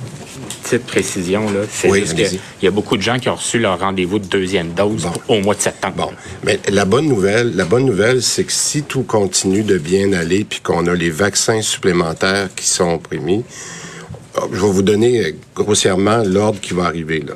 petite 0.62 0.86
précision, 0.86 1.42
là. 1.50 1.60
C'est 1.70 1.92
juste 1.92 2.14
qu'il 2.14 2.40
y 2.62 2.66
a 2.66 2.70
beaucoup 2.70 2.96
de 2.96 3.02
gens 3.02 3.18
qui 3.18 3.28
ont 3.28 3.34
reçu 3.34 3.58
leur 3.58 3.78
rendez-vous 3.78 4.18
de 4.18 4.24
deuxième 4.24 4.72
dose 4.72 5.06
au 5.28 5.40
mois 5.40 5.54
de 5.54 5.60
septembre. 5.60 5.94
Bon. 5.94 6.10
Mais 6.42 6.58
la 6.70 6.86
bonne 6.86 7.06
nouvelle, 7.06 7.54
la 7.54 7.66
bonne 7.66 7.84
nouvelle, 7.84 8.22
c'est 8.22 8.44
que 8.44 8.52
si 8.52 8.82
tout 8.82 9.02
continue 9.02 9.62
de 9.62 9.76
bien 9.76 10.14
aller 10.14 10.44
puis 10.44 10.60
qu'on 10.60 10.86
a 10.86 10.94
les 10.94 11.10
vaccins 11.10 11.60
supplémentaires 11.60 12.48
qui 12.56 12.66
sont 12.66 12.96
prémis, 12.96 13.44
oh, 14.38 14.48
je 14.50 14.58
vais 14.58 14.72
vous 14.72 14.82
donner 14.82 15.20
euh, 15.22 15.32
grossièrement 15.54 16.22
l'ordre 16.24 16.60
qui 16.60 16.72
va 16.72 16.84
arriver, 16.84 17.20
là 17.20 17.34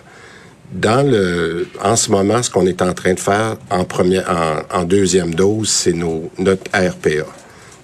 dans 0.73 1.09
le, 1.09 1.69
en 1.85 1.95
ce 1.95 2.11
moment, 2.11 2.43
ce 2.43 2.51
qu'on 2.51 2.67
est 2.67 2.83
en 2.83 2.95
train 2.95 3.15
de 3.15 3.21
faire 3.21 3.59
en 3.71 3.85
première, 3.85 4.29
en, 4.29 4.81
en 4.81 4.85
deuxième 4.85 5.33
dose, 5.33 5.69
c'est 5.69 5.93
nos, 5.93 6.33
notre 6.37 6.65
RPA. 6.73 7.27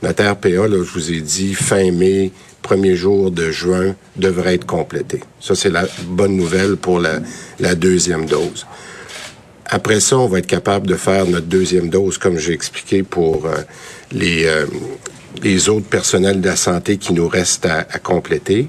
Notre 0.02 0.24
RPA, 0.24 0.48
là, 0.68 0.82
je 0.82 0.90
vous 0.92 1.12
ai 1.12 1.20
dit, 1.20 1.54
fin 1.54 1.90
mai, 1.90 2.32
premier 2.62 2.96
jour 2.96 3.30
de 3.30 3.50
juin, 3.50 3.94
devrait 4.16 4.54
être 4.54 4.66
complété. 4.66 5.20
Ça, 5.40 5.54
c'est 5.54 5.70
la 5.70 5.86
bonne 6.04 6.36
nouvelle 6.36 6.76
pour 6.76 7.00
la, 7.00 7.20
deuxième 7.74 8.26
dose. 8.26 8.66
Après 9.66 10.00
ça, 10.00 10.18
on 10.18 10.26
va 10.26 10.38
être 10.38 10.46
capable 10.46 10.86
de 10.86 10.96
faire 10.96 11.26
notre 11.26 11.46
deuxième 11.46 11.90
dose, 11.90 12.18
comme 12.18 12.38
j'ai 12.38 12.52
expliqué, 12.52 13.02
pour 13.02 13.46
euh, 13.46 13.56
les, 14.10 14.46
euh, 14.46 14.66
les 15.42 15.68
autres 15.68 15.86
personnels 15.86 16.40
de 16.40 16.48
la 16.48 16.56
santé 16.56 16.96
qui 16.96 17.12
nous 17.12 17.28
restent 17.28 17.66
à, 17.66 17.86
à 17.90 17.98
compléter. 17.98 18.68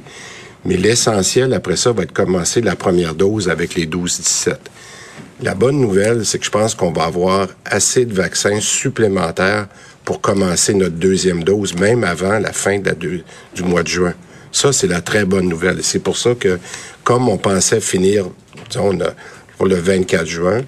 Mais 0.66 0.78
l'essentiel, 0.78 1.54
après 1.54 1.76
ça, 1.76 1.92
va 1.92 2.04
être 2.04 2.14
commencer 2.14 2.62
la 2.62 2.76
première 2.76 3.16
dose 3.16 3.50
avec 3.50 3.74
les 3.76 3.88
12-17. 3.88 4.58
La 5.42 5.56
bonne 5.56 5.80
nouvelle, 5.80 6.24
c'est 6.24 6.38
que 6.38 6.46
je 6.46 6.52
pense 6.52 6.76
qu'on 6.76 6.92
va 6.92 7.06
avoir 7.06 7.48
assez 7.66 8.06
de 8.06 8.14
vaccins 8.14 8.60
supplémentaires 8.60 9.68
pour 10.12 10.20
commencer 10.20 10.74
notre 10.74 10.98
deuxième 10.98 11.42
dose, 11.42 11.74
même 11.74 12.04
avant 12.04 12.38
la 12.38 12.52
fin 12.52 12.80
du 12.80 13.24
mois 13.64 13.82
de 13.82 13.88
juin. 13.88 14.14
Ça, 14.52 14.74
c'est 14.74 14.88
la 14.88 15.00
très 15.00 15.24
bonne 15.24 15.48
nouvelle. 15.48 15.78
C'est 15.84 16.04
pour 16.04 16.18
ça 16.18 16.36
que, 16.36 16.60
comme 17.06 17.30
on 17.30 17.38
pensait 17.38 17.80
finir, 17.80 18.26
pour 19.58 19.68
le 19.68 19.76
24 19.76 20.26
juin, 20.26 20.64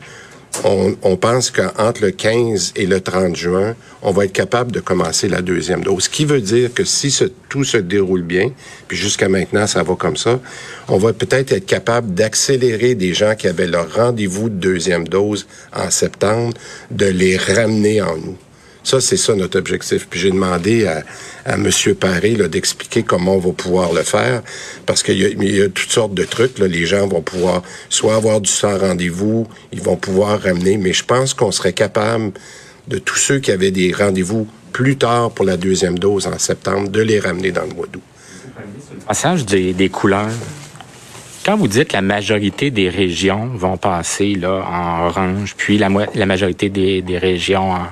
on, 0.64 1.18
pense 1.18 1.52
qu'entre 1.52 2.02
le 2.04 2.12
15 2.12 2.72
et 2.78 2.86
le 2.86 3.02
30 3.02 3.36
juin, 3.36 3.76
on 4.02 4.12
va 4.12 4.24
être 4.24 4.32
capable 4.32 4.72
de 4.72 4.80
commencer 4.80 5.28
la 5.28 5.42
deuxième 5.42 5.84
dose. 5.84 6.04
Ce 6.06 6.10
qui 6.10 6.24
veut 6.24 6.40
dire 6.40 6.74
que 6.74 6.86
si 6.86 7.14
tout 7.50 7.66
se 7.66 7.76
déroule 7.76 8.22
bien, 8.22 8.50
puis 8.88 8.96
jusqu'à 8.96 9.28
maintenant 9.28 9.68
ça 9.68 9.84
va 9.84 9.96
comme 9.96 10.16
ça, 10.16 10.40
on 10.88 10.98
va 10.98 11.12
peut-être 11.12 11.52
être 11.52 11.66
capable 11.66 12.14
d'accélérer 12.14 12.96
des 12.96 13.14
gens 13.14 13.36
qui 13.36 13.50
avaient 13.50 13.68
leur 13.68 13.94
rendez-vous 13.94 14.48
de 14.48 14.56
deuxième 14.56 15.06
dose 15.06 15.48
en 15.76 15.92
septembre, 15.92 16.54
de 16.92 17.08
les 17.08 17.36
ramener 17.36 18.02
en 18.02 18.16
nous. 18.16 18.38
Ça, 18.84 19.00
c'est 19.00 19.18
ça 19.18 19.34
notre 19.34 19.58
objectif. 19.58 20.08
Puis 20.10 20.20
j'ai 20.20 20.32
demandé 20.32 20.86
à, 20.86 21.04
M. 21.46 21.70
Paré 22.00 22.36
d'expliquer 22.36 23.04
comment 23.04 23.36
on 23.36 23.40
va 23.40 23.52
pouvoir 23.54 23.94
le 23.94 24.04
faire, 24.04 24.44
parce 24.86 25.04
qu'il 25.04 25.18
y, 25.18 25.62
a 25.62 25.70
toutes 25.70 25.92
sortes 25.92 26.14
de 26.14 26.26
trucs. 26.26 26.60
Les 26.60 26.86
gens 26.86 27.08
vont 27.08 27.22
pouvoir 27.22 27.64
soit 27.90 28.16
avoir 28.16 28.42
du 28.42 28.50
sans 28.50 28.78
rendez-vous, 28.78 29.48
ils 29.72 29.82
vont 29.82 29.96
pouvoir 29.96 30.42
ramener, 30.42 30.78
mais 30.78 30.94
je 30.94 31.04
pense 31.04 31.34
qu'on 31.34 31.52
serait 31.52 31.74
capable 31.74 32.34
de 32.90 32.98
tous 32.98 33.16
ceux 33.16 33.40
qui 33.40 33.52
avaient 33.52 33.72
des 33.72 33.94
rendez-vous 33.94 34.48
plus 34.74 34.98
tard 34.98 35.32
pour 35.32 35.46
la 35.46 35.56
deuxième 35.56 35.98
dose 35.98 36.28
en 36.28 36.38
septembre, 36.38 36.90
de 36.90 37.02
les 37.02 37.20
ramener 37.20 37.52
dans 37.52 37.64
le 37.64 37.74
mois 37.74 37.88
d'août. 37.92 38.02
Passage 39.08 39.46
des, 39.46 39.90
couleurs. 39.90 40.30
Quand 41.46 41.58
vous 41.58 41.68
dites 41.68 41.90
que 41.90 41.94
la 41.94 42.02
majorité 42.02 42.72
des 42.72 42.90
régions 42.90 43.48
vont 43.56 43.78
passer 43.78 44.36
là, 44.36 44.66
en 44.70 45.08
orange, 45.08 45.56
puis 45.58 45.78
la, 45.78 45.90
la 46.16 46.26
majorité 46.26 46.70
des, 46.70 47.02
des 47.02 47.18
régions 47.18 47.72
en, 47.72 47.88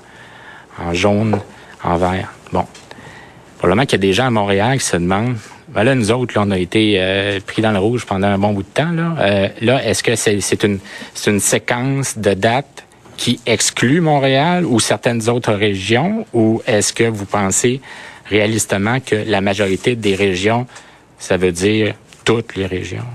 en 0.79 0.93
jaune, 0.93 1.39
en 1.83 1.97
vert. 1.97 2.31
Bon. 2.51 2.65
Probablement 3.57 3.85
qu'il 3.85 3.99
y 3.99 4.01
a 4.01 4.07
des 4.07 4.13
gens 4.13 4.27
à 4.27 4.31
Montréal 4.31 4.79
qui 4.79 4.85
se 4.85 4.97
demandent, 4.97 5.37
ben 5.69 5.83
là, 5.83 5.95
nous 5.95 6.11
autres, 6.11 6.33
là, 6.35 6.43
on 6.45 6.51
a 6.51 6.57
été 6.57 6.95
euh, 6.97 7.39
pris 7.45 7.61
dans 7.61 7.71
le 7.71 7.79
rouge 7.79 8.05
pendant 8.05 8.27
un 8.27 8.37
bon 8.37 8.53
bout 8.53 8.63
de 8.63 8.67
temps. 8.67 8.91
Là, 8.91 9.15
euh, 9.19 9.47
là 9.61 9.85
est-ce 9.85 10.03
que 10.03 10.15
c'est 10.15 10.63
une, 10.63 10.79
une 11.27 11.39
séquence 11.39 12.17
de 12.17 12.33
dates 12.33 12.85
qui 13.17 13.39
exclut 13.45 14.01
Montréal 14.01 14.65
ou 14.65 14.79
certaines 14.79 15.29
autres 15.29 15.53
régions, 15.53 16.25
ou 16.33 16.61
est-ce 16.65 16.91
que 16.91 17.03
vous 17.03 17.25
pensez 17.25 17.79
réalistement 18.25 18.99
que 18.99 19.15
la 19.15 19.41
majorité 19.41 19.95
des 19.95 20.15
régions, 20.15 20.65
ça 21.19 21.37
veut 21.37 21.51
dire 21.51 21.93
toutes 22.25 22.55
les 22.55 22.65
régions? 22.65 23.05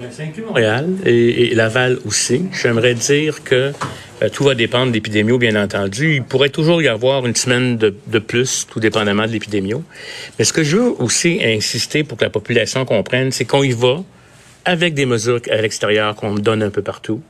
Ça 0.00 0.22
inclut 0.22 0.42
Montréal 0.42 0.88
et, 1.04 1.54
Laval 1.54 1.98
aussi. 2.06 2.46
J'aimerais 2.60 2.94
dire 2.94 3.44
que 3.44 3.72
euh, 4.22 4.28
tout 4.30 4.42
va 4.42 4.54
dépendre 4.54 4.88
de 4.88 4.94
l'épidémie, 4.94 5.36
bien 5.36 5.62
entendu. 5.62 6.14
Il 6.16 6.24
pourrait 6.24 6.48
toujours 6.48 6.80
y 6.82 6.88
avoir 6.88 7.26
une 7.26 7.36
semaine 7.36 7.76
de, 7.76 8.18
plus, 8.18 8.66
tout 8.68 8.80
dépendamment 8.80 9.26
de 9.26 9.32
l'épidémie. 9.32 9.74
Mais 10.38 10.44
ce 10.44 10.52
que 10.52 10.64
je 10.64 10.78
veux 10.78 10.94
aussi 10.98 11.40
insister 11.44 12.04
pour 12.04 12.18
que 12.18 12.24
la 12.24 12.30
population 12.30 12.84
comprenne, 12.84 13.32
c'est 13.32 13.44
qu'on 13.44 13.62
y 13.62 13.72
va 13.72 14.02
avec 14.64 14.94
des 14.94 15.06
mesures 15.06 15.40
à 15.50 15.56
l'extérieur 15.56 16.16
qu'on 16.16 16.34
donne 16.34 16.62
un 16.62 16.70
peu 16.70 16.82
partout. 16.82 17.20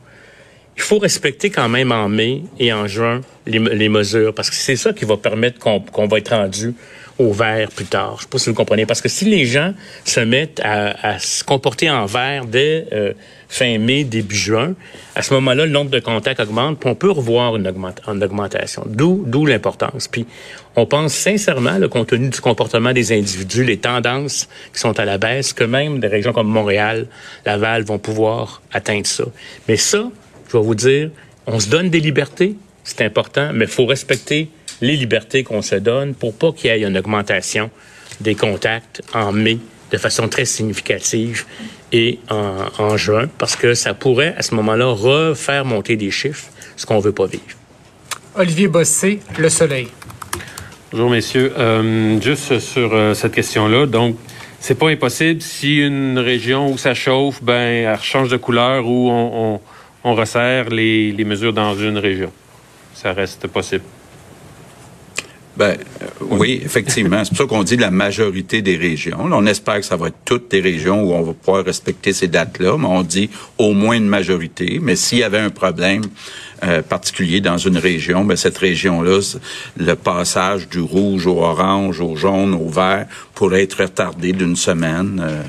Il 0.76 0.82
faut 0.82 0.98
respecter 0.98 1.50
quand 1.50 1.68
même 1.68 1.92
en 1.92 2.08
mai 2.08 2.42
et 2.58 2.72
en 2.72 2.86
juin 2.86 3.20
les, 3.46 3.88
mesures, 3.88 4.32
parce 4.32 4.48
que 4.48 4.56
c'est 4.56 4.76
ça 4.76 4.92
qui 4.92 5.04
va 5.04 5.16
permettre 5.16 5.58
qu'on 5.58 6.06
va 6.06 6.18
être 6.18 6.34
rendu 6.34 6.74
au 7.22 7.32
vert 7.32 7.68
plus 7.70 7.86
tard. 7.86 8.16
Je 8.18 8.22
sais 8.22 8.28
pas 8.28 8.38
si 8.38 8.50
vous 8.50 8.54
comprenez. 8.54 8.86
Parce 8.86 9.00
que 9.00 9.08
si 9.08 9.24
les 9.24 9.46
gens 9.46 9.72
se 10.04 10.20
mettent 10.20 10.60
à, 10.64 11.18
se 11.18 11.44
comporter 11.44 11.90
en 11.90 12.06
vert 12.06 12.44
dès 12.46 12.86
euh, 12.92 13.12
fin 13.48 13.78
mai, 13.78 14.04
début 14.04 14.36
juin, 14.36 14.74
à 15.14 15.22
ce 15.22 15.32
moment-là, 15.34 15.66
le 15.66 15.72
nombre 15.72 15.90
de 15.90 16.00
contacts 16.00 16.40
augmente, 16.40 16.80
puis 16.80 16.88
on 16.88 16.94
peut 16.94 17.10
revoir 17.10 17.56
une, 17.56 17.68
augmentation. 17.68 18.84
D'où, 18.86 19.24
d'où 19.26 19.46
l'importance. 19.46 20.08
Puis 20.08 20.26
on 20.74 20.86
pense 20.86 21.12
sincèrement, 21.12 21.78
le 21.78 21.88
compte 21.88 22.08
tenu 22.08 22.28
du 22.28 22.40
comportement 22.40 22.92
des 22.92 23.12
individus, 23.12 23.64
les 23.64 23.78
tendances 23.78 24.48
qui 24.72 24.80
sont 24.80 24.98
à 24.98 25.04
la 25.04 25.18
baisse, 25.18 25.52
que 25.52 25.64
même 25.64 26.00
des 26.00 26.08
régions 26.08 26.32
comme 26.32 26.48
Montréal, 26.48 27.06
Laval 27.44 27.84
vont 27.84 27.98
pouvoir 27.98 28.62
atteindre 28.72 29.06
ça. 29.06 29.24
Mais 29.68 29.76
ça, 29.76 30.10
je 30.48 30.56
vais 30.56 30.62
vous 30.62 30.74
dire, 30.74 31.10
on 31.46 31.60
se 31.60 31.68
donne 31.68 31.90
des 31.90 32.00
libertés, 32.00 32.56
c'est 32.84 33.02
important, 33.02 33.50
mais 33.52 33.66
il 33.66 33.70
faut 33.70 33.86
respecter 33.86 34.48
les 34.82 34.96
libertés 34.96 35.44
qu'on 35.44 35.62
se 35.62 35.76
donne 35.76 36.14
pour 36.14 36.34
pas 36.34 36.52
qu'il 36.52 36.70
y 36.70 36.74
ait 36.74 36.82
une 36.82 36.98
augmentation 36.98 37.70
des 38.20 38.34
contacts 38.34 39.00
en 39.14 39.32
mai 39.32 39.58
de 39.90 39.96
façon 39.96 40.28
très 40.28 40.44
significative 40.44 41.44
et 41.92 42.18
en, 42.28 42.66
en 42.78 42.96
juin, 42.96 43.28
parce 43.38 43.56
que 43.56 43.74
ça 43.74 43.94
pourrait, 43.94 44.34
à 44.36 44.42
ce 44.42 44.54
moment-là, 44.54 44.86
refaire 44.86 45.64
monter 45.64 45.96
des 45.96 46.10
chiffres, 46.10 46.46
ce 46.76 46.84
qu'on 46.84 46.98
veut 46.98 47.12
pas 47.12 47.26
vivre. 47.26 47.42
Olivier 48.34 48.68
Bossé, 48.68 49.20
Le 49.38 49.48
Soleil. 49.48 49.88
Bonjour, 50.90 51.10
messieurs. 51.10 51.52
Euh, 51.56 52.20
juste 52.20 52.58
sur 52.58 52.94
euh, 52.94 53.14
cette 53.14 53.32
question-là, 53.32 53.86
donc, 53.86 54.16
c'est 54.58 54.78
pas 54.78 54.88
impossible 54.88 55.42
si 55.42 55.78
une 55.78 56.18
région 56.18 56.72
où 56.72 56.78
ça 56.78 56.94
chauffe, 56.94 57.42
ben, 57.42 57.92
elle 57.92 58.00
change 58.00 58.30
de 58.30 58.36
couleur 58.36 58.86
ou 58.86 59.10
on, 59.10 59.54
on, 59.54 59.60
on 60.04 60.14
resserre 60.14 60.70
les, 60.70 61.12
les 61.12 61.24
mesures 61.24 61.52
dans 61.52 61.74
une 61.74 61.98
région. 61.98 62.32
Ça 62.94 63.12
reste 63.12 63.46
possible. 63.48 63.84
Ben, 65.56 65.76
euh, 66.00 66.06
oui, 66.20 66.62
effectivement. 66.64 67.22
C'est 67.24 67.30
pour 67.30 67.38
ça 67.38 67.44
qu'on 67.44 67.62
dit 67.62 67.76
la 67.76 67.90
majorité 67.90 68.62
des 68.62 68.76
régions. 68.76 69.18
On 69.20 69.46
espère 69.46 69.76
que 69.76 69.84
ça 69.84 69.96
va 69.96 70.08
être 70.08 70.16
toutes 70.24 70.52
les 70.52 70.60
régions 70.60 71.02
où 71.02 71.12
on 71.12 71.22
va 71.22 71.32
pouvoir 71.34 71.64
respecter 71.64 72.12
ces 72.12 72.28
dates-là, 72.28 72.78
mais 72.78 72.86
on 72.86 73.02
dit 73.02 73.28
au 73.58 73.72
moins 73.72 73.96
une 73.96 74.08
majorité. 74.08 74.78
Mais 74.80 74.96
s'il 74.96 75.18
y 75.18 75.24
avait 75.24 75.38
un 75.38 75.50
problème 75.50 76.02
euh, 76.64 76.80
particulier 76.80 77.40
dans 77.40 77.58
une 77.58 77.76
région, 77.76 78.24
ben, 78.24 78.36
cette 78.36 78.56
région-là, 78.56 79.20
le 79.76 79.94
passage 79.94 80.68
du 80.68 80.80
rouge 80.80 81.26
au 81.26 81.42
orange, 81.42 82.00
au 82.00 82.16
jaune, 82.16 82.54
au 82.54 82.68
vert 82.68 83.06
pourrait 83.34 83.64
être 83.64 83.82
retardé 83.82 84.32
d'une 84.32 84.56
semaine. 84.56 85.22
Euh. 85.22 85.42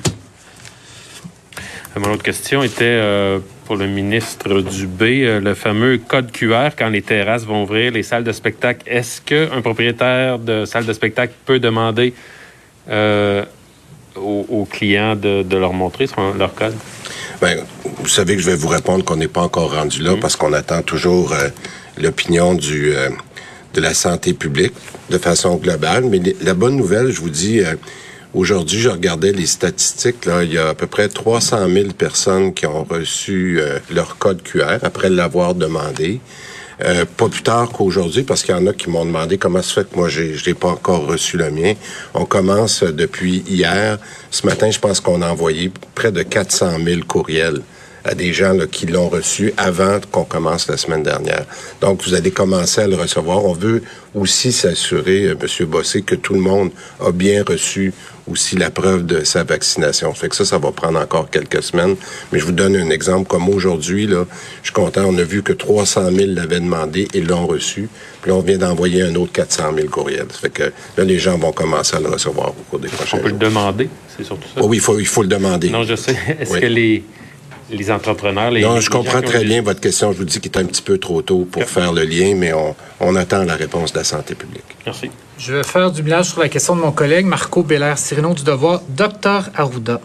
Mon 1.96 2.12
autre 2.12 2.24
question 2.24 2.64
était 2.64 2.84
euh, 2.84 3.40
pour 3.66 3.76
le 3.76 3.88
ministre 3.88 4.62
Dubé, 4.62 5.26
euh, 5.26 5.40
le 5.40 5.54
fameux 5.54 5.98
code 5.98 6.32
QR 6.32 6.70
quand 6.78 6.90
les 6.90 7.02
terrasses 7.02 7.46
vont 7.46 7.64
ouvrir, 7.64 7.92
les 7.92 8.04
salles 8.04 8.24
de 8.24 8.32
spectacle. 8.32 8.82
Est-ce 8.88 9.22
qu'un 9.22 9.62
propriétaire 9.62 10.40
de 10.40 10.66
salle 10.66 10.86
de 10.86 10.94
spectacle 10.94 11.34
peut 11.46 11.60
demander 11.60 12.14
euh, 12.90 13.46
aux, 14.16 14.46
aux, 14.50 14.66
clients 14.66 15.16
de, 15.16 15.44
de, 15.44 15.58
leur 15.58 15.74
montrer 15.74 16.08
leur 16.38 16.54
code? 16.54 16.76
Bien, 17.42 17.58
vous 17.84 18.08
savez 18.08 18.36
que 18.36 18.42
je 18.42 18.50
vais 18.50 18.56
vous 18.56 18.68
répondre 18.68 19.04
qu'on 19.04 19.16
n'est 19.16 19.28
pas 19.28 19.42
encore 19.42 19.74
rendu 19.74 20.02
là 20.02 20.16
mmh. 20.16 20.20
parce 20.20 20.36
qu'on 20.36 20.54
attend 20.54 20.82
toujours 20.82 21.34
euh, 21.34 21.50
l'opinion 21.98 22.54
du 22.54 22.94
euh, 22.94 23.10
de 23.74 23.82
la 23.82 23.94
santé 23.94 24.34
publique 24.34 24.74
de 25.10 25.18
façon 25.18 25.56
globale. 25.56 26.06
Mais 26.06 26.22
la 26.42 26.54
bonne 26.54 26.76
nouvelle, 26.76 27.12
je 27.12 27.20
vous 27.20 27.30
dis, 27.30 27.62
Aujourd'hui, 28.34 28.80
je 28.80 28.90
regardais 28.90 29.32
les 29.32 29.46
statistiques. 29.46 30.28
Il 30.42 30.52
y 30.52 30.58
a 30.58 30.70
à 30.70 30.74
peu 30.74 30.88
près 30.88 31.08
300 31.08 31.70
000 31.72 31.90
personnes 31.96 32.52
qui 32.52 32.66
ont 32.66 32.84
reçu 32.84 33.60
euh, 33.62 33.78
leur 33.92 34.18
code 34.18 34.42
QR 34.42 34.80
après 34.82 35.12
l'avoir 35.12 35.54
demandé. 35.54 36.20
Euh, 36.84 37.06
pas 37.06 37.30
plus 37.30 37.44
tard 37.44 37.70
qu'aujourd'hui, 37.70 38.24
parce 38.24 38.42
qu'il 38.42 38.56
y 38.56 38.58
en 38.58 38.66
a 38.66 38.74
qui 38.74 38.90
m'ont 38.90 39.06
demandé 39.06 39.38
comment 39.38 39.62
se 39.62 39.74
fait 39.74 39.88
que 39.88 39.96
moi, 39.96 40.10
je 40.10 40.22
n'ai 40.48 40.56
pas 40.56 40.70
encore 40.70 41.06
reçu 41.06 41.38
le 41.38 41.52
mien. 41.52 41.74
On 42.16 42.26
commence 42.26 42.84
depuis 42.84 43.44
hier. 43.48 44.00
Ce 44.32 44.48
matin, 44.48 44.72
je 44.72 44.80
pense 44.80 45.00
qu'on 45.00 45.22
a 45.22 45.30
envoyé 45.30 45.72
près 45.94 46.12
de 46.12 46.24
400 46.24 46.78
000 46.84 47.02
courriels 47.08 47.62
à 48.06 48.16
des 48.16 48.34
gens 48.34 48.54
là, 48.54 48.68
qui 48.68 48.86
l'ont 48.86 49.10
reçu 49.10 49.54
avant 49.58 50.00
qu'on 50.12 50.26
commence 50.26 50.68
la 50.68 50.78
semaine 50.78 51.04
dernière. 51.04 51.46
Donc, 51.82 52.04
vous 52.04 52.14
allez 52.14 52.32
commencer 52.32 52.82
à 52.82 52.88
le 52.88 52.96
recevoir. 52.96 53.46
On 53.46 53.54
veut 53.54 53.84
aussi 54.14 54.52
s'assurer, 54.52 55.26
euh, 55.28 55.36
M. 55.40 55.66
Bossé, 55.68 56.02
que 56.02 56.16
tout 56.16 56.34
le 56.34 56.40
monde 56.40 56.72
a 57.00 57.12
bien 57.12 57.44
reçu 57.48 57.94
aussi 58.30 58.56
la 58.56 58.70
preuve 58.70 59.06
de 59.06 59.24
sa 59.24 59.44
vaccination. 59.44 60.14
Fait 60.14 60.30
que 60.30 60.36
ça, 60.36 60.46
ça 60.46 60.58
va 60.58 60.72
prendre 60.72 61.00
encore 61.00 61.30
quelques 61.30 61.62
semaines. 61.62 61.96
Mais 62.32 62.40
je 62.40 62.46
vous 62.46 62.52
donne 62.52 62.76
un 62.76 62.90
exemple. 62.90 63.28
Comme 63.28 63.50
aujourd'hui, 63.50 64.08
là, 64.08 64.26
je 64.62 64.68
suis 64.68 64.74
content, 64.74 65.04
on 65.06 65.18
a 65.18 65.24
vu 65.24 65.44
que 65.44 65.54
300 65.54 66.12
000 66.12 66.32
l'avaient 66.32 66.60
demandé 66.62 67.08
et 67.14 67.22
l'ont 67.22 67.48
reçu. 67.48 67.90
Puis 68.22 68.32
là, 68.32 68.38
on 68.38 68.42
vient 68.42 68.58
d'envoyer 68.58 69.02
un 69.02 69.16
autre 69.16 69.32
400 69.34 69.74
000 69.76 69.88
courriels. 69.90 70.28
Ça 70.32 70.40
fait 70.40 70.50
que 70.50 70.72
là, 70.98 71.04
les 71.04 71.20
gens 71.20 71.38
vont 71.38 71.52
commencer 71.52 71.98
à 71.98 72.00
le 72.00 72.08
recevoir 72.08 72.50
au 72.50 72.64
cours 72.70 72.80
des 72.80 72.88
prochains 72.88 73.18
jours. 73.18 73.20
On 73.20 73.24
peut 73.24 73.30
jours. 73.30 73.40
le 73.40 73.46
demander, 73.46 73.90
c'est 74.16 74.24
surtout 74.24 74.48
ça? 74.54 74.62
Oh 74.62 74.68
oui, 74.68 74.78
il 74.78 74.82
faut, 74.82 75.00
il 75.00 75.08
faut 75.08 75.22
le 75.22 75.28
demander. 75.28 75.70
Non, 75.70 75.84
je 75.84 75.96
sais. 75.96 76.16
Est-ce 76.40 76.54
oui. 76.54 76.62
que 76.62 76.66
les 76.66 77.04
les 77.74 77.92
entrepreneurs, 77.92 78.52
les 78.52 78.62
Non, 78.62 78.80
je 78.80 78.90
comprends 78.90 79.22
très 79.22 79.44
bien 79.44 79.62
votre 79.62 79.82
question. 79.82 80.12
Je 80.12 80.18
vous 80.18 80.26
dis 80.26 80.40
qu'il 80.40 80.52
est 80.52 80.58
un 80.58 80.66
petit 80.66 80.82
peu 80.82 80.98
trop 80.98 81.22
tôt 81.22 81.48
pour 81.52 81.64
faire 81.64 81.92
le 81.94 82.04
lien, 82.04 82.36
mais 82.36 82.54
on, 82.54 82.76
on, 83.00 83.16
attend 83.16 83.44
la 83.44 83.56
réponse 83.56 83.94
de 83.94 83.98
la 83.98 84.04
santé 84.04 84.36
publique. 84.36 84.64
Merci. 84.86 85.10
Je 85.38 85.56
vais 85.56 85.64
faire 85.64 85.92
du 85.92 86.04
ménage 86.04 86.30
sur 86.30 86.40
la 86.42 86.50
question 86.50 86.76
de 86.76 86.82
mon 86.82 86.92
collègue 86.92 87.26
Marco 87.26 87.64
Belair-Sirino 87.64 88.34
du 88.34 88.44
Devoir. 88.44 88.82
Docteur 88.90 89.50
Arruda, 89.56 90.00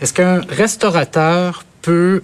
est-ce 0.00 0.12
qu'un 0.12 0.40
restaurateur 0.48 1.64
peut 1.82 2.22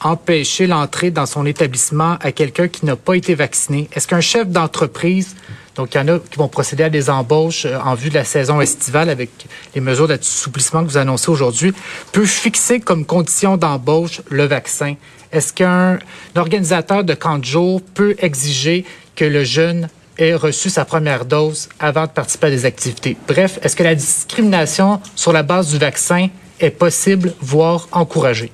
empêcher 0.00 0.66
l'entrée 0.66 1.10
dans 1.10 1.26
son 1.26 1.46
établissement 1.46 2.16
à 2.20 2.32
quelqu'un 2.32 2.68
qui 2.68 2.86
n'a 2.86 2.96
pas 2.96 3.14
été 3.14 3.34
vacciné? 3.34 3.88
Est-ce 3.92 4.08
qu'un 4.08 4.20
chef 4.20 4.48
d'entreprise 4.48 5.36
donc, 5.76 5.94
il 5.94 5.98
y 5.98 6.00
en 6.00 6.08
a 6.08 6.18
qui 6.18 6.36
vont 6.36 6.48
procéder 6.48 6.82
à 6.82 6.90
des 6.90 7.08
embauches 7.08 7.66
en 7.84 7.94
vue 7.94 8.10
de 8.10 8.14
la 8.14 8.24
saison 8.24 8.60
estivale 8.60 9.08
avec 9.08 9.30
les 9.74 9.80
mesures 9.80 10.08
d'assouplissement 10.08 10.84
que 10.84 10.90
vous 10.90 10.98
annoncez 10.98 11.30
aujourd'hui, 11.30 11.72
peut 12.12 12.26
fixer 12.26 12.80
comme 12.80 13.06
condition 13.06 13.56
d'embauche 13.56 14.20
le 14.28 14.44
vaccin? 14.44 14.96
Est-ce 15.32 15.52
qu'un 15.52 15.98
organisateur 16.36 17.04
de 17.04 17.14
camp 17.14 17.38
de 17.38 17.44
jour 17.44 17.80
peut 17.94 18.16
exiger 18.18 18.84
que 19.14 19.24
le 19.24 19.44
jeune 19.44 19.88
ait 20.18 20.34
reçu 20.34 20.70
sa 20.70 20.84
première 20.84 21.24
dose 21.24 21.68
avant 21.78 22.06
de 22.06 22.10
participer 22.10 22.48
à 22.48 22.50
des 22.50 22.66
activités? 22.66 23.16
Bref, 23.28 23.58
est-ce 23.62 23.76
que 23.76 23.84
la 23.84 23.94
discrimination 23.94 25.00
sur 25.14 25.32
la 25.32 25.42
base 25.42 25.70
du 25.70 25.78
vaccin 25.78 26.28
est 26.58 26.70
possible, 26.70 27.32
voire 27.40 27.88
encouragée? 27.92 28.52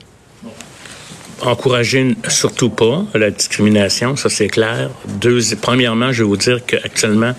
Encourager 1.43 2.17
surtout 2.29 2.71
pas 2.71 3.05
la 3.15 3.31
discrimination, 3.31 4.17
ça 4.17 4.29
c'est 4.29 4.49
clair. 4.49 4.91
Deux, 5.21 5.41
premièrement, 5.61 6.13
je 6.13 6.23
vais 6.23 6.29
vous 6.29 6.37
dire 6.37 6.61
qu'actuellement, 6.67 7.35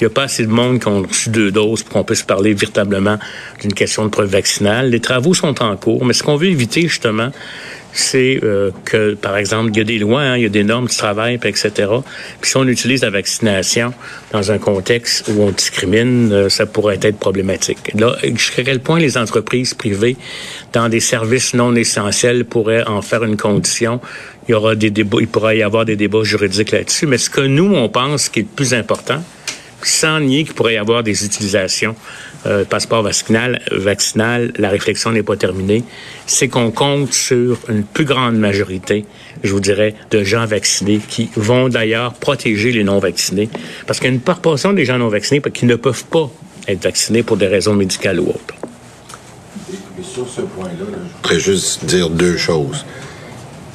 il 0.00 0.04
n'y 0.04 0.06
a 0.06 0.14
pas 0.14 0.22
assez 0.24 0.46
de 0.46 0.50
monde 0.50 0.80
qui 0.80 0.88
ont 0.88 1.02
reçu 1.02 1.28
deux 1.28 1.50
doses 1.50 1.82
pour 1.82 1.92
qu'on 1.92 2.04
puisse 2.04 2.22
parler 2.22 2.54
véritablement 2.54 3.18
d'une 3.60 3.74
question 3.74 4.04
de 4.04 4.08
preuve 4.08 4.30
vaccinale. 4.30 4.88
Les 4.88 5.00
travaux 5.00 5.34
sont 5.34 5.62
en 5.62 5.76
cours, 5.76 6.06
mais 6.06 6.14
ce 6.14 6.22
qu'on 6.22 6.36
veut 6.36 6.48
éviter 6.48 6.82
justement, 6.82 7.30
c'est 7.92 8.40
euh, 8.42 8.70
que, 8.84 9.14
par 9.14 9.36
exemple, 9.36 9.70
il 9.72 9.78
y 9.78 9.80
a 9.80 9.84
des 9.84 9.98
lois, 9.98 10.22
hein, 10.22 10.36
il 10.36 10.42
y 10.42 10.46
a 10.46 10.50
des 10.50 10.64
normes 10.64 10.86
du 10.86 10.96
travail, 10.96 11.38
etc. 11.42 11.70
Puis 12.40 12.50
si 12.50 12.56
on 12.56 12.66
utilise 12.66 13.02
la 13.02 13.10
vaccination 13.10 13.92
dans 14.32 14.52
un 14.52 14.58
contexte 14.58 15.28
où 15.28 15.42
on 15.42 15.50
discrimine, 15.50 16.32
euh, 16.32 16.48
ça 16.48 16.66
pourrait 16.66 16.98
être 17.02 17.18
problématique. 17.18 17.92
Là, 17.94 18.16
jusqu'à 18.22 18.62
quel 18.62 18.80
point 18.80 18.98
les 18.98 19.18
entreprises 19.18 19.74
privées, 19.74 20.16
dans 20.72 20.88
des 20.88 21.00
services 21.00 21.54
non 21.54 21.74
essentiels, 21.74 22.44
pourraient 22.44 22.86
en 22.86 23.02
faire 23.02 23.24
une 23.24 23.36
condition, 23.36 24.00
il 24.48 24.52
y 24.52 24.54
aura 24.54 24.74
des 24.74 24.90
débats, 24.90 25.18
il 25.20 25.28
pourrait 25.28 25.58
y 25.58 25.62
avoir 25.62 25.84
des 25.84 25.96
débats 25.96 26.22
juridiques 26.22 26.70
là-dessus. 26.70 27.06
Mais 27.06 27.18
ce 27.18 27.30
que 27.30 27.40
nous, 27.40 27.74
on 27.74 27.88
pense 27.88 28.28
qui 28.28 28.40
est 28.40 28.42
le 28.42 28.48
plus 28.48 28.74
important, 28.74 29.22
sans 29.82 30.20
nier 30.20 30.44
qu'il 30.44 30.54
pourrait 30.54 30.74
y 30.74 30.78
avoir 30.78 31.02
des 31.02 31.24
utilisations 31.24 31.96
euh, 32.46 32.64
passeport 32.64 33.02
vaccinal, 33.02 33.60
vaccinal, 33.70 34.52
la 34.56 34.70
réflexion 34.70 35.12
n'est 35.12 35.22
pas 35.22 35.36
terminée, 35.36 35.84
c'est 36.26 36.48
qu'on 36.48 36.70
compte 36.70 37.12
sur 37.12 37.58
une 37.68 37.84
plus 37.84 38.06
grande 38.06 38.36
majorité, 38.36 39.04
je 39.42 39.52
vous 39.52 39.60
dirais, 39.60 39.94
de 40.10 40.24
gens 40.24 40.46
vaccinés 40.46 41.00
qui 41.06 41.28
vont 41.36 41.68
d'ailleurs 41.68 42.14
protéger 42.14 42.72
les 42.72 42.84
non-vaccinés. 42.84 43.50
Parce 43.86 43.98
qu'il 43.98 44.08
y 44.08 44.12
a 44.12 44.14
une 44.14 44.20
proportion 44.20 44.72
des 44.72 44.84
gens 44.84 44.98
non 44.98 45.08
vaccinés 45.08 45.42
qui 45.52 45.66
ne 45.66 45.76
peuvent 45.76 46.04
pas 46.04 46.30
être 46.66 46.82
vaccinés 46.82 47.22
pour 47.22 47.36
des 47.36 47.46
raisons 47.46 47.74
médicales 47.74 48.20
ou 48.20 48.28
autres. 48.28 48.54
sur 50.02 50.28
ce 50.28 50.40
point-là, 50.40 50.72
je 50.78 51.16
voudrais 51.16 51.40
juste 51.40 51.84
dire 51.84 52.08
deux 52.08 52.36
choses. 52.36 52.84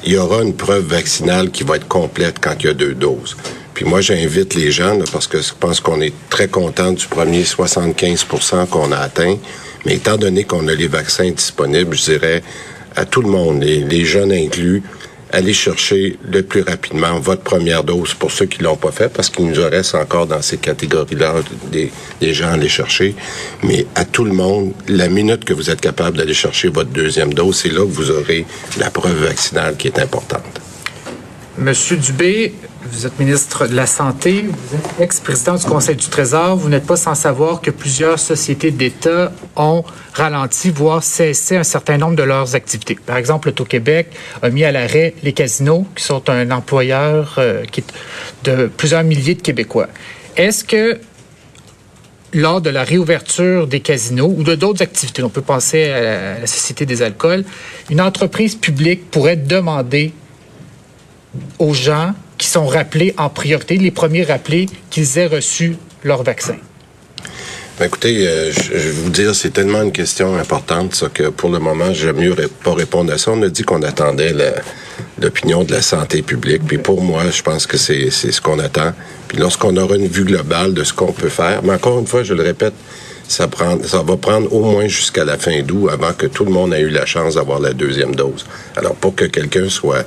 Il 0.04 0.12
y 0.12 0.16
aura 0.16 0.42
une 0.42 0.54
preuve 0.54 0.86
vaccinale 0.86 1.50
qui 1.50 1.64
va 1.64 1.76
être 1.76 1.88
complète 1.88 2.38
quand 2.40 2.54
il 2.60 2.66
y 2.66 2.68
a 2.68 2.74
deux 2.74 2.94
doses. 2.94 3.36
Puis 3.76 3.84
moi, 3.84 4.00
j'invite 4.00 4.54
les 4.54 4.70
gens, 4.70 4.98
parce 5.12 5.26
que 5.26 5.42
je 5.42 5.52
pense 5.52 5.80
qu'on 5.80 6.00
est 6.00 6.14
très 6.30 6.48
content 6.48 6.92
du 6.92 7.06
premier 7.06 7.44
75 7.44 8.24
qu'on 8.70 8.90
a 8.90 8.96
atteint. 8.96 9.36
Mais 9.84 9.96
étant 9.96 10.16
donné 10.16 10.44
qu'on 10.44 10.66
a 10.68 10.74
les 10.74 10.86
vaccins 10.86 11.30
disponibles, 11.30 11.94
je 11.94 12.12
dirais 12.12 12.42
à 12.96 13.04
tout 13.04 13.20
le 13.20 13.28
monde, 13.28 13.62
les, 13.62 14.04
jeunes 14.06 14.32
inclus, 14.32 14.82
allez 15.30 15.52
chercher 15.52 16.18
le 16.26 16.42
plus 16.42 16.62
rapidement 16.62 17.20
votre 17.20 17.42
première 17.42 17.84
dose 17.84 18.14
pour 18.14 18.30
ceux 18.30 18.46
qui 18.46 18.62
l'ont 18.62 18.78
pas 18.78 18.92
fait, 18.92 19.12
parce 19.12 19.28
qu'il 19.28 19.44
nous 19.44 19.68
reste 19.68 19.94
encore 19.94 20.26
dans 20.26 20.40
ces 20.40 20.56
catégories-là 20.56 21.34
des, 21.70 21.92
des, 22.22 22.32
gens 22.32 22.48
à 22.48 22.52
aller 22.52 22.70
chercher. 22.70 23.14
Mais 23.62 23.84
à 23.94 24.06
tout 24.06 24.24
le 24.24 24.32
monde, 24.32 24.72
la 24.88 25.10
minute 25.10 25.44
que 25.44 25.52
vous 25.52 25.68
êtes 25.68 25.82
capable 25.82 26.16
d'aller 26.16 26.32
chercher 26.32 26.68
votre 26.68 26.88
deuxième 26.88 27.34
dose, 27.34 27.58
c'est 27.58 27.68
là 27.68 27.80
que 27.80 27.92
vous 27.92 28.10
aurez 28.10 28.46
la 28.78 28.90
preuve 28.90 29.22
vaccinale 29.22 29.76
qui 29.76 29.88
est 29.88 29.98
importante. 29.98 30.62
Monsieur 31.58 31.96
Dubé, 31.96 32.52
vous 32.90 33.06
êtes 33.06 33.18
ministre 33.18 33.66
de 33.66 33.74
la 33.74 33.86
Santé, 33.86 34.44
vous 34.48 34.76
êtes 34.76 35.00
ex-président 35.00 35.56
du 35.56 35.64
Conseil 35.64 35.96
du 35.96 36.06
Trésor. 36.06 36.56
Vous 36.56 36.68
n'êtes 36.68 36.86
pas 36.86 36.96
sans 36.96 37.14
savoir 37.14 37.60
que 37.60 37.70
plusieurs 37.70 38.18
sociétés 38.18 38.70
d'État 38.70 39.32
ont 39.56 39.84
ralenti, 40.12 40.70
voire 40.70 41.02
cessé 41.02 41.56
un 41.56 41.64
certain 41.64 41.98
nombre 41.98 42.16
de 42.16 42.22
leurs 42.22 42.54
activités. 42.54 42.94
Par 42.94 43.16
exemple, 43.16 43.52
le 43.56 43.64
québec 43.64 44.08
a 44.42 44.50
mis 44.50 44.64
à 44.64 44.72
l'arrêt 44.72 45.14
les 45.22 45.32
casinos, 45.32 45.86
qui 45.94 46.04
sont 46.04 46.28
un 46.28 46.50
employeur 46.50 47.36
euh, 47.38 47.64
de 48.44 48.66
plusieurs 48.66 49.04
milliers 49.04 49.34
de 49.34 49.42
Québécois. 49.42 49.88
Est-ce 50.36 50.64
que 50.64 50.98
lors 52.32 52.60
de 52.60 52.70
la 52.70 52.84
réouverture 52.84 53.66
des 53.66 53.80
casinos 53.80 54.34
ou 54.36 54.42
de 54.42 54.54
d'autres 54.54 54.82
activités, 54.82 55.22
on 55.22 55.30
peut 55.30 55.42
penser 55.42 55.90
à 55.90 56.40
la 56.40 56.46
Société 56.46 56.84
des 56.84 57.02
alcools, 57.02 57.44
une 57.90 58.00
entreprise 58.00 58.54
publique 58.54 59.10
pourrait 59.10 59.36
demander 59.36 60.12
aux 61.58 61.74
gens 61.74 62.14
qui 62.38 62.46
sont 62.46 62.66
rappelés 62.66 63.14
en 63.16 63.28
priorité, 63.28 63.76
les 63.76 63.90
premiers 63.90 64.24
rappelés 64.24 64.66
qu'ils 64.90 65.18
aient 65.18 65.26
reçu 65.26 65.76
leur 66.04 66.22
vaccin? 66.22 66.56
Ben 67.78 67.86
écoutez, 67.86 68.26
euh, 68.26 68.52
je, 68.52 68.72
vais 68.72 68.90
vous 68.90 69.10
dire, 69.10 69.34
c'est 69.34 69.50
tellement 69.50 69.82
une 69.82 69.92
question 69.92 70.34
importante 70.36 70.94
ça, 70.94 71.10
que 71.12 71.28
pour 71.28 71.50
le 71.50 71.58
moment, 71.58 71.92
j'aime 71.92 72.16
mieux 72.16 72.34
pas 72.64 72.72
répondre 72.72 73.12
à 73.12 73.18
ça. 73.18 73.32
On 73.32 73.42
a 73.42 73.50
dit 73.50 73.64
qu'on 73.64 73.82
attendait 73.82 74.34
l'opinion 75.20 75.62
de 75.62 75.72
la 75.72 75.82
santé 75.82 76.22
publique. 76.22 76.62
Puis 76.66 76.78
pour 76.78 77.02
moi, 77.02 77.24
je 77.30 77.42
pense 77.42 77.66
que 77.66 77.76
c'est 77.76 78.10
ce 78.10 78.40
qu'on 78.40 78.58
attend. 78.60 78.92
Puis 79.28 79.36
lorsqu'on 79.36 79.76
aura 79.76 79.96
une 79.96 80.08
vue 80.08 80.24
globale 80.24 80.72
de 80.72 80.84
ce 80.84 80.94
qu'on 80.94 81.12
peut 81.12 81.28
faire, 81.28 81.62
mais 81.64 81.74
encore 81.74 81.98
une 81.98 82.06
fois, 82.06 82.22
je 82.22 82.32
le 82.32 82.42
répète, 82.42 82.72
ça, 83.28 83.48
prend, 83.48 83.78
ça 83.82 84.02
va 84.02 84.16
prendre 84.16 84.52
au 84.52 84.62
moins 84.62 84.86
jusqu'à 84.86 85.24
la 85.24 85.36
fin 85.36 85.62
d'août 85.62 85.88
avant 85.90 86.12
que 86.12 86.26
tout 86.26 86.44
le 86.44 86.52
monde 86.52 86.72
ait 86.74 86.80
eu 86.80 86.90
la 86.90 87.06
chance 87.06 87.34
d'avoir 87.34 87.60
la 87.60 87.72
deuxième 87.72 88.14
dose. 88.14 88.46
Alors, 88.76 88.94
pour 88.94 89.14
que 89.14 89.24
quelqu'un 89.24 89.68
soit 89.68 90.06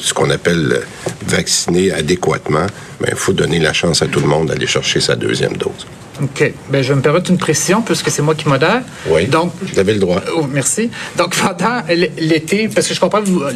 ce 0.00 0.12
qu'on 0.12 0.30
appelle 0.30 0.80
vacciné 1.26 1.92
adéquatement, 1.92 2.66
il 3.06 3.14
faut 3.14 3.32
donner 3.32 3.60
la 3.60 3.72
chance 3.72 4.02
à 4.02 4.06
tout 4.06 4.20
le 4.20 4.26
monde 4.26 4.48
d'aller 4.48 4.66
chercher 4.66 5.00
sa 5.00 5.14
deuxième 5.14 5.56
dose. 5.56 5.86
OK. 6.20 6.52
Ben, 6.68 6.82
je 6.82 6.88
vais 6.88 6.96
me 6.96 7.00
permettre 7.00 7.30
une 7.30 7.38
précision 7.38 7.80
puisque 7.80 8.10
c'est 8.10 8.22
moi 8.22 8.34
qui 8.34 8.48
modère. 8.48 8.82
Oui. 9.06 9.26
Donc, 9.26 9.52
vous 9.62 9.78
avez 9.78 9.94
le 9.94 10.00
droit. 10.00 10.20
Oh, 10.36 10.46
merci. 10.50 10.90
Donc, 11.16 11.36
pendant 11.36 11.82
l'été, 12.18 12.68
parce 12.68 12.88
que 12.88 12.94
je 12.94 13.00
comprends 13.00 13.20
que 13.22 13.28
vous, 13.28 13.42
euh, 13.42 13.52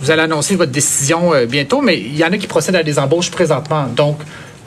vous 0.00 0.10
allez 0.10 0.22
annoncer 0.22 0.56
votre 0.56 0.72
décision 0.72 1.32
euh, 1.32 1.46
bientôt, 1.46 1.80
mais 1.80 1.98
il 1.98 2.16
y 2.16 2.24
en 2.24 2.32
a 2.32 2.36
qui 2.36 2.46
procèdent 2.46 2.76
à 2.76 2.82
des 2.82 2.98
embauches 2.98 3.30
présentement. 3.30 3.86
Donc, 3.86 4.18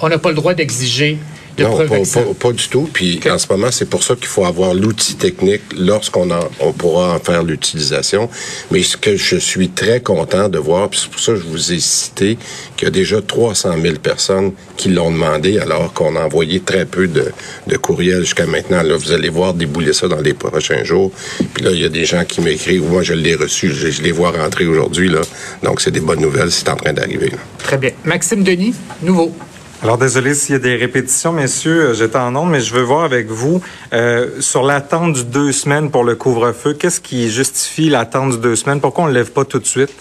on 0.02 0.10
n'a 0.10 0.18
pas 0.18 0.30
le 0.30 0.36
droit 0.36 0.56
d'exiger 0.56 1.20
non, 1.64 2.34
pas, 2.34 2.52
du 2.52 2.68
tout. 2.68 2.90
Puis 2.92 3.20
en 3.30 3.38
ce 3.38 3.48
moment, 3.50 3.72
c'est 3.72 3.90
pour 3.90 4.04
ça 4.04 4.16
qu'il 4.16 4.28
faut 4.28 4.46
avoir 4.46 4.74
l'outil 4.74 5.16
technique 5.16 5.62
lorsqu'on 5.78 6.30
on 6.60 6.74
pourra 6.74 7.16
en 7.16 7.20
faire 7.20 7.44
l'utilisation. 7.44 8.30
Mais 8.72 8.84
ce 8.84 8.98
que 8.98 9.16
je 9.16 9.38
suis 9.38 9.70
très 9.70 10.02
content 10.02 10.50
de 10.50 10.58
voir, 10.58 10.90
puis 10.90 11.00
c'est 11.02 11.10
pour 11.10 11.20
ça 11.20 11.34
que 11.34 11.40
je 11.40 11.46
vous 11.46 11.74
ai 11.74 11.80
cité 11.80 12.38
qu'il 12.78 12.88
y 12.88 12.88
a 12.88 12.92
déjà 12.92 13.22
300 13.22 13.76
000 13.82 13.96
personnes 13.96 14.54
qui 14.78 14.90
l'ont 14.90 15.12
demandé 15.12 15.60
alors 15.60 15.94
qu'on 15.94 16.16
a 16.16 16.22
envoyé 16.22 16.60
très 16.60 16.86
peu 16.86 17.08
de, 17.08 17.32
de 17.68 17.78
courriels 17.78 18.22
jusqu'à 18.22 18.46
maintenant. 18.46 18.82
Là, 18.82 18.96
vous 18.98 19.12
allez 19.12 19.30
voir 19.30 19.54
débouler 19.54 19.94
ça 19.94 20.08
dans 20.08 20.22
les 20.22 20.34
prochains 20.34 20.84
jours. 20.84 21.12
Puis 21.54 21.64
là, 21.64 21.72
il 21.72 21.80
y 21.80 21.86
a 21.86 21.90
des 21.90 22.06
gens 22.06 22.24
qui 22.26 22.42
m'écrivent. 22.42 22.90
Moi, 22.90 23.04
je 23.04 23.14
l'ai 23.14 23.36
reçu. 23.36 23.74
Je, 23.74 23.90
je, 23.90 24.02
les 24.02 24.12
vois 24.12 24.32
rentrer 24.32 24.66
aujourd'hui. 24.66 25.10
Là. 25.10 25.22
Donc, 25.64 25.82
c'est 25.82 25.92
des 25.92 26.00
bonnes 26.00 26.22
nouvelles. 26.22 26.52
C'est 26.52 26.70
en 26.70 26.76
train 26.76 26.94
d'arriver. 26.94 27.32
Très 27.58 27.78
bien. 27.78 27.92
Maxime 28.04 28.44
Denis, 28.44 28.74
nouveau. 29.02 29.34
Alors 29.82 29.98
désolé 29.98 30.34
s'il 30.34 30.54
y 30.54 30.56
a 30.58 30.60
des 30.60 30.76
répétitions, 30.76 31.32
messieurs, 31.32 31.92
euh, 31.92 31.94
j'étais 31.94 32.18
en 32.18 32.36
onde, 32.36 32.50
mais 32.50 32.60
je 32.60 32.74
veux 32.74 32.82
voir 32.82 33.06
avec 33.06 33.28
vous 33.28 33.62
euh, 33.94 34.42
sur 34.42 34.64
l'attente 34.64 35.14
du 35.14 35.24
deux 35.24 35.54
semaines 35.54 35.90
pour 35.90 36.04
le 36.04 36.16
couvre-feu. 36.16 36.74
Qu'est-ce 36.74 37.00
qui 37.00 37.30
justifie 37.30 37.90
l'attente 37.90 38.32
du 38.32 38.38
deux 38.40 38.58
semaines? 38.58 38.82
Pourquoi 38.82 39.06
on 39.06 39.08
ne 39.08 39.14
lève 39.14 39.32
pas 39.32 39.46
tout 39.46 39.60
de 39.60 39.66
suite? 39.66 39.94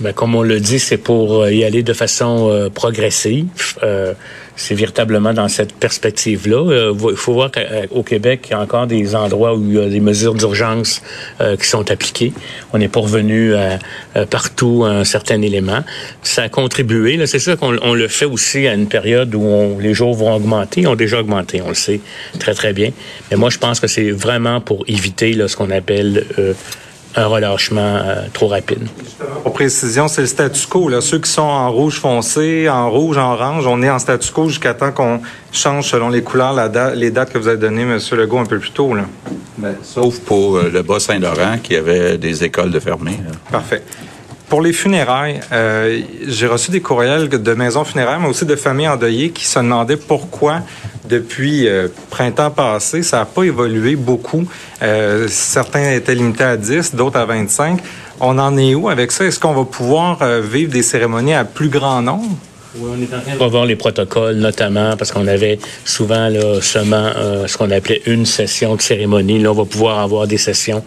Bien, 0.00 0.12
comme 0.12 0.34
on 0.34 0.42
le 0.42 0.60
dit, 0.60 0.78
c'est 0.78 0.98
pour 0.98 1.44
euh, 1.44 1.50
y 1.50 1.64
aller 1.64 1.82
de 1.82 1.94
façon 1.94 2.70
progressive. 2.74 3.48
C'est 4.56 4.74
véritablement 4.74 5.34
dans 5.34 5.48
cette 5.48 5.74
perspective-là. 5.74 6.92
Il 6.92 7.16
faut 7.16 7.34
voir 7.34 7.50
qu'au 7.52 8.02
Québec, 8.02 8.46
il 8.48 8.50
y 8.52 8.54
a 8.54 8.60
encore 8.60 8.86
des 8.86 9.14
endroits 9.14 9.54
où 9.54 9.62
il 9.62 9.74
y 9.74 9.78
a 9.78 9.88
des 9.88 10.00
mesures 10.00 10.34
d'urgence 10.34 11.02
qui 11.38 11.66
sont 11.66 11.90
appliquées. 11.90 12.32
On 12.72 12.78
n'est 12.78 12.88
pas 12.88 13.00
revenu 13.00 13.52
partout 14.30 14.84
à 14.84 14.90
un 14.90 15.04
certain 15.04 15.40
élément. 15.42 15.84
Ça 16.22 16.44
a 16.44 16.48
contribué. 16.48 17.24
C'est 17.26 17.38
sûr 17.38 17.58
qu'on 17.58 17.76
on 17.82 17.94
le 17.94 18.08
fait 18.08 18.24
aussi 18.24 18.66
à 18.66 18.74
une 18.74 18.88
période 18.88 19.34
où 19.34 19.78
les 19.78 19.94
jours 19.94 20.14
vont 20.14 20.34
augmenter. 20.34 20.82
Ils 20.82 20.88
ont 20.88 20.96
déjà 20.96 21.20
augmenté, 21.20 21.60
on 21.62 21.68
le 21.68 21.74
sait 21.74 22.00
très, 22.38 22.54
très 22.54 22.72
bien. 22.72 22.90
Mais 23.30 23.36
moi, 23.36 23.50
je 23.50 23.58
pense 23.58 23.78
que 23.78 23.86
c'est 23.86 24.10
vraiment 24.10 24.60
pour 24.60 24.84
éviter 24.88 25.34
là, 25.34 25.48
ce 25.48 25.56
qu'on 25.56 25.70
appelle 25.70 26.24
un 27.16 27.26
relâchement 27.26 27.80
euh, 27.80 28.26
trop 28.32 28.48
rapide. 28.48 28.86
Pour 29.42 29.52
précision, 29.52 30.06
c'est 30.06 30.20
le 30.20 30.26
statu 30.26 30.66
quo. 30.66 30.88
Là. 30.88 31.00
Ceux 31.00 31.18
qui 31.18 31.30
sont 31.30 31.42
en 31.42 31.72
rouge 31.72 31.98
foncé, 31.98 32.68
en 32.68 32.90
rouge, 32.90 33.16
en 33.16 33.32
orange, 33.32 33.66
on 33.66 33.82
est 33.82 33.90
en 33.90 33.98
statu 33.98 34.30
quo 34.32 34.48
jusqu'à 34.48 34.74
temps 34.74 34.92
qu'on 34.92 35.20
change 35.50 35.88
selon 35.88 36.10
les 36.10 36.22
couleurs 36.22 36.52
la 36.52 36.94
les 36.94 37.10
dates 37.10 37.32
que 37.32 37.38
vous 37.38 37.48
avez 37.48 37.56
données, 37.56 37.82
M. 37.82 37.98
Legault, 38.12 38.38
un 38.38 38.44
peu 38.44 38.58
plus 38.58 38.70
tôt. 38.70 38.94
Là. 38.94 39.04
Ben, 39.56 39.74
sauf 39.82 40.20
pour 40.20 40.56
euh, 40.56 40.70
le 40.70 40.82
Bas-Saint-Laurent 40.82 41.58
qui 41.62 41.74
avait 41.76 42.18
des 42.18 42.44
écoles 42.44 42.70
de 42.70 42.80
fermées. 42.80 43.18
Parfait. 43.50 43.82
Pour 44.48 44.62
les 44.62 44.72
funérailles, 44.72 45.40
euh, 45.50 46.02
j'ai 46.24 46.46
reçu 46.46 46.70
des 46.70 46.80
courriels 46.80 47.28
de 47.28 47.54
maisons 47.54 47.82
funéraires, 47.82 48.20
mais 48.20 48.28
aussi 48.28 48.46
de 48.46 48.54
familles 48.54 48.86
endeuillées 48.86 49.30
qui 49.30 49.44
se 49.44 49.58
demandaient 49.58 49.96
pourquoi, 49.96 50.60
depuis 51.04 51.66
euh, 51.66 51.88
printemps 52.10 52.52
passé, 52.52 53.02
ça 53.02 53.18
n'a 53.18 53.24
pas 53.24 53.42
évolué 53.42 53.96
beaucoup. 53.96 54.46
Euh, 54.82 55.26
certains 55.28 55.90
étaient 55.90 56.14
limités 56.14 56.44
à 56.44 56.56
10, 56.56 56.94
d'autres 56.94 57.18
à 57.18 57.24
25. 57.24 57.80
On 58.20 58.38
en 58.38 58.56
est 58.56 58.76
où 58.76 58.88
avec 58.88 59.10
ça? 59.10 59.24
Est-ce 59.24 59.40
qu'on 59.40 59.52
va 59.52 59.64
pouvoir 59.64 60.24
vivre 60.40 60.70
des 60.70 60.82
cérémonies 60.82 61.34
à 61.34 61.44
plus 61.44 61.68
grand 61.68 62.00
nombre? 62.00 62.36
Revoir 63.38 63.66
les 63.66 63.76
protocoles, 63.76 64.36
notamment 64.36 64.96
parce 64.96 65.12
qu'on 65.12 65.26
avait 65.26 65.58
souvent 65.84 66.28
là, 66.28 66.60
seulement 66.60 67.10
ce 67.46 67.56
qu'on 67.56 67.70
appelait 67.70 68.02
une 68.06 68.26
session 68.26 68.76
de 68.76 68.82
cérémonie. 68.82 69.38
Là, 69.38 69.50
on 69.50 69.54
va 69.54 69.64
pouvoir 69.64 70.00
avoir 70.00 70.26
des 70.26 70.38
sessions 70.38 70.84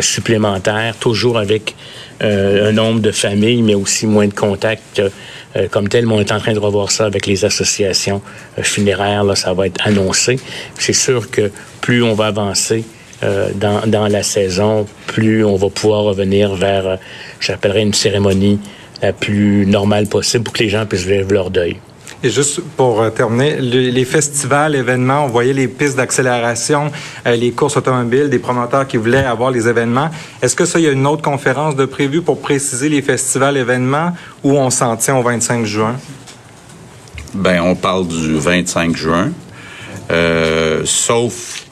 supplémentaires, 0.00 0.96
toujours 0.96 1.38
avec 1.38 1.74
euh, 2.22 2.70
un 2.70 2.72
nombre 2.72 3.00
de 3.00 3.12
familles, 3.12 3.62
mais 3.62 3.74
aussi 3.74 4.06
moins 4.06 4.26
de 4.26 4.34
contacts 4.34 5.00
euh, 5.00 5.68
comme 5.68 5.88
tel. 5.88 6.06
Mais 6.06 6.14
on 6.14 6.20
est 6.20 6.32
en 6.32 6.40
train 6.40 6.52
de 6.52 6.58
revoir 6.58 6.90
ça 6.90 7.06
avec 7.06 7.26
les 7.26 7.44
associations 7.44 8.20
euh, 8.58 8.62
funéraires. 8.62 9.22
Là, 9.22 9.36
ça 9.36 9.52
va 9.52 9.66
être 9.66 9.80
annoncé. 9.86 10.40
C'est 10.78 10.92
sûr 10.92 11.30
que 11.30 11.52
plus 11.80 12.02
on 12.02 12.14
va 12.14 12.26
avancer 12.26 12.84
euh, 13.24 13.50
dans, 13.52 13.80
dans, 13.86 14.06
la 14.06 14.22
saison, 14.22 14.86
plus 15.08 15.44
on 15.44 15.56
va 15.56 15.70
pouvoir 15.70 16.04
revenir 16.04 16.54
vers, 16.54 16.86
euh, 16.86 16.96
j'appellerais 17.40 17.82
une 17.82 17.94
cérémonie 17.94 18.60
la 19.02 19.12
plus 19.12 19.66
normale 19.66 20.06
possible 20.06 20.44
pour 20.44 20.54
que 20.54 20.62
les 20.62 20.68
gens 20.68 20.86
puissent 20.86 21.06
vivre 21.06 21.32
leur 21.32 21.50
deuil. 21.50 21.76
Et 22.22 22.30
juste 22.30 22.60
pour 22.76 23.00
euh, 23.00 23.10
terminer, 23.10 23.60
les, 23.60 24.04
festivals, 24.04 24.74
événements, 24.74 25.24
on 25.24 25.28
voyait 25.28 25.52
les 25.52 25.68
pistes 25.68 25.96
d'accélération, 25.96 26.90
les 27.24 27.52
courses 27.52 27.76
automobiles, 27.76 28.28
des 28.28 28.40
promoteurs 28.40 28.88
qui 28.88 28.96
voulaient 28.96 29.24
avoir 29.24 29.52
les 29.52 29.68
événements. 29.68 30.10
Est-ce 30.42 30.56
que 30.56 30.64
ça, 30.64 30.80
il 30.80 30.84
y 30.84 30.88
a 30.88 30.92
une 30.92 31.06
autre 31.06 31.22
conférence 31.22 31.76
de 31.76 31.84
prévue 31.84 32.22
pour 32.22 32.40
préciser 32.40 32.88
les 32.88 33.02
festivals, 33.02 33.56
événements, 33.56 34.14
ou 34.42 34.58
on 34.58 34.70
s'en 34.70 34.96
tient 34.96 35.16
au 35.16 35.22
25 35.22 35.64
juin? 35.64 35.96
Ben, 37.34 37.60
on 37.62 37.76
parle 37.76 38.08
du 38.08 38.36
25 38.36 38.96
juin, 38.96 39.30
euh, 40.10 40.82
sauf 40.84 41.66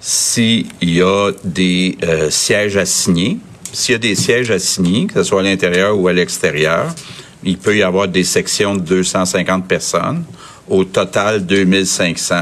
s'il 0.00 0.66
y 0.80 1.02
a 1.02 1.32
des 1.44 1.98
euh, 2.02 2.30
sièges 2.30 2.78
assignés. 2.78 3.38
S'il 3.72 3.92
y 3.92 3.96
a 3.96 3.98
des 3.98 4.14
sièges 4.14 4.50
assignés, 4.50 5.06
que 5.06 5.14
ce 5.14 5.22
soit 5.22 5.40
à 5.40 5.44
l'intérieur 5.44 5.98
ou 5.98 6.08
à 6.08 6.12
l'extérieur, 6.12 6.94
il 7.42 7.58
peut 7.58 7.76
y 7.76 7.82
avoir 7.82 8.08
des 8.08 8.24
sections 8.24 8.74
de 8.74 8.80
250 8.80 9.66
personnes. 9.66 10.24
Au 10.68 10.84
total, 10.84 11.44
2500. 11.46 12.34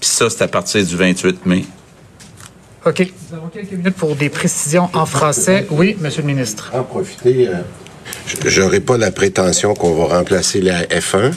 Puis 0.00 0.10
ça, 0.10 0.28
c'est 0.28 0.42
à 0.42 0.48
partir 0.48 0.84
du 0.84 0.96
28 0.96 1.46
mai. 1.46 1.64
OK. 2.84 3.00
Nous 3.30 3.36
avons 3.36 3.48
quelques 3.48 3.72
minutes 3.72 3.94
pour 3.94 4.16
des 4.16 4.28
précisions 4.28 4.90
en 4.92 5.06
français. 5.06 5.66
Oui, 5.70 5.96
Monsieur 6.00 6.22
le 6.22 6.26
ministre. 6.26 6.72
En 6.74 6.82
profiter. 6.82 7.48
Euh, 7.48 7.52
J'aurais 8.46 8.80
pas 8.80 8.98
la 8.98 9.12
prétention 9.12 9.74
qu'on 9.74 9.94
va 9.94 10.18
remplacer 10.18 10.60
la 10.60 10.82
F1, 10.84 11.32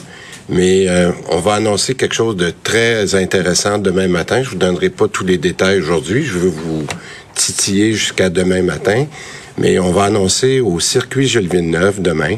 mais 0.48 0.88
euh, 0.88 1.12
on 1.30 1.38
va 1.38 1.54
annoncer 1.54 1.94
quelque 1.94 2.14
chose 2.14 2.36
de 2.36 2.52
très 2.64 3.14
intéressant 3.14 3.78
demain 3.78 4.08
matin. 4.08 4.42
Je 4.42 4.50
vous 4.50 4.56
donnerai 4.56 4.90
pas 4.90 5.06
tous 5.08 5.24
les 5.24 5.38
détails 5.38 5.78
aujourd'hui. 5.78 6.24
Je 6.24 6.38
veux 6.38 6.48
vous 6.48 6.84
titiller 7.36 7.92
jusqu'à 7.92 8.28
demain 8.30 8.62
matin. 8.62 9.06
Mais 9.58 9.78
on 9.78 9.92
va 9.92 10.04
annoncer 10.04 10.60
au 10.60 10.80
circuit 10.80 11.28
Gilles 11.28 11.48
Villeneuve 11.48 12.02
demain, 12.02 12.36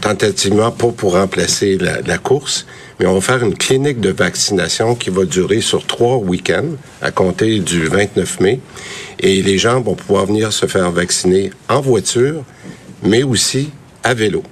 tentativement 0.00 0.70
pas 0.70 0.88
pour 0.88 1.12
remplacer 1.14 1.76
la, 1.76 2.00
la, 2.00 2.18
course, 2.18 2.66
mais 2.98 3.06
on 3.06 3.14
va 3.14 3.20
faire 3.20 3.44
une 3.44 3.56
clinique 3.56 4.00
de 4.00 4.10
vaccination 4.10 4.94
qui 4.94 5.10
va 5.10 5.24
durer 5.24 5.60
sur 5.60 5.86
trois 5.86 6.16
week-ends 6.16 6.76
à 7.02 7.10
compter 7.10 7.58
du 7.58 7.86
29 7.86 8.40
mai. 8.40 8.60
Et 9.20 9.42
les 9.42 9.58
gens 9.58 9.80
vont 9.80 9.94
pouvoir 9.94 10.26
venir 10.26 10.52
se 10.52 10.66
faire 10.66 10.90
vacciner 10.90 11.50
en 11.68 11.80
voiture, 11.80 12.44
mais 13.02 13.22
aussi 13.22 13.70
à 14.04 14.14
vélo. 14.14 14.42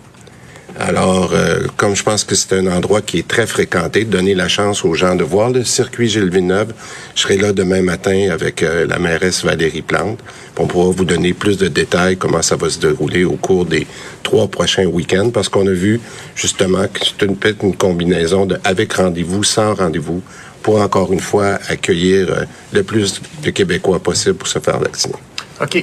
Alors, 0.78 1.30
euh, 1.32 1.60
comme 1.76 1.96
je 1.96 2.02
pense 2.02 2.24
que 2.24 2.34
c'est 2.34 2.52
un 2.54 2.66
endroit 2.66 3.00
qui 3.00 3.18
est 3.18 3.26
très 3.26 3.46
fréquenté, 3.46 4.04
donner 4.04 4.34
la 4.34 4.48
chance 4.48 4.84
aux 4.84 4.94
gens 4.94 5.14
de 5.14 5.24
voir 5.24 5.50
le 5.50 5.64
circuit 5.64 6.08
Gilles 6.08 6.28
Villeneuve. 6.28 6.74
Je 7.14 7.22
serai 7.22 7.38
là 7.38 7.52
demain 7.52 7.80
matin 7.82 8.28
avec 8.30 8.62
euh, 8.62 8.86
la 8.86 8.98
mairesse 8.98 9.44
Valérie 9.44 9.82
Plante. 9.82 10.18
On 10.58 10.66
pourra 10.66 10.90
vous 10.90 11.04
donner 11.04 11.32
plus 11.32 11.56
de 11.56 11.68
détails 11.68 12.18
comment 12.18 12.42
ça 12.42 12.56
va 12.56 12.68
se 12.68 12.78
dérouler 12.78 13.24
au 13.24 13.36
cours 13.36 13.64
des 13.64 13.86
trois 14.22 14.48
prochains 14.48 14.86
week-ends, 14.86 15.30
parce 15.30 15.48
qu'on 15.48 15.66
a 15.66 15.72
vu 15.72 16.00
justement 16.34 16.86
que 16.92 17.00
c'est 17.04 17.16
peut-être 17.16 17.64
une 17.64 17.76
combinaison 17.76 18.44
de 18.44 18.58
avec 18.64 18.92
rendez-vous, 18.94 19.44
sans 19.44 19.74
rendez-vous, 19.74 20.22
pour 20.62 20.80
encore 20.80 21.12
une 21.12 21.20
fois 21.20 21.58
accueillir 21.68 22.28
euh, 22.30 22.44
le 22.72 22.82
plus 22.82 23.20
de 23.42 23.50
Québécois 23.50 23.98
possible 23.98 24.34
pour 24.34 24.48
se 24.48 24.58
faire 24.58 24.78
vacciner. 24.78 25.14
OK. 25.60 25.82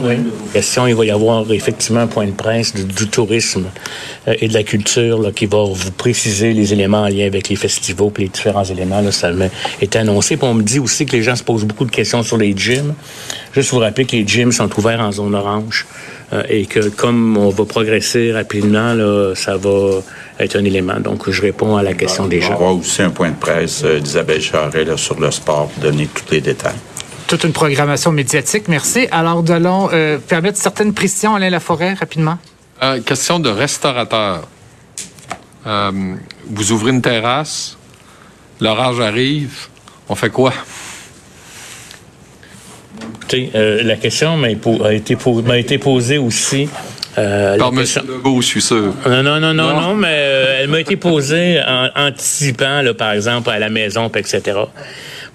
Oui. 0.00 0.14
Question, 0.52 0.86
il 0.86 0.94
va 0.94 1.04
y 1.04 1.10
avoir 1.10 1.50
effectivement 1.52 2.00
un 2.00 2.06
point 2.06 2.26
de 2.26 2.32
presse 2.32 2.74
du, 2.74 2.84
du 2.84 3.08
tourisme 3.08 3.66
euh, 4.26 4.34
et 4.40 4.48
de 4.48 4.54
la 4.54 4.62
culture 4.62 5.20
là, 5.20 5.32
qui 5.32 5.46
va 5.46 5.64
vous 5.64 5.90
préciser 5.92 6.52
les 6.52 6.72
éléments 6.72 7.02
en 7.02 7.08
lien 7.08 7.26
avec 7.26 7.48
les 7.48 7.56
festivals 7.56 8.10
et 8.18 8.22
les 8.22 8.28
différents 8.28 8.64
éléments. 8.64 9.00
Là, 9.00 9.12
ça 9.12 9.30
est 9.80 9.96
annoncé. 9.96 10.36
Puis 10.36 10.46
on 10.46 10.54
me 10.54 10.62
dit 10.62 10.78
aussi 10.78 11.04
que 11.04 11.12
les 11.12 11.22
gens 11.22 11.36
se 11.36 11.44
posent 11.44 11.64
beaucoup 11.64 11.84
de 11.84 11.90
questions 11.90 12.22
sur 12.22 12.38
les 12.38 12.54
gyms. 12.56 12.94
Juste 13.54 13.70
vous 13.70 13.80
rappeler 13.80 14.06
que 14.06 14.16
les 14.16 14.26
gyms 14.26 14.52
sont 14.52 14.70
ouverts 14.78 15.00
en 15.00 15.12
zone 15.12 15.34
orange 15.34 15.86
euh, 16.32 16.42
et 16.48 16.64
que 16.64 16.88
comme 16.88 17.36
on 17.36 17.50
va 17.50 17.64
progresser 17.64 18.32
rapidement, 18.32 18.94
là, 18.94 19.34
ça 19.34 19.56
va 19.56 20.00
être 20.38 20.56
un 20.56 20.64
élément. 20.64 21.00
Donc, 21.00 21.28
je 21.28 21.42
réponds 21.42 21.76
à 21.76 21.82
la 21.82 21.92
question 21.92 22.26
des 22.26 22.40
gens. 22.40 22.52
On 22.52 22.54
avoir 22.54 22.76
aussi 22.76 23.02
un 23.02 23.10
point 23.10 23.30
de 23.30 23.36
presse 23.36 23.82
euh, 23.84 24.00
d'Isabelle 24.00 24.40
Charret 24.40 24.86
sur 24.96 25.20
le 25.20 25.30
sport 25.30 25.68
pour 25.68 25.82
donner 25.82 26.06
tous 26.06 26.32
les 26.32 26.40
détails 26.40 26.72
toute 27.32 27.44
une 27.44 27.52
programmation 27.54 28.12
médiatique. 28.12 28.64
Merci. 28.68 29.08
Alors, 29.10 29.42
nous 29.42 29.50
allons 29.50 29.88
euh, 29.90 30.18
permettre 30.18 30.58
certaines 30.58 30.92
précisions, 30.92 31.34
Alain 31.34 31.48
Laforêt, 31.48 31.94
rapidement. 31.94 32.36
Euh, 32.82 33.00
question 33.00 33.40
de 33.40 33.48
restaurateur. 33.48 34.46
Euh, 35.66 36.14
vous 36.50 36.72
ouvrez 36.72 36.90
une 36.90 37.00
terrasse, 37.00 37.78
l'orage 38.60 39.00
arrive, 39.00 39.68
on 40.10 40.14
fait 40.14 40.28
quoi? 40.28 40.52
Écoutez, 43.16 43.50
euh, 43.54 43.82
la 43.82 43.96
question 43.96 44.36
m'a 44.36 44.50
été, 44.50 45.16
été, 45.56 45.78
posée 45.78 46.18
aussi. 46.18 46.68
Euh, 47.16 47.56
Par 47.56 47.68
M. 47.68 47.82
Legault, 48.08 48.42
je 48.42 48.46
suis 48.46 48.62
sûr. 48.62 48.92
Non, 49.06 49.22
non, 49.22 49.40
non, 49.40 49.54
non, 49.54 49.80
non, 49.80 49.94
mais 49.94 50.08
euh, 50.10 50.60
elle 50.60 50.68
m'a 50.68 50.80
été 50.80 50.96
posée 50.96 51.62
en 51.66 51.88
anticipant, 51.96 52.82
là, 52.82 52.92
par 52.92 53.12
exemple, 53.12 53.48
à 53.48 53.58
la 53.58 53.70
maison, 53.70 54.10
etc. 54.14 54.58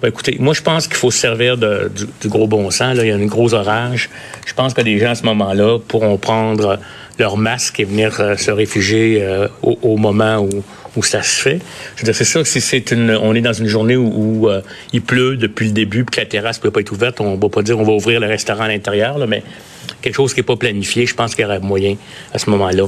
Ben, 0.00 0.08
écoutez, 0.08 0.36
moi, 0.38 0.54
je 0.54 0.62
pense 0.62 0.86
qu'il 0.86 0.96
faut 0.96 1.10
se 1.10 1.18
servir 1.18 1.56
du, 1.56 2.28
gros 2.28 2.46
bon 2.46 2.70
sens. 2.70 2.96
Là. 2.96 3.04
Il 3.04 3.08
y 3.08 3.10
a 3.10 3.16
un 3.16 3.26
gros 3.26 3.52
orage. 3.52 4.08
Je 4.46 4.54
pense 4.54 4.72
que 4.72 4.80
des 4.82 4.98
gens, 4.98 5.10
à 5.10 5.14
ce 5.16 5.24
moment-là, 5.24 5.78
pourront 5.80 6.16
prendre 6.18 6.78
leur 7.18 7.36
masque 7.36 7.80
et 7.80 7.84
venir 7.84 8.20
euh, 8.20 8.36
se 8.36 8.52
réfugier 8.52 9.18
euh, 9.22 9.48
au, 9.62 9.96
moment 9.96 10.38
où, 10.38 11.02
ça 11.02 11.22
se 11.22 11.40
fait. 11.40 11.60
Je 11.94 12.02
veux 12.02 12.12
dire, 12.12 12.14
c'est 12.14 12.40
que 12.42 12.44
si 12.44 12.60
c'est 12.60 12.90
une, 12.90 13.10
on 13.10 13.32
est 13.34 13.40
dans 13.40 13.52
une 13.52 13.68
journée 13.68 13.96
où, 13.96 14.48
euh, 14.48 14.62
il 14.92 15.00
pleut 15.00 15.36
depuis 15.36 15.66
le 15.66 15.72
début, 15.72 16.04
puis 16.04 16.16
que 16.16 16.20
la 16.20 16.26
terrasse 16.26 16.58
peut 16.58 16.72
pas 16.72 16.80
être 16.80 16.90
ouverte, 16.90 17.20
on 17.20 17.36
va 17.36 17.48
pas 17.48 17.62
dire 17.62 17.78
on 17.78 17.84
va 17.84 17.92
ouvrir 17.92 18.18
le 18.18 18.26
restaurant 18.26 18.64
à 18.64 18.68
l'intérieur, 18.68 19.24
mais 19.28 19.44
quelque 20.02 20.16
chose 20.16 20.34
qui 20.34 20.40
est 20.40 20.44
pas 20.44 20.56
planifié, 20.56 21.06
je 21.06 21.14
pense 21.14 21.36
qu'il 21.36 21.42
y 21.42 21.44
aurait 21.44 21.60
moyen 21.60 21.94
à 22.34 22.38
ce 22.38 22.50
moment-là, 22.50 22.86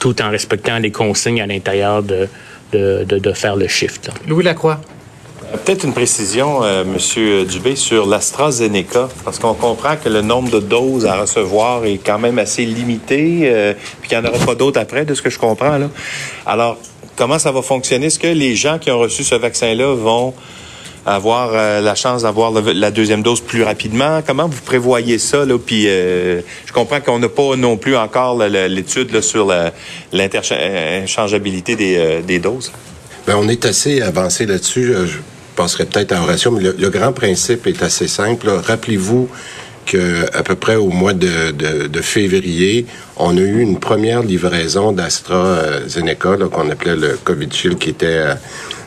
tout 0.00 0.20
en 0.22 0.30
respectant 0.30 0.78
les 0.80 0.90
consignes 0.90 1.40
à 1.40 1.46
l'intérieur 1.46 2.02
de, 2.02 2.28
faire 3.32 3.54
le 3.54 3.68
shift. 3.68 4.10
Louis 4.26 4.42
Lacroix. 4.42 4.80
Peut-être 5.64 5.84
une 5.84 5.92
précision, 5.92 6.62
euh, 6.62 6.84
Monsieur 6.84 7.44
Dubé, 7.44 7.76
sur 7.76 8.06
l'AstraZeneca, 8.06 9.08
parce 9.24 9.38
qu'on 9.38 9.54
comprend 9.54 9.96
que 9.96 10.08
le 10.08 10.20
nombre 10.20 10.50
de 10.50 10.60
doses 10.60 11.06
à 11.06 11.20
recevoir 11.20 11.84
est 11.84 11.98
quand 11.98 12.18
même 12.18 12.38
assez 12.38 12.64
limité, 12.64 13.42
euh, 13.44 13.74
puis 14.00 14.08
qu'il 14.08 14.18
n'y 14.18 14.26
en 14.26 14.30
aura 14.30 14.44
pas 14.44 14.54
d'autres 14.54 14.80
après, 14.80 15.04
de 15.04 15.14
ce 15.14 15.22
que 15.22 15.30
je 15.30 15.38
comprends. 15.38 15.78
Alors, 16.46 16.78
comment 17.16 17.38
ça 17.38 17.52
va 17.52 17.62
fonctionner? 17.62 18.06
Est-ce 18.06 18.18
que 18.18 18.26
les 18.26 18.56
gens 18.56 18.78
qui 18.78 18.90
ont 18.90 18.98
reçu 18.98 19.24
ce 19.24 19.34
vaccin-là 19.34 19.94
vont 19.94 20.34
avoir 21.06 21.50
euh, 21.52 21.80
la 21.80 21.94
chance 21.94 22.22
d'avoir 22.22 22.50
la 22.50 22.90
deuxième 22.90 23.22
dose 23.22 23.40
plus 23.40 23.62
rapidement? 23.62 24.22
Comment 24.26 24.48
vous 24.48 24.60
prévoyez 24.62 25.18
ça? 25.18 25.44
Là? 25.44 25.58
Puis, 25.58 25.84
euh, 25.86 26.40
je 26.66 26.72
comprends 26.72 27.00
qu'on 27.00 27.18
n'a 27.18 27.28
pas 27.28 27.56
non 27.56 27.76
plus 27.76 27.96
encore 27.96 28.38
l'étude 28.38 29.20
sur 29.20 29.52
l'interchangeabilité 30.12 31.76
des, 31.76 31.96
euh, 31.96 32.22
des 32.22 32.38
doses. 32.38 32.72
Bien, 33.26 33.36
on 33.38 33.48
est 33.48 33.64
assez 33.64 34.00
avancé 34.02 34.46
là-dessus. 34.46 34.94
Je 35.54 35.62
passerai 35.62 35.84
peut-être 35.84 36.10
à 36.10 36.20
Horatio, 36.20 36.50
mais 36.50 36.64
le, 36.64 36.90
grand 36.90 37.12
principe 37.12 37.68
est 37.68 37.80
assez 37.84 38.08
simple. 38.08 38.48
Rappelez-vous 38.48 39.28
que 39.86 40.26
à 40.36 40.42
peu 40.42 40.56
près 40.56 40.74
au 40.74 40.88
mois 40.88 41.12
de, 41.12 42.00
février, 42.02 42.86
on 43.16 43.36
a 43.36 43.40
eu 43.40 43.60
une 43.60 43.78
première 43.78 44.24
livraison 44.24 44.90
d'AstraZeneca, 44.90 46.38
qu'on 46.50 46.68
appelait 46.70 46.96
le 46.96 47.18
COVID 47.22 47.52
Shield, 47.52 47.78
qui 47.78 47.90
était 47.90 48.34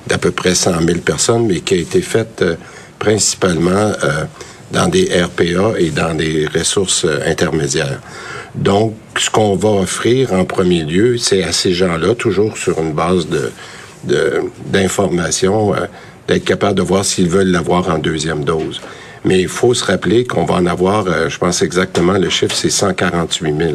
d'à 0.08 0.18
peu 0.18 0.32
près 0.32 0.56
100 0.56 0.82
000 0.86 1.00
personnes, 1.00 1.48
mais 1.48 1.62
qui 1.62 1.76
a 1.76 1.78
été 1.78 2.02
faite 2.02 2.42
euh, 2.42 2.56
principalement 3.00 3.72
euh, 4.04 4.26
dans 4.74 4.90
des 4.90 5.06
RPA 5.06 5.80
et 5.80 5.92
dans 5.92 6.16
des 6.16 6.48
ressources 6.54 7.06
euh, 7.06 7.20
intermédiaires. 7.26 8.02
Donc, 8.56 8.94
ce 9.18 9.30
qu'on 9.30 9.56
va 9.56 9.70
offrir 9.70 10.34
en 10.34 10.44
premier 10.44 10.84
lieu, 10.84 11.18
c'est 11.18 11.44
à 11.44 11.54
ces 11.54 11.72
gens-là, 11.72 12.14
toujours 12.14 12.58
sur 12.58 12.78
une 12.80 12.92
base 12.92 13.28
de 13.30 13.52
d'information, 14.72 15.74
d'être 16.28 16.46
capable 16.46 16.76
de 16.76 16.82
voir 16.82 17.06
s'ils 17.06 17.30
veulent 17.30 17.52
l'avoir 17.52 17.90
en 17.90 17.98
deuxième 17.98 18.44
dose. 18.44 18.82
Mais 19.26 19.42
il 19.42 19.48
faut 19.48 19.74
se 19.74 19.84
rappeler 19.86 20.26
qu'on 20.26 20.46
va 20.46 20.56
en 20.56 20.66
avoir, 20.66 21.30
je 21.30 21.38
pense 21.38 21.62
exactement, 21.62 22.14
le 22.14 22.30
chiffre, 22.30 22.56
c'est 22.56 22.70
148 22.70 23.58
000. 23.58 23.72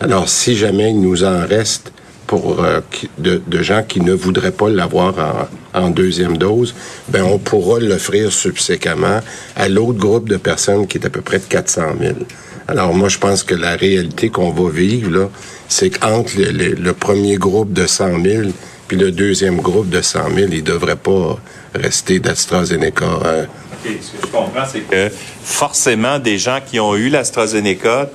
Alors, 0.00 0.28
si 0.28 0.56
jamais 0.56 0.90
il 0.90 1.00
nous 1.00 1.24
en 1.24 1.46
reste 1.46 1.92
pour 2.26 2.62
euh, 2.62 2.80
de, 3.18 3.62
gens 3.62 3.82
qui 3.82 4.00
ne 4.00 4.12
voudraient 4.12 4.52
pas 4.52 4.68
l'avoir 4.68 5.48
en, 5.74 5.90
deuxième 5.90 6.36
dose, 6.36 6.74
ben 7.08 7.22
on 7.22 7.38
pourra 7.38 7.78
l'offrir 7.80 8.32
subséquemment 8.32 9.20
à 9.54 9.68
l'autre 9.68 9.98
groupe 9.98 10.28
de 10.28 10.36
personnes 10.36 10.86
qui 10.86 10.98
est 10.98 11.06
à 11.06 11.10
peu 11.10 11.20
près 11.20 11.38
de 11.38 11.44
400 11.44 11.82
000. 12.00 12.14
Alors 12.68 12.92
moi, 12.94 13.08
je 13.08 13.18
pense 13.18 13.42
que 13.42 13.54
la 13.54 13.76
réalité 13.76 14.28
qu'on 14.28 14.50
va 14.50 14.70
vivre 14.70 15.30
c'est 15.68 15.90
qu'entre 15.90 16.32
le, 16.36 16.92
premier 16.92 17.36
groupe 17.36 17.72
de 17.72 17.86
100 17.86 18.22
000 18.22 18.42
puis 18.88 18.96
le 18.96 19.10
deuxième 19.10 19.60
groupe 19.60 19.88
de 19.88 20.00
100 20.00 20.34
000, 20.34 20.48
il 20.52 20.62
devrait 20.62 20.96
pas 20.96 21.38
rester 21.76 22.18
d'AstraZeneca. 22.18 23.06
Hein. 23.06 23.46
Okay. 23.84 23.98
Ce 24.00 24.12
que 24.12 24.26
je 24.26 24.32
comprends, 24.32 24.66
c'est 24.70 24.80
que 24.80 25.10
forcément, 25.42 26.18
des 26.18 26.38
gens 26.38 26.58
qui 26.64 26.80
ont 26.80 26.96
eu 26.96 27.08
l'AstraZeneca 27.08 28.10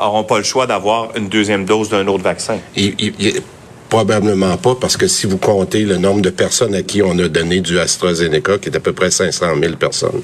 n'auront 0.00 0.24
pas 0.24 0.38
le 0.38 0.44
choix 0.44 0.66
d'avoir 0.66 1.16
une 1.16 1.28
deuxième 1.28 1.64
dose 1.64 1.88
d'un 1.88 2.06
autre 2.06 2.24
vaccin. 2.24 2.58
Il, 2.76 2.94
il, 2.98 3.42
Probablement 3.88 4.56
pas, 4.56 4.74
parce 4.74 4.96
que 4.96 5.06
si 5.06 5.26
vous 5.26 5.38
comptez 5.38 5.84
le 5.84 5.96
nombre 5.96 6.20
de 6.20 6.30
personnes 6.30 6.74
à 6.74 6.82
qui 6.82 7.02
on 7.02 7.16
a 7.20 7.28
donné 7.28 7.60
du 7.60 7.78
AstraZeneca, 7.78 8.58
qui 8.58 8.68
est 8.68 8.76
à 8.76 8.80
peu 8.80 8.92
près 8.92 9.12
500 9.12 9.46
000 9.60 9.76
personnes, 9.76 10.22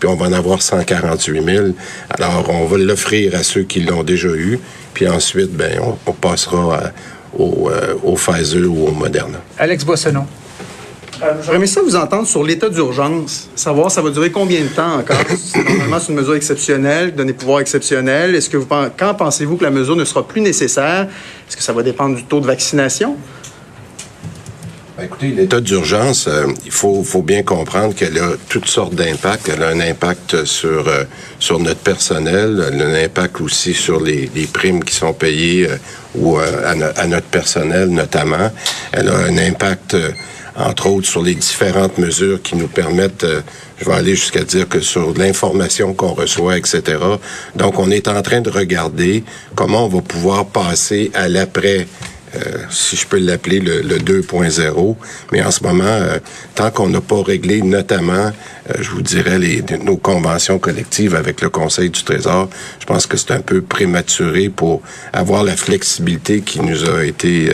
puis 0.00 0.08
on 0.08 0.16
va 0.16 0.26
en 0.26 0.32
avoir 0.32 0.60
148 0.60 1.44
000, 1.44 1.66
alors 2.10 2.50
on 2.50 2.64
va 2.66 2.76
l'offrir 2.76 3.36
à 3.36 3.44
ceux 3.44 3.62
qui 3.62 3.80
l'ont 3.80 4.02
déjà 4.02 4.28
eu, 4.28 4.58
puis 4.94 5.08
ensuite, 5.08 5.52
ben, 5.52 5.80
on, 6.06 6.12
passera 6.12 6.92
au, 7.38 7.70
euh, 7.70 7.94
au 8.02 8.14
Pfizer 8.14 8.66
ou 8.66 8.88
au 8.88 8.92
Moderna. 8.92 9.40
Alex 9.58 9.84
Boissonneau. 9.84 10.24
Euh, 11.24 11.54
aimé 11.54 11.66
ça 11.66 11.80
vous 11.80 11.96
entendre 11.96 12.26
sur 12.26 12.44
l'état 12.44 12.68
d'urgence, 12.68 13.48
savoir 13.54 13.90
ça 13.90 14.02
va 14.02 14.10
durer 14.10 14.30
combien 14.30 14.60
de 14.60 14.68
temps 14.68 14.98
encore. 14.98 15.16
Normalement, 15.56 15.98
c'est 15.98 16.12
une 16.12 16.18
mesure 16.18 16.34
exceptionnelle, 16.34 17.14
donner 17.14 17.32
pouvoir 17.32 17.60
exceptionnel. 17.60 18.34
Est-ce 18.34 18.50
que 18.50 18.58
quand 18.96 19.14
pensez-vous 19.14 19.56
que 19.56 19.64
la 19.64 19.70
mesure 19.70 19.96
ne 19.96 20.04
sera 20.04 20.26
plus 20.26 20.40
nécessaire? 20.40 21.08
Est-ce 21.48 21.56
que 21.56 21.62
ça 21.62 21.72
va 21.72 21.82
dépendre 21.82 22.16
du 22.16 22.24
taux 22.24 22.40
de 22.40 22.46
vaccination? 22.46 23.16
Ben, 24.98 25.04
écoutez, 25.04 25.28
l'état 25.28 25.60
d'urgence, 25.60 26.28
euh, 26.28 26.46
il 26.64 26.70
faut, 26.70 27.02
bien 27.22 27.42
comprendre 27.42 27.94
qu'elle 27.94 28.16
a 28.18 28.32
toutes 28.48 28.68
sortes 28.68 28.94
d'impacts. 28.94 29.48
Elle 29.48 29.62
a 29.62 29.68
un 29.68 29.80
impact 29.80 30.44
sur 30.44 30.86
euh, 30.86 31.04
sur 31.40 31.58
notre 31.58 31.80
personnel, 31.80 32.64
elle 32.68 32.82
a 32.82 32.86
un 32.86 33.04
impact 33.04 33.40
aussi 33.40 33.74
sur 33.74 34.00
les, 34.00 34.30
les 34.34 34.46
primes 34.46 34.84
qui 34.84 34.94
sont 34.94 35.12
payées 35.12 35.68
ou 36.14 36.36
à, 36.38 36.44
à, 36.96 37.06
notre 37.06 37.26
personnel 37.26 37.88
notamment. 37.88 38.52
Elle 38.92 39.08
a 39.08 39.16
un 39.16 39.36
impact 39.36 39.96
entre 40.56 40.86
autres 40.88 41.06
sur 41.06 41.22
les 41.22 41.34
différentes 41.34 41.98
mesures 41.98 42.40
qui 42.42 42.56
nous 42.56 42.68
permettent, 42.68 43.24
euh, 43.24 43.40
je 43.78 43.84
vais 43.84 43.94
aller 43.94 44.14
jusqu'à 44.14 44.44
dire 44.44 44.68
que 44.68 44.80
sur 44.80 45.12
l'information 45.14 45.94
qu'on 45.94 46.14
reçoit, 46.14 46.56
etc. 46.56 46.98
Donc, 47.56 47.78
on 47.78 47.90
est 47.90 48.08
en 48.08 48.22
train 48.22 48.40
de 48.40 48.50
regarder 48.50 49.24
comment 49.54 49.86
on 49.86 49.88
va 49.88 50.00
pouvoir 50.00 50.46
passer 50.46 51.10
à 51.14 51.28
l'après. 51.28 51.86
Euh, 52.36 52.64
si 52.68 52.96
je 52.96 53.06
peux 53.06 53.18
l'appeler 53.18 53.60
le, 53.60 53.80
le 53.82 53.98
2.0. 53.98 54.96
Mais 55.30 55.40
en 55.44 55.52
ce 55.52 55.62
moment, 55.62 55.84
euh, 55.84 56.18
tant 56.56 56.72
qu'on 56.72 56.88
n'a 56.88 57.00
pas 57.00 57.22
réglé 57.22 57.62
notamment 57.62 58.32
euh, 58.70 58.72
je 58.80 58.90
vous 58.90 59.02
dirais, 59.02 59.38
les, 59.38 59.62
nos 59.82 59.96
conventions 59.96 60.58
collectives 60.58 61.14
avec 61.14 61.42
le 61.42 61.50
Conseil 61.50 61.90
du 61.90 62.02
Trésor. 62.02 62.48
Je 62.80 62.86
pense 62.86 63.06
que 63.06 63.16
c'est 63.16 63.32
un 63.32 63.40
peu 63.40 63.60
prématuré 63.60 64.48
pour 64.48 64.80
avoir 65.12 65.44
la 65.44 65.54
flexibilité 65.54 66.40
qui 66.40 66.60
nous 66.60 66.88
a 66.88 67.04
été 67.04 67.52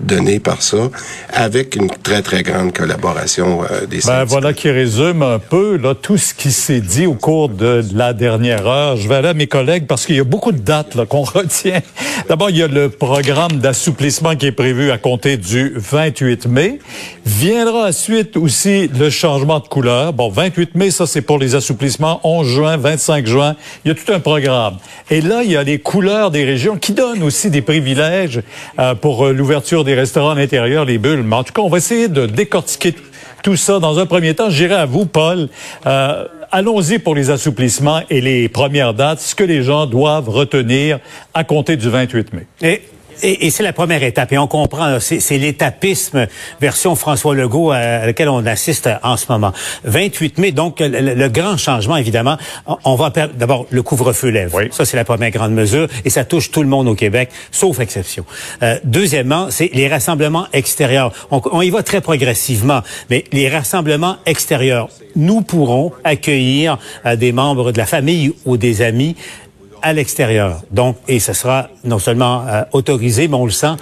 donnée 0.00 0.40
par 0.40 0.62
ça, 0.62 0.90
avec 1.32 1.76
une 1.76 1.88
très, 1.88 2.22
très 2.22 2.42
grande 2.42 2.72
collaboration 2.72 3.62
euh, 3.70 3.86
des 3.86 4.00
ben, 4.06 4.24
Voilà 4.24 4.52
qui 4.52 4.70
résume 4.70 5.22
un 5.22 5.38
peu 5.38 5.76
là, 5.76 5.94
tout 5.94 6.16
ce 6.16 6.34
qui 6.34 6.52
s'est 6.52 6.80
dit 6.80 7.06
au 7.06 7.14
cours 7.14 7.48
de 7.48 7.82
la 7.94 8.12
dernière 8.12 8.66
heure. 8.66 8.96
Je 8.96 9.08
vais 9.08 9.16
aller 9.16 9.28
à 9.28 9.34
mes 9.34 9.46
collègues 9.46 9.86
parce 9.86 10.06
qu'il 10.06 10.16
y 10.16 10.20
a 10.20 10.24
beaucoup 10.24 10.52
de 10.52 10.58
dates 10.58 11.04
qu'on 11.06 11.22
retient. 11.22 11.80
D'abord, 12.28 12.50
il 12.50 12.58
y 12.58 12.62
a 12.62 12.68
le 12.68 12.88
programme 12.88 13.58
d'assouplissement 13.58 14.36
qui 14.36 14.46
est 14.46 14.52
prévu 14.52 14.90
à 14.90 14.98
compter 14.98 15.36
du 15.36 15.72
28 15.76 16.46
mai. 16.46 16.78
Viendra 17.24 17.88
ensuite 17.88 18.36
aussi 18.36 18.88
le 18.88 19.10
changement 19.10 19.60
de 19.60 19.68
couleur. 19.68 20.12
Bon, 20.12 20.30
28 20.30 20.74
mai, 20.74 20.90
ça 20.90 21.06
c'est 21.06 21.22
pour 21.22 21.38
les 21.38 21.54
assouplissements. 21.54 22.20
11 22.24 22.46
juin, 22.46 22.76
25 22.76 23.26
juin, 23.26 23.56
il 23.84 23.88
y 23.88 23.90
a 23.92 23.94
tout 23.94 24.12
un 24.12 24.20
programme. 24.20 24.76
Et 25.10 25.20
là, 25.20 25.42
il 25.44 25.50
y 25.50 25.56
a 25.56 25.62
les 25.62 25.78
couleurs 25.78 26.30
des 26.30 26.44
régions 26.44 26.76
qui 26.76 26.92
donnent 26.92 27.22
aussi 27.22 27.50
des 27.50 27.62
privilèges 27.62 28.42
euh, 28.78 28.94
pour 28.94 29.26
euh, 29.26 29.32
l'ouverture 29.32 29.84
des 29.84 29.89
restaurants 29.94 30.30
à 30.30 30.34
l'intérieur, 30.34 30.84
les 30.84 30.98
bulles. 30.98 31.22
Mais 31.22 31.36
en 31.36 31.44
tout 31.44 31.52
cas, 31.52 31.62
on 31.62 31.68
va 31.68 31.78
essayer 31.78 32.08
de 32.08 32.26
décortiquer 32.26 32.94
tout 33.42 33.56
ça 33.56 33.78
dans 33.78 33.98
un 33.98 34.06
premier 34.06 34.34
temps. 34.34 34.50
J'irai 34.50 34.74
à 34.74 34.86
vous, 34.86 35.06
Paul. 35.06 35.48
Euh, 35.86 36.24
allons-y 36.50 36.98
pour 36.98 37.14
les 37.14 37.30
assouplissements 37.30 38.02
et 38.10 38.20
les 38.20 38.48
premières 38.48 38.94
dates, 38.94 39.20
ce 39.20 39.34
que 39.34 39.44
les 39.44 39.62
gens 39.62 39.86
doivent 39.86 40.28
retenir 40.28 40.98
à 41.34 41.44
compter 41.44 41.76
du 41.76 41.88
28 41.88 42.32
mai. 42.32 42.82
Et, 43.22 43.46
et 43.46 43.50
c'est 43.50 43.62
la 43.62 43.72
première 43.72 44.02
étape. 44.02 44.32
Et 44.32 44.38
on 44.38 44.46
comprend, 44.46 44.98
c'est 45.00 45.38
l'étapisme 45.38 46.26
version 46.60 46.94
François 46.94 47.34
Legault 47.34 47.70
à, 47.70 48.06
laquelle 48.06 48.28
on 48.28 48.44
assiste 48.46 48.88
en 49.02 49.16
ce 49.16 49.26
moment. 49.30 49.52
28 49.84 50.38
mai, 50.38 50.52
donc 50.52 50.80
le, 50.80 51.28
grand 51.28 51.56
changement, 51.56 51.96
évidemment, 51.96 52.36
on 52.84 52.94
va 52.94 53.10
d'abord 53.10 53.66
le 53.70 53.82
couvre-feu 53.82 54.28
lève. 54.28 54.54
Ça, 54.70 54.84
c'est 54.84 54.96
la 54.96 55.04
première 55.04 55.30
grande 55.30 55.52
mesure 55.52 55.88
et 56.04 56.10
ça 56.10 56.24
touche 56.24 56.50
tout 56.50 56.62
le 56.62 56.68
monde 56.68 56.88
au 56.88 56.94
Québec, 56.94 57.30
sauf 57.50 57.80
exception. 57.80 58.24
Euh, 58.62 58.78
deuxièmement, 58.84 59.48
c'est 59.50 59.70
les 59.72 59.88
rassemblements 59.88 60.46
extérieurs. 60.52 61.12
On, 61.30 61.40
on 61.52 61.62
y 61.62 61.70
va 61.70 61.82
très 61.82 62.00
progressivement, 62.00 62.82
mais 63.08 63.24
les 63.32 63.48
rassemblements 63.48 64.16
extérieurs, 64.26 64.88
nous 65.16 65.42
pourrons 65.42 65.92
accueillir 66.04 66.78
euh, 67.06 67.16
des 67.16 67.32
membres 67.32 67.72
de 67.72 67.78
la 67.78 67.86
famille 67.86 68.32
ou 68.44 68.56
des 68.56 68.82
amis 68.82 69.16
à 69.82 69.92
l'extérieur. 69.92 70.62
Donc, 70.70 70.96
et 71.08 71.20
ce 71.20 71.32
sera 71.32 71.68
non 71.84 71.98
seulement 71.98 72.44
euh, 72.46 72.62
autorisé, 72.72 73.28
mais 73.28 73.36
on 73.36 73.44
le 73.44 73.50
sent 73.50 73.76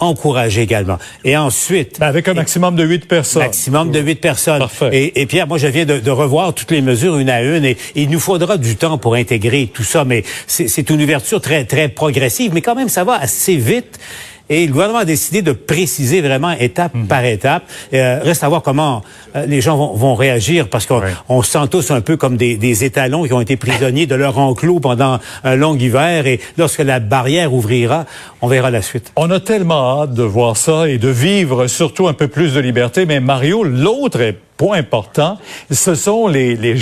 encouragé 0.00 0.62
également. 0.62 0.98
Et 1.24 1.36
ensuite... 1.36 1.98
Ben, 2.00 2.06
avec 2.06 2.28
un 2.28 2.34
maximum 2.34 2.76
de 2.76 2.84
huit 2.84 3.06
personnes. 3.06 3.42
Maximum 3.42 3.90
de 3.90 4.00
huit 4.00 4.20
personnes. 4.20 4.58
Parfait. 4.58 4.90
Et, 4.92 5.20
et, 5.20 5.26
Pierre, 5.26 5.46
moi, 5.46 5.58
je 5.58 5.66
viens 5.66 5.84
de, 5.84 5.98
de, 5.98 6.10
revoir 6.10 6.52
toutes 6.52 6.70
les 6.70 6.82
mesures 6.82 7.16
une 7.16 7.30
à 7.30 7.42
une 7.42 7.64
et, 7.64 7.76
il 7.94 8.10
nous 8.10 8.20
faudra 8.20 8.58
du 8.58 8.76
temps 8.76 8.98
pour 8.98 9.14
intégrer 9.14 9.70
tout 9.72 9.84
ça, 9.84 10.04
mais 10.04 10.24
c'est 10.46 10.90
une 10.90 11.02
ouverture 11.02 11.40
très, 11.40 11.64
très 11.64 11.88
progressive, 11.88 12.52
mais 12.54 12.60
quand 12.60 12.74
même, 12.74 12.88
ça 12.88 13.04
va 13.04 13.14
assez 13.14 13.56
vite. 13.56 13.98
Et 14.50 14.66
le 14.66 14.72
gouvernement 14.72 14.98
a 14.98 15.04
décidé 15.06 15.40
de 15.40 15.52
préciser 15.52 16.20
vraiment 16.20 16.52
étape 16.52 16.94
mhm. 16.94 17.06
par 17.06 17.24
étape. 17.24 17.62
Euh, 17.94 18.20
reste 18.22 18.44
à 18.44 18.48
voir 18.48 18.62
comment 18.62 19.02
euh, 19.34 19.46
les 19.46 19.60
gens 19.60 19.76
vont, 19.76 19.94
vont 19.94 20.14
réagir 20.14 20.68
parce 20.68 20.84
qu'on 20.84 21.00
on 21.28 21.42
se 21.42 21.52
sent 21.52 21.66
tous 21.70 21.90
un 21.90 22.02
peu 22.02 22.16
comme 22.16 22.36
des, 22.36 22.56
des, 22.56 22.84
étalons 22.84 23.24
qui 23.24 23.32
ont 23.32 23.40
été 23.40 23.56
prisonniers 23.56 24.06
de 24.06 24.14
leur 24.14 24.38
enclos 24.38 24.80
pendant 24.80 25.18
un 25.44 25.56
long 25.56 25.74
hiver. 25.76 26.26
Et 26.26 26.40
lorsque 26.58 26.80
la 26.80 27.00
barrière 27.00 27.54
ouvrira, 27.54 28.04
on 28.42 28.48
verra 28.48 28.70
la 28.70 28.82
suite. 28.82 29.12
On 29.16 29.30
a 29.30 29.40
tellement 29.40 30.02
hâte 30.02 30.12
de 30.12 30.22
voir 30.22 30.56
ça 30.56 30.88
et 30.88 30.98
de 30.98 31.08
vivre 31.08 31.66
surtout 31.66 32.06
un 32.06 32.12
peu 32.14 32.28
plus 32.28 32.52
de 32.52 32.60
liberté. 32.60 33.06
Mais 33.06 33.20
Mario, 33.20 33.64
l'autre 33.64 34.20
est 34.20 34.36
point 34.64 34.78
important, 34.78 35.36
ce 35.70 35.94
sont 35.94 36.26
les, 36.26 36.56
les, 36.56 36.76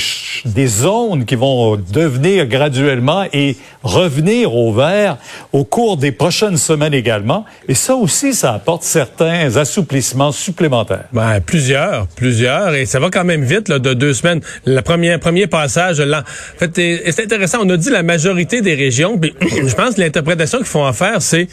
des 0.45 0.67
zones 0.69 1.25
qui 1.25 1.35
vont 1.35 1.75
devenir 1.75 2.47
graduellement 2.47 3.25
et 3.33 3.57
revenir 3.83 4.55
au 4.55 4.73
vert 4.73 5.17
au 5.53 5.65
cours 5.65 5.97
des 5.97 6.13
prochaines 6.13 6.59
semaines 6.59 6.95
également. 6.95 7.45
Et 7.67 7.75
ça 7.75 7.97
aussi, 7.97 8.35
ça 8.35 8.53
apporte 8.53 8.85
certains 8.85 9.57
assouplissements 9.57 10.31
supplémentaires. 10.31 11.07
Ben, 11.13 11.41
plusieurs, 11.41 12.07
plusieurs. 12.07 12.73
Et 12.77 12.87
ça 12.87 13.01
va 13.01 13.11
quand 13.11 13.25
même 13.25 13.43
vite, 13.43 13.69
là, 13.69 13.81
de 13.81 13.95
deux 13.95 14.15
semaines. 14.15 14.43
Le 14.65 14.81
premier, 14.81 15.19
premier 15.19 15.49
passage, 15.49 16.01
là. 16.01 16.21
En 16.55 16.59
fait, 16.59 16.71
c'est 17.11 17.25
intéressant. 17.25 17.59
On 17.63 17.71
a 17.71 17.77
dit 17.77 17.91
la 17.91 18.05
majorité 18.05 18.61
des 18.61 18.75
régions. 18.75 19.21
je 19.41 19.75
pense 19.75 19.97
que 19.97 20.01
l'interprétation 20.03 20.59
qu'il 20.59 20.69
faut 20.69 20.85
en 20.85 20.93
faire, 20.93 21.21
c'est 21.21 21.49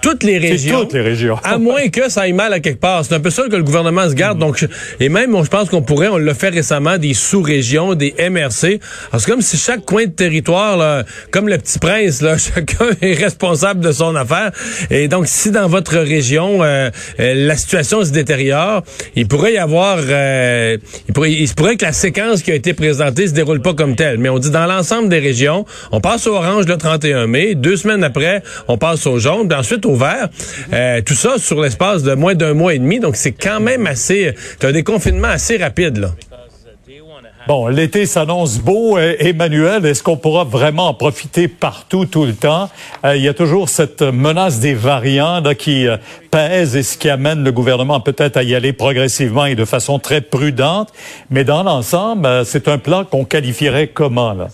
toutes 0.00 0.22
les 0.22 0.38
régions. 0.38 0.80
toutes 0.80 0.94
les 0.94 1.00
régions. 1.00 1.36
à 1.44 1.58
moins 1.58 1.88
que 1.88 2.10
ça 2.10 2.22
aille 2.22 2.32
mal 2.32 2.52
à 2.52 2.60
quelque 2.60 2.80
part. 2.80 3.04
C'est 3.04 3.14
un 3.14 3.20
peu 3.20 3.30
ça 3.30 3.44
que 3.50 3.56
le 3.56 3.62
gouvernement 3.62 4.08
se 4.08 4.14
garde. 4.14 4.38
Donc, 4.38 4.66
et 4.98 5.08
même, 5.08 5.36
je 5.42 5.48
pense 5.48 5.68
qu'on 5.68 5.82
pourrait, 5.82 6.08
on 6.08 6.16
l'a 6.16 6.34
fait 6.34 6.48
récemment, 6.48 6.98
des 6.98 7.14
sous-régions, 7.14 7.94
des 7.94 8.14
MRC. 8.18 8.80
C'est 9.12 9.26
comme 9.26 9.42
si 9.42 9.56
chaque 9.56 9.84
coin 9.84 10.06
de 10.06 10.10
territoire, 10.10 10.76
là, 10.76 11.04
comme 11.30 11.48
le 11.48 11.58
petit 11.58 11.78
prince, 11.78 12.22
là, 12.22 12.36
chacun 12.54 12.86
est 13.00 13.14
responsable 13.14 13.80
de 13.80 13.92
son 13.92 14.16
affaire. 14.16 14.52
Et 14.90 15.08
donc, 15.08 15.26
si 15.26 15.50
dans 15.50 15.68
votre 15.68 15.98
région, 15.98 16.62
euh, 16.62 16.90
euh, 17.20 17.34
la 17.34 17.56
situation 17.56 18.04
se 18.04 18.10
détériore, 18.10 18.82
il 19.16 19.28
pourrait 19.28 19.54
y 19.54 19.58
avoir, 19.58 19.98
euh, 20.00 20.78
il, 21.08 21.14
pourrait, 21.14 21.32
il 21.32 21.48
se 21.48 21.54
pourrait 21.54 21.76
que 21.76 21.84
la 21.84 21.92
séquence 21.92 22.42
qui 22.42 22.50
a 22.50 22.54
été 22.54 22.74
présentée 22.74 23.28
se 23.28 23.32
déroule 23.32 23.60
pas 23.60 23.74
comme 23.74 23.96
telle. 23.96 24.18
Mais 24.18 24.28
on 24.28 24.38
dit 24.38 24.50
dans 24.50 24.66
l'ensemble 24.66 25.08
des 25.08 25.18
régions, 25.18 25.64
on 25.92 26.00
passe 26.00 26.26
au 26.26 26.34
orange 26.34 26.66
le 26.66 26.76
31 26.76 27.26
mai, 27.26 27.54
deux 27.54 27.76
semaines 27.76 28.04
après, 28.04 28.42
on 28.68 28.78
passe 28.78 29.06
au 29.06 29.18
jaune, 29.18 29.48
puis 29.48 29.58
ensuite 29.58 29.84
Euh, 30.72 31.00
tout 31.02 31.14
ça 31.14 31.38
sur 31.38 31.60
l'espace 31.60 32.02
de 32.02 32.14
moins 32.14 32.34
d'un 32.34 32.54
mois 32.54 32.74
et 32.74 32.78
demi. 32.78 33.00
Donc, 33.00 33.16
c'est 33.16 33.32
quand 33.32 33.60
même 33.60 33.86
assez... 33.86 34.34
Tu 34.58 34.66
un 34.66 34.72
déconfinement 34.72 35.28
assez 35.28 35.56
rapide, 35.56 35.98
là. 35.98 36.10
Bon, 37.48 37.68
l'été 37.68 38.06
s'annonce 38.06 38.58
beau. 38.58 38.98
Emmanuel, 38.98 39.84
est-ce 39.86 40.02
qu'on 40.02 40.16
pourra 40.16 40.44
vraiment 40.44 40.88
en 40.88 40.94
profiter 40.94 41.48
partout, 41.48 42.04
tout 42.04 42.24
le 42.24 42.34
temps? 42.34 42.68
Euh, 43.04 43.16
il 43.16 43.22
y 43.22 43.28
a 43.28 43.34
toujours 43.34 43.68
cette 43.70 44.02
menace 44.02 44.60
des 44.60 44.74
variants 44.74 45.40
là, 45.40 45.54
qui 45.54 45.88
euh, 45.88 45.96
pèse 46.30 46.76
et 46.76 46.82
ce 46.82 46.98
qui 46.98 47.08
amène 47.08 47.42
le 47.42 47.50
gouvernement 47.50 47.98
peut-être 47.98 48.36
à 48.36 48.42
y 48.42 48.54
aller 48.54 48.72
progressivement 48.72 49.46
et 49.46 49.54
de 49.54 49.64
façon 49.64 49.98
très 49.98 50.20
prudente. 50.20 50.92
Mais 51.30 51.42
dans 51.42 51.62
l'ensemble, 51.62 52.44
c'est 52.44 52.68
un 52.68 52.78
plan 52.78 53.04
qu'on 53.04 53.24
qualifierait 53.24 53.88
comment, 53.88 54.32
là? 54.34 54.48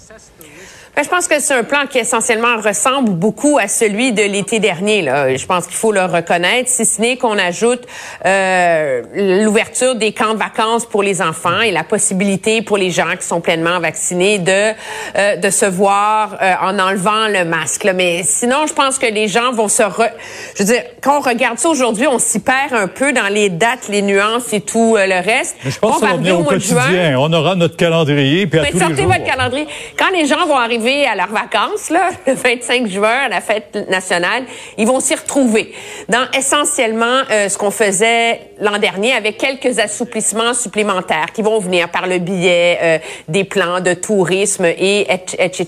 Ben, 0.97 1.03
je 1.05 1.11
pense 1.11 1.29
que 1.29 1.39
c'est 1.41 1.53
un 1.53 1.63
plan 1.63 1.81
qui 1.91 1.99
essentiellement 1.99 2.57
ressemble 2.57 3.11
beaucoup 3.11 3.59
à 3.59 3.69
celui 3.69 4.13
de 4.13 4.23
l'été 4.23 4.61
dernier. 4.61 5.03
Là. 5.03 5.37
Je 5.37 5.45
pense 5.45 5.67
qu'il 5.67 5.77
faut 5.77 5.93
le 5.93 6.03
reconnaître, 6.03 6.71
si 6.71 6.87
ce 6.87 7.03
n'est 7.03 7.19
qu'on 7.19 7.37
ajoute 7.37 7.83
euh, 8.25 9.03
l'ouverture 9.45 9.95
des 9.97 10.13
camps 10.13 10.33
de 10.33 10.39
vacances 10.39 10.87
pour 10.87 11.03
les 11.03 11.21
enfants 11.21 11.61
et 11.61 11.71
la 11.71 11.85
possibilité 11.85 12.63
pour 12.63 12.79
les 12.79 12.91
gens 12.91 13.15
qui 13.21 13.27
sont 13.27 13.43
pleinement 13.43 13.79
vaccinés 13.79 14.39
de 14.39 14.73
euh, 15.19 15.37
de 15.37 15.51
se 15.51 15.67
voir 15.67 16.39
euh, 16.41 16.55
en 16.63 16.79
enlevant 16.79 17.29
le 17.29 17.45
masque. 17.45 17.85
Là. 17.85 17.93
Mais 17.93 18.23
sinon, 18.23 18.67
je 18.67 18.73
pense 18.73 18.99
que 18.99 19.05
les 19.05 19.29
gens 19.29 19.53
vont 19.53 19.69
se... 19.69 19.83
Re... 19.83 20.09
Je 20.55 20.63
veux 20.63 20.73
dire, 20.73 20.83
quand 21.03 21.19
on 21.19 21.21
regarde 21.21 21.59
ça 21.59 21.69
aujourd'hui, 21.69 22.07
on 22.07 22.19
s'y 22.19 22.39
perd 22.39 22.73
un 22.73 22.89
peu 22.89 23.13
dans 23.13 23.29
les 23.29 23.51
dates, 23.51 23.89
les 23.91 24.01
nuances 24.01 24.51
et 24.55 24.63
tout 24.63 24.97
le 24.97 25.23
reste. 25.23 25.57
Mais 25.63 25.71
je 25.71 25.79
pense 25.79 25.97
on 26.03 26.07
va 26.07 26.15
au, 26.15 26.41
au 26.41 26.45
quotidien. 26.45 27.19
On 27.19 27.31
aura 27.35 27.55
notre 27.55 27.77
calendrier. 27.77 28.47
Puis 28.47 28.61
à 28.61 28.65
tous 28.65 28.79
sortez 28.79 28.95
les 28.95 29.03
jours. 29.03 29.13
votre 29.13 29.25
calendrier. 29.25 29.67
Quand 29.99 30.11
les 30.11 30.25
gens 30.25 30.47
vont 30.47 30.57
arriver 30.57 30.86
à 30.87 31.14
leurs 31.14 31.32
vacances, 31.32 31.91
là, 31.91 32.11
le 32.26 32.34
25 32.34 32.87
juin, 32.87 33.24
à 33.24 33.28
la 33.28 33.41
fête 33.41 33.76
nationale, 33.89 34.45
ils 34.78 34.87
vont 34.87 35.01
s'y 35.01 35.14
retrouver. 35.14 35.74
Dans 36.09 36.26
essentiellement 36.37 37.22
euh, 37.30 37.49
ce 37.49 37.59
qu'on 37.59 37.70
faisait 37.70 38.41
l'an 38.61 38.79
dernier 38.79 39.13
avec 39.13 39.37
quelques 39.37 39.79
assouplissements 39.79 40.55
supplémentaires 40.55 41.33
qui 41.33 41.43
vont 41.43 41.59
venir 41.59 41.91
par 41.91 42.07
le 42.07 42.19
biais 42.19 42.79
euh, 42.83 42.99
des 43.29 43.45
plans 43.45 43.81
de 43.81 43.93
tourisme 43.93 44.65
et 44.65 45.07
etc. 45.39 45.67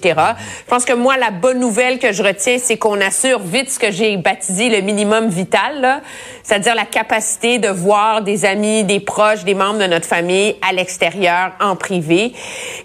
Je 0.64 0.70
pense 0.70 0.84
que 0.84 0.94
moi, 0.94 1.16
la 1.16 1.30
bonne 1.30 1.58
nouvelle 1.58 1.98
que 1.98 2.12
je 2.12 2.22
retiens, 2.22 2.58
c'est 2.58 2.78
qu'on 2.78 3.00
assure 3.00 3.40
vite 3.40 3.70
ce 3.70 3.78
que 3.78 3.90
j'ai 3.90 4.16
baptisé 4.16 4.70
le 4.70 4.80
minimum 4.80 5.28
vital, 5.28 6.02
c'est-à-dire 6.42 6.74
la 6.74 6.86
capacité 6.86 7.58
de 7.58 7.68
voir 7.68 8.22
des 8.22 8.44
amis, 8.44 8.84
des 8.84 9.00
proches, 9.00 9.44
des 9.44 9.54
membres 9.54 9.80
de 9.80 9.86
notre 9.86 10.06
famille 10.06 10.56
à 10.66 10.72
l'extérieur, 10.72 11.52
en 11.60 11.76
privé, 11.76 12.32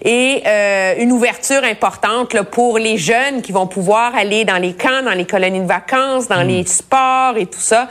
et 0.04 0.42
euh, 0.46 0.94
une 0.98 1.12
ouverture 1.12 1.64
importante 1.64 2.34
là, 2.34 2.44
pour 2.44 2.78
les 2.78 2.98
jeunes 2.98 3.40
qui 3.42 3.52
vont 3.52 3.66
pouvoir 3.66 4.14
aller 4.14 4.44
dans 4.44 4.58
les 4.58 4.74
camps, 4.74 5.02
dans 5.02 5.12
les 5.12 5.26
colonies 5.26 5.60
de 5.60 5.66
vacances, 5.66 6.28
dans 6.28 6.44
hmm. 6.44 6.48
les 6.48 6.66
sports 6.66 7.36
et 7.36 7.46
tout 7.46 7.60
ça. 7.60 7.88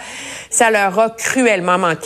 Ça 0.49 0.69
leur 0.69 0.97
a 0.99 1.09
cruellement 1.09 1.79
manqué 1.79 2.02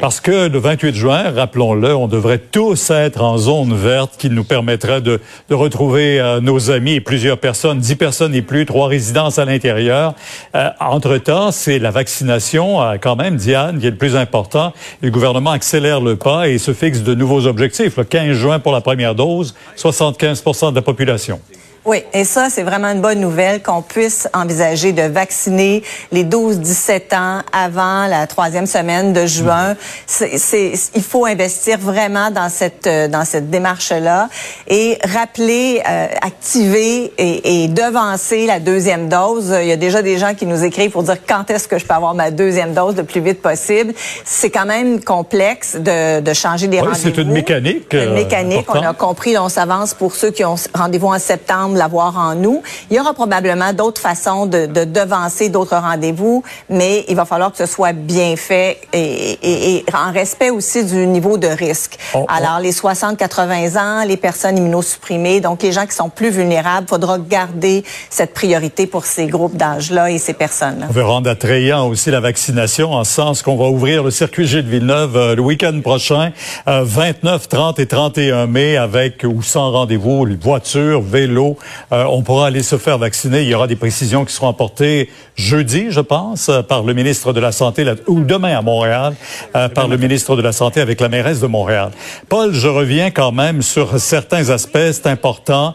Parce 0.00 0.20
que 0.20 0.48
le 0.48 0.58
28 0.58 0.94
juin, 0.94 1.30
rappelons-le, 1.30 1.94
on 1.94 2.08
devrait 2.08 2.38
tous 2.38 2.90
être 2.90 3.22
en 3.22 3.38
zone 3.38 3.74
verte 3.74 4.16
qui 4.18 4.30
nous 4.30 4.42
permettrait 4.42 5.00
de, 5.00 5.20
de 5.48 5.54
retrouver 5.54 6.20
euh, 6.20 6.40
nos 6.40 6.70
amis 6.70 6.94
et 6.94 7.00
plusieurs 7.00 7.38
personnes, 7.38 7.78
dix 7.78 7.94
personnes 7.94 8.34
et 8.34 8.42
plus, 8.42 8.66
trois 8.66 8.88
résidences 8.88 9.38
à 9.38 9.44
l'intérieur. 9.44 10.14
Euh, 10.54 10.70
entre-temps, 10.80 11.52
c'est 11.52 11.78
la 11.78 11.90
vaccination, 11.90 12.82
euh, 12.82 12.96
quand 13.00 13.16
même, 13.16 13.36
Diane, 13.36 13.78
qui 13.78 13.86
est 13.86 13.90
le 13.90 13.96
plus 13.96 14.16
important. 14.16 14.72
le 15.02 15.10
gouvernement 15.10 15.50
accélère 15.50 16.00
le 16.00 16.16
pas 16.16 16.48
et 16.48 16.58
se 16.58 16.72
fixe 16.72 17.02
de 17.02 17.14
nouveaux 17.14 17.46
objectifs. 17.46 17.96
Le 17.96 18.04
15 18.04 18.32
juin 18.32 18.58
pour 18.58 18.72
la 18.72 18.80
première 18.80 19.14
dose, 19.14 19.54
75 19.76 20.42
de 20.70 20.74
la 20.74 20.82
population. 20.82 21.40
Oui, 21.86 22.02
et 22.12 22.24
ça, 22.24 22.48
c'est 22.50 22.64
vraiment 22.64 22.88
une 22.88 23.00
bonne 23.00 23.20
nouvelle 23.20 23.62
qu'on 23.62 23.80
puisse 23.80 24.28
envisager 24.34 24.92
de 24.92 25.02
vacciner 25.02 25.84
les 26.10 26.24
12-17 26.24 27.16
ans 27.16 27.42
avant 27.52 28.08
la 28.08 28.26
troisième 28.26 28.66
semaine 28.66 29.12
de 29.12 29.24
juin. 29.24 29.76
C'est, 30.04 30.72
il 30.96 31.02
faut 31.04 31.26
investir 31.26 31.78
vraiment 31.78 32.32
dans 32.32 32.48
cette 32.48 32.88
euh, 32.88 33.06
dans 33.06 33.24
cette 33.24 33.50
démarche-là 33.50 34.28
et 34.66 34.98
rappeler, 35.04 35.80
euh, 35.88 36.06
activer 36.22 37.12
et, 37.18 37.64
et, 37.64 37.68
devancer 37.68 38.46
la 38.46 38.58
deuxième 38.58 39.08
dose. 39.08 39.54
Il 39.60 39.68
y 39.68 39.72
a 39.72 39.76
déjà 39.76 40.02
des 40.02 40.18
gens 40.18 40.34
qui 40.34 40.46
nous 40.46 40.64
écrivent 40.64 40.90
pour 40.90 41.04
dire 41.04 41.18
quand 41.24 41.48
est-ce 41.50 41.68
que 41.68 41.78
je 41.78 41.86
peux 41.86 41.94
avoir 41.94 42.14
ma 42.14 42.32
deuxième 42.32 42.74
dose 42.74 42.96
le 42.96 43.04
plus 43.04 43.20
vite 43.20 43.40
possible. 43.40 43.94
C'est 44.24 44.50
quand 44.50 44.66
même 44.66 45.04
complexe 45.04 45.76
de, 45.76 46.18
de 46.18 46.32
changer 46.32 46.66
des 46.66 46.80
rendez-vous. 46.80 47.00
C'est 47.00 47.18
une 47.18 47.30
mécanique. 47.30 47.92
Une 47.92 48.14
mécanique. 48.14 48.66
On 48.74 48.82
a 48.82 48.92
compris, 48.92 49.38
on 49.38 49.48
s'avance 49.48 49.94
pour 49.94 50.16
ceux 50.16 50.32
qui 50.32 50.44
ont 50.44 50.56
rendez-vous 50.74 51.08
en 51.08 51.20
septembre 51.20 51.75
l'avoir 51.76 52.16
en 52.16 52.34
nous. 52.34 52.62
Il 52.90 52.96
y 52.96 53.00
aura 53.00 53.14
probablement 53.14 53.72
d'autres 53.72 54.00
façons 54.00 54.46
de, 54.46 54.66
de 54.66 54.84
devancer 54.84 55.48
d'autres 55.48 55.76
rendez-vous, 55.76 56.42
mais 56.68 57.04
il 57.08 57.16
va 57.16 57.24
falloir 57.24 57.52
que 57.52 57.58
ce 57.58 57.66
soit 57.66 57.92
bien 57.92 58.36
fait 58.36 58.78
et, 58.92 59.32
et, 59.42 59.76
et 59.76 59.84
en 59.94 60.12
respect 60.12 60.50
aussi 60.50 60.84
du 60.84 61.06
niveau 61.06 61.38
de 61.38 61.48
risque. 61.48 61.98
Alors, 62.28 62.60
les 62.60 62.72
60-80 62.72 63.78
ans, 63.78 64.04
les 64.06 64.16
personnes 64.16 64.58
immunosupprimées, 64.58 65.40
donc 65.40 65.62
les 65.62 65.72
gens 65.72 65.86
qui 65.86 65.94
sont 65.94 66.08
plus 66.08 66.30
vulnérables, 66.30 66.86
faudra 66.88 67.18
garder 67.18 67.84
cette 68.10 68.34
priorité 68.34 68.86
pour 68.86 69.06
ces 69.06 69.26
groupes 69.26 69.56
d'âge-là 69.56 70.10
et 70.10 70.18
ces 70.18 70.32
personnes-là. 70.32 70.86
On 70.88 70.92
veut 70.92 71.04
rendre 71.04 71.30
attrayant 71.30 71.86
aussi 71.88 72.10
la 72.10 72.20
vaccination 72.20 72.92
en 72.92 73.04
sens 73.04 73.42
qu'on 73.42 73.56
va 73.56 73.66
ouvrir 73.66 74.02
le 74.02 74.10
circuit 74.10 74.46
Gilles 74.46 74.66
Villeneuve 74.66 75.16
euh, 75.16 75.34
le 75.34 75.42
week-end 75.42 75.80
prochain, 75.82 76.32
29, 76.66 77.42
euh, 77.42 77.46
30 77.48 77.78
et 77.78 77.86
31 77.86 78.46
mai 78.46 78.76
avec 78.76 79.24
ou 79.24 79.42
sans 79.42 79.70
rendez-vous, 79.70 80.24
les 80.24 80.36
voitures, 80.36 81.00
vélos, 81.00 81.56
euh, 81.92 82.04
on 82.04 82.22
pourra 82.22 82.46
aller 82.46 82.62
se 82.62 82.76
faire 82.78 82.98
vacciner. 82.98 83.42
Il 83.42 83.48
y 83.48 83.54
aura 83.54 83.66
des 83.66 83.76
précisions 83.76 84.24
qui 84.24 84.32
seront 84.32 84.48
apportées 84.48 85.10
jeudi, 85.34 85.86
je 85.90 86.00
pense, 86.00 86.48
euh, 86.48 86.62
par 86.62 86.82
le 86.82 86.94
ministre 86.94 87.32
de 87.32 87.40
la 87.40 87.52
Santé, 87.52 87.84
ou 88.06 88.20
demain 88.20 88.56
à 88.56 88.62
Montréal, 88.62 89.14
euh, 89.54 89.68
par 89.68 89.88
le 89.88 89.96
ministre 89.96 90.36
de 90.36 90.42
la 90.42 90.52
Santé 90.52 90.80
avec 90.80 91.00
la 91.00 91.08
mairesse 91.08 91.40
de 91.40 91.46
Montréal. 91.46 91.90
Paul, 92.28 92.52
je 92.52 92.68
reviens 92.68 93.10
quand 93.10 93.32
même 93.32 93.62
sur 93.62 93.98
certains 93.98 94.50
aspects, 94.50 94.92
c'est 94.92 95.06
important. 95.06 95.74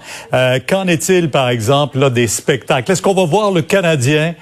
Qu'en 0.68 0.88
est-il, 0.88 1.30
par 1.30 1.50
exemple, 1.50 2.00
là, 2.00 2.10
des 2.10 2.28
spectacles? 2.28 2.92
Est-ce 2.92 3.02
qu'on 3.02 3.14
va 3.14 3.26
voir 3.26 3.52
le 3.52 3.62
Canadien 3.62 4.36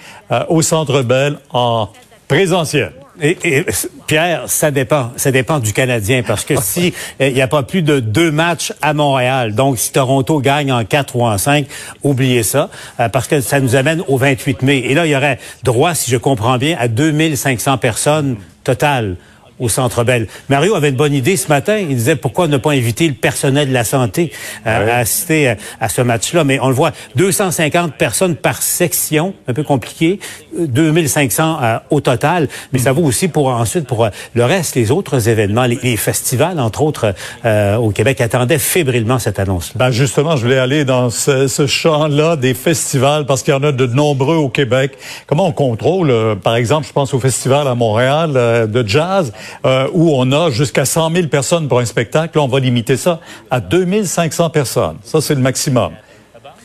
au 0.48 0.62
Centre 0.62 1.02
Bell 1.02 1.38
en 1.52 1.90
présentiel? 2.28 2.94
Et, 3.22 3.66
Pierre, 4.08 4.44
ça 4.48 4.72
dépend. 4.72 5.12
Ça 5.16 5.32
dépend 5.32 5.60
du 5.60 5.74
Canadien 5.74 6.24
parce 6.26 6.46
que 6.46 6.56
si 6.62 6.94
euh, 7.22 7.28
il 7.28 7.34
n'y 7.34 7.42
a 7.42 7.48
pas 7.48 7.64
plus 7.64 7.82
de 7.82 8.00
deux 8.00 8.32
matchs 8.32 8.74
à 8.82 8.94
Montréal, 8.94 9.54
donc 9.56 9.78
si 9.78 9.92
Toronto 9.92 10.40
gagne 10.40 10.72
en 10.72 10.86
quatre 10.86 11.16
ou 11.16 11.26
en 11.26 11.38
cinq, 11.38 11.68
oubliez 12.04 12.44
ça 12.44 12.70
euh, 13.00 13.10
parce 13.10 13.28
que 13.28 13.42
ça 13.42 13.60
nous 13.60 13.76
amène 13.76 14.02
au 14.08 14.18
28 14.18 14.62
mai. 14.62 14.80
Et 14.86 14.94
là, 14.94 15.06
il 15.06 15.12
y 15.12 15.16
aurait 15.16 15.40
droit, 15.64 15.96
si 15.96 16.12
je 16.12 16.18
comprends 16.18 16.58
bien, 16.58 16.78
à 16.80 16.88
2500 16.88 17.78
personnes 17.78 18.38
totales 18.64 19.16
au 19.60 19.70
Centre 19.70 20.04
Bell. 20.04 20.28
Mario 20.50 20.76
avait 20.76 20.90
une 20.90 20.96
bonne 20.96 21.14
idée 21.14 21.38
ce 21.38 21.48
matin. 21.48 21.78
Il 21.78 21.96
disait 21.96 22.16
pourquoi 22.16 22.48
ne 22.48 22.58
pas 22.58 22.72
inviter 22.72 23.08
le 23.08 23.14
personnel 23.14 23.70
de 23.70 23.74
la 23.74 23.84
santé 23.84 24.32
euh, 24.66 24.96
à 24.96 25.00
assister 25.00 25.56
à, 25.80 25.90
ce 25.90 26.02
match-là. 26.02 26.44
Mais 26.44 26.60
on 26.60 26.70
le 26.70 26.74
voit, 26.74 26.92
250 27.16 27.96
personnes 27.96 28.36
par 28.36 28.62
section, 28.62 29.34
un 29.48 29.54
peu 29.54 29.64
compliqué, 29.64 30.20
2500 30.58 31.58
euh, 31.62 31.80
au 31.90 32.02
total. 32.02 32.48
Mais 32.74 32.80
ça 32.80 32.92
vaut 32.92 33.04
aussi 33.04 33.28
pour 33.28 33.48
ensuite 33.48 33.86
pour 33.86 34.06
euh, 34.06 34.10
le 34.34 34.46
reste, 34.46 34.76
les 34.76 34.92
autres 34.92 35.28
événements, 35.28 35.66
les, 35.66 35.98
festivals, 35.98 36.60
entre 36.60 36.82
autres, 36.82 37.14
au 37.46 37.90
Québec 37.92 38.22
attendaient 38.22 38.60
fébrilement 38.60 39.20
cette 39.20 39.40
annonce. 39.40 39.74
Ben 39.76 39.92
justement, 39.92 40.36
je 40.36 40.44
voulais 40.44 40.60
aller 40.60 40.86
dans 40.86 41.10
ce, 41.10 41.48
ce 41.48 41.68
champ-là 41.68 42.36
des 42.36 42.54
festivals 42.54 43.26
parce 43.26 43.44
qu'il 43.44 43.54
y 43.54 43.58
en 43.58 43.64
a 43.64 43.72
de 43.72 43.86
nombreux 43.86 44.36
au 44.36 44.50
Québec. 44.50 44.98
Comment 45.28 45.48
on 45.48 45.52
contrôle, 45.52 46.14
par 46.42 46.56
exemple, 46.56 46.88
je 46.88 46.94
pense 46.94 47.14
au 47.14 47.20
festival 47.20 47.68
à 47.68 47.76
Montréal 47.76 48.70
de 48.70 48.88
jazz. 48.88 49.34
Euh, 49.66 49.88
où 49.94 50.12
on 50.16 50.32
a 50.32 50.50
jusqu'à 50.50 50.86
100 50.86 51.12
000 51.12 51.28
personnes 51.28 51.68
pour 51.68 51.80
un 51.80 51.86
spectacle. 51.86 52.40
On 52.40 52.48
va 52.48 52.60
limiter 52.60 52.98
ça 52.98 53.20
à 53.50 53.60
2500 53.60 54.50
personnes. 54.50 54.98
Ça, 55.04 55.22
c'est 55.22 55.36
le 55.36 55.42
maximum. 55.42 55.92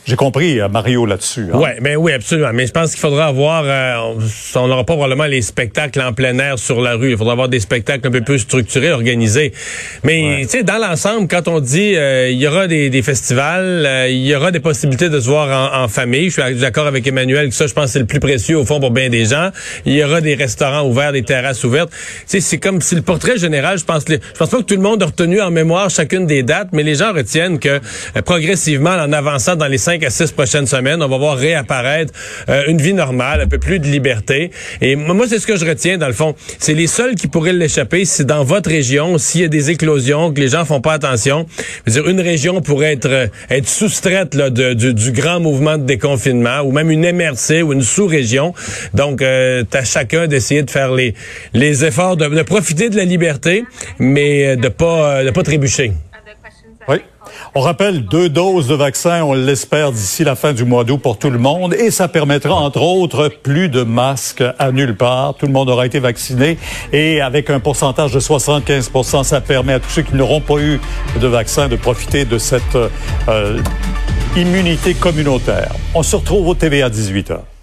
J'ai 0.07 0.15
compris, 0.15 0.59
euh, 0.59 0.69
Mario, 0.69 1.07
là-dessus. 1.07 1.47
Hein? 1.51 1.57
Ouais, 1.57 1.77
ben 1.81 1.97
oui, 1.97 2.11
absolument. 2.11 2.51
Mais 2.53 2.67
je 2.67 2.71
pense 2.71 2.91
qu'il 2.91 2.99
faudra 2.99 3.25
avoir, 3.25 3.63
euh, 3.65 4.13
on 4.55 4.67
n'aura 4.67 4.83
pas 4.83 4.93
probablement 4.93 5.25
les 5.25 5.41
spectacles 5.41 5.99
en 5.99 6.13
plein 6.13 6.37
air 6.37 6.59
sur 6.59 6.79
la 6.79 6.93
rue. 6.93 7.11
Il 7.11 7.17
faudra 7.17 7.33
avoir 7.33 7.49
des 7.49 7.59
spectacles 7.59 8.07
un 8.07 8.11
peu 8.11 8.21
plus 8.21 8.37
structurés, 8.37 8.91
organisés. 8.91 9.51
Mais 10.03 10.41
tu 10.43 10.49
sais, 10.49 10.63
dans 10.63 10.77
l'ensemble, 10.77 11.27
quand 11.27 11.47
on 11.47 11.59
dit 11.59 11.95
euh, 11.95 12.29
il 12.29 12.37
y 12.37 12.47
aura 12.47 12.67
des, 12.67 12.91
des 12.91 13.01
festivals, 13.01 13.89
il 14.07 14.23
y 14.27 14.35
aura 14.35 14.51
des 14.51 14.59
possibilités 14.59 15.09
de 15.09 15.19
se 15.19 15.27
voir 15.27 15.73
en, 15.73 15.83
en 15.83 15.87
famille. 15.87 16.29
Je 16.29 16.39
suis 16.39 16.55
d'accord 16.55 16.85
avec 16.85 17.07
Emmanuel 17.07 17.49
que 17.49 17.55
ça, 17.55 17.65
je 17.65 17.73
pense, 17.73 17.89
c'est 17.89 17.99
le 17.99 18.05
plus 18.05 18.19
précieux 18.19 18.59
au 18.59 18.65
fond 18.65 18.79
pour 18.79 18.91
bien 18.91 19.09
des 19.09 19.25
gens. 19.25 19.49
Il 19.87 19.93
y 19.93 20.03
aura 20.03 20.21
des 20.21 20.35
restaurants 20.35 20.87
ouverts, 20.87 21.13
des 21.13 21.23
terrasses 21.23 21.63
ouvertes. 21.63 21.89
Tu 21.89 22.23
sais, 22.27 22.41
c'est 22.41 22.59
comme 22.59 22.79
si 22.79 22.93
le 22.93 23.01
portrait 23.01 23.39
général, 23.39 23.79
je 23.79 23.85
pense, 23.85 24.03
je 24.07 24.17
pense 24.37 24.49
pas 24.49 24.57
que 24.57 24.63
tout 24.63 24.75
le 24.75 24.81
monde 24.81 25.01
a 25.01 25.07
retenu 25.07 25.41
en 25.41 25.49
mémoire 25.49 25.89
chacune 25.89 26.27
des 26.27 26.43
dates, 26.43 26.69
mais 26.73 26.83
les 26.83 26.93
gens 26.93 27.11
retiennent 27.11 27.57
que 27.57 27.79
progressivement, 28.23 28.91
en 28.91 29.11
avançant 29.11 29.55
dans 29.55 29.65
les 29.65 29.79
cinq 29.79 29.94
à 30.03 30.09
six 30.09 30.31
prochaines 30.31 30.67
semaines, 30.67 31.01
on 31.01 31.07
va 31.07 31.17
voir 31.17 31.37
réapparaître 31.37 32.13
euh, 32.49 32.63
une 32.67 32.79
vie 32.79 32.93
normale, 32.93 33.41
un 33.41 33.47
peu 33.47 33.57
plus 33.57 33.79
de 33.79 33.87
liberté. 33.87 34.51
Et 34.81 34.95
moi, 34.95 35.25
c'est 35.27 35.39
ce 35.39 35.47
que 35.47 35.55
je 35.55 35.65
retiens, 35.65 35.97
dans 35.97 36.07
le 36.07 36.13
fond. 36.13 36.35
C'est 36.59 36.73
les 36.73 36.87
seuls 36.87 37.15
qui 37.15 37.27
pourraient 37.27 37.53
l'échapper 37.53 38.05
si 38.05 38.25
dans 38.25 38.43
votre 38.43 38.69
région, 38.69 39.17
s'il 39.17 39.41
y 39.41 39.45
a 39.45 39.47
des 39.47 39.71
éclosions, 39.71 40.33
que 40.33 40.41
les 40.41 40.49
gens 40.49 40.65
font 40.65 40.81
pas 40.81 40.93
attention. 40.93 41.45
Je 41.85 41.91
veux 41.91 42.01
dire, 42.01 42.09
une 42.09 42.21
région 42.21 42.61
pourrait 42.61 42.93
être, 42.93 43.09
euh, 43.09 43.27
être 43.49 43.67
soustraite 43.67 44.35
là, 44.35 44.49
de, 44.49 44.73
du, 44.73 45.11
grand 45.11 45.39
mouvement 45.39 45.77
de 45.77 45.83
déconfinement, 45.83 46.61
ou 46.61 46.71
même 46.71 46.89
une 46.89 47.11
MRC 47.11 47.61
ou 47.63 47.73
une 47.73 47.81
sous-région. 47.81 48.53
Donc, 48.93 49.21
euh, 49.21 49.63
à 49.73 49.83
chacun 49.83 50.27
d'essayer 50.27 50.63
de 50.63 50.71
faire 50.71 50.91
les, 50.93 51.13
les 51.53 51.85
efforts 51.85 52.17
de, 52.17 52.27
de 52.27 52.41
profiter 52.41 52.89
de 52.89 52.95
la 52.95 53.05
liberté, 53.05 53.63
mais 53.99 54.47
euh, 54.47 54.55
de 54.55 54.69
pas, 54.69 55.23
de 55.23 55.31
pas 55.31 55.43
trébucher. 55.43 55.91
On 57.53 57.61
rappelle 57.61 58.05
deux 58.05 58.29
doses 58.29 58.67
de 58.67 58.75
vaccin, 58.75 59.23
on 59.23 59.33
l'espère 59.33 59.91
d'ici 59.91 60.23
la 60.23 60.35
fin 60.35 60.53
du 60.53 60.65
mois 60.65 60.83
d'août 60.83 60.97
pour 60.97 61.17
tout 61.17 61.29
le 61.29 61.39
monde 61.39 61.73
et 61.73 61.91
ça 61.91 62.07
permettra 62.07 62.53
entre 62.53 62.81
autres 62.81 63.29
plus 63.29 63.69
de 63.69 63.83
masques 63.83 64.43
à 64.59 64.71
nulle 64.71 64.95
part. 64.95 65.35
Tout 65.35 65.45
le 65.45 65.53
monde 65.53 65.69
aura 65.69 65.85
été 65.85 65.99
vacciné 65.99 66.57
et 66.91 67.21
avec 67.21 67.49
un 67.49 67.59
pourcentage 67.59 68.11
de 68.11 68.19
75 68.19 68.91
ça 69.23 69.41
permet 69.41 69.73
à 69.73 69.79
tous 69.79 69.89
ceux 69.89 70.01
qui 70.01 70.15
n'auront 70.15 70.41
pas 70.41 70.57
eu 70.57 70.79
de 71.19 71.27
vaccin 71.27 71.67
de 71.67 71.75
profiter 71.75 72.25
de 72.25 72.37
cette 72.37 72.77
euh, 73.27 73.59
immunité 74.35 74.93
communautaire. 74.93 75.73
On 75.93 76.03
se 76.03 76.15
retrouve 76.15 76.47
au 76.47 76.55
TV 76.55 76.81
à 76.81 76.89
18h. 76.89 77.54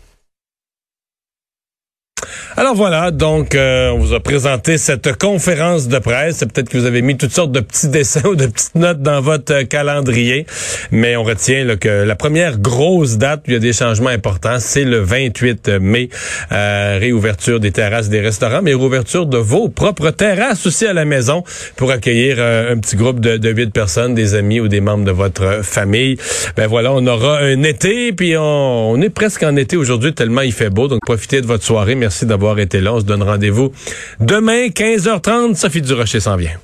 Alors 2.57 2.74
voilà, 2.74 3.11
donc 3.11 3.55
euh, 3.55 3.90
on 3.90 3.98
vous 3.98 4.12
a 4.12 4.20
présenté 4.20 4.76
cette 4.76 5.16
conférence 5.16 5.88
de 5.88 5.98
presse. 5.98 6.40
Peut-être 6.40 6.68
que 6.68 6.76
vous 6.76 6.84
avez 6.84 7.00
mis 7.00 7.16
toutes 7.16 7.32
sortes 7.32 7.50
de 7.50 7.61
petits 7.61 7.88
dessins 7.88 8.20
ou 8.28 8.34
de 8.34 8.46
petites 8.46 8.74
notes 8.74 9.00
dans 9.00 9.22
votre 9.22 9.55
euh, 9.55 9.64
calendrier, 9.64 10.44
mais 10.90 11.16
on 11.16 11.22
retient 11.22 11.64
là, 11.64 11.76
que 11.76 11.88
la 11.88 12.14
première 12.14 12.59
grosse 12.59 13.16
date 13.16 13.40
où 13.46 13.50
il 13.50 13.55
y 13.55 13.57
a 13.57 13.61
des 13.61 13.72
changements 13.72 14.11
importants, 14.11 14.59
c'est 14.59 14.84
le 14.84 14.98
28 14.98 15.68
mai. 15.80 16.11
Euh, 16.53 16.98
réouverture 17.00 17.59
des 17.59 17.72
terrasses 17.72 18.11
des 18.11 18.20
restaurants, 18.20 18.61
mais 18.61 18.74
réouverture 18.74 19.24
de 19.24 19.38
vos 19.38 19.70
propres 19.70 20.11
terrasses 20.11 20.66
aussi 20.66 20.84
à 20.84 20.92
la 20.92 21.07
maison 21.07 21.44
pour 21.76 21.90
accueillir 21.90 22.38
un 22.38 22.76
petit 22.78 22.96
groupe 22.96 23.20
de, 23.20 23.38
de 23.38 23.50
8 23.50 23.70
personnes, 23.70 24.14
des 24.14 24.34
amis 24.34 24.61
ou 24.61 24.68
des 24.68 24.82
membres 24.82 25.05
de 25.05 25.11
votre 25.11 25.64
famille. 25.64 26.18
Ben 26.57 26.66
voilà, 26.66 26.92
on 26.92 27.07
aura 27.07 27.38
un 27.38 27.62
été, 27.62 28.12
puis 28.12 28.36
on, 28.36 29.00
est 29.00 29.11
presque 29.11 29.42
en 29.42 29.57
été 29.57 29.76
aujourd'hui 29.76 30.12
tellement 30.12 30.42
il 30.42 30.53
fait 30.53 30.70
beau. 30.70 30.88
Donc 30.88 31.00
profitez 31.05 31.40
de 31.40 31.46
votre 31.46 31.64
soirée. 31.64 31.94
Merci 31.94 32.26
d'avoir 32.43 32.59
été 32.59 32.80
là. 32.80 32.93
On 32.93 33.01
se 33.01 33.05
donne 33.05 33.22
rendez-vous 33.22 33.72
demain, 34.20 34.66
15h30. 34.68 35.55
Sophie 35.55 35.80
Durocher 35.80 36.18
s'en 36.18 36.36
vient. 36.36 36.59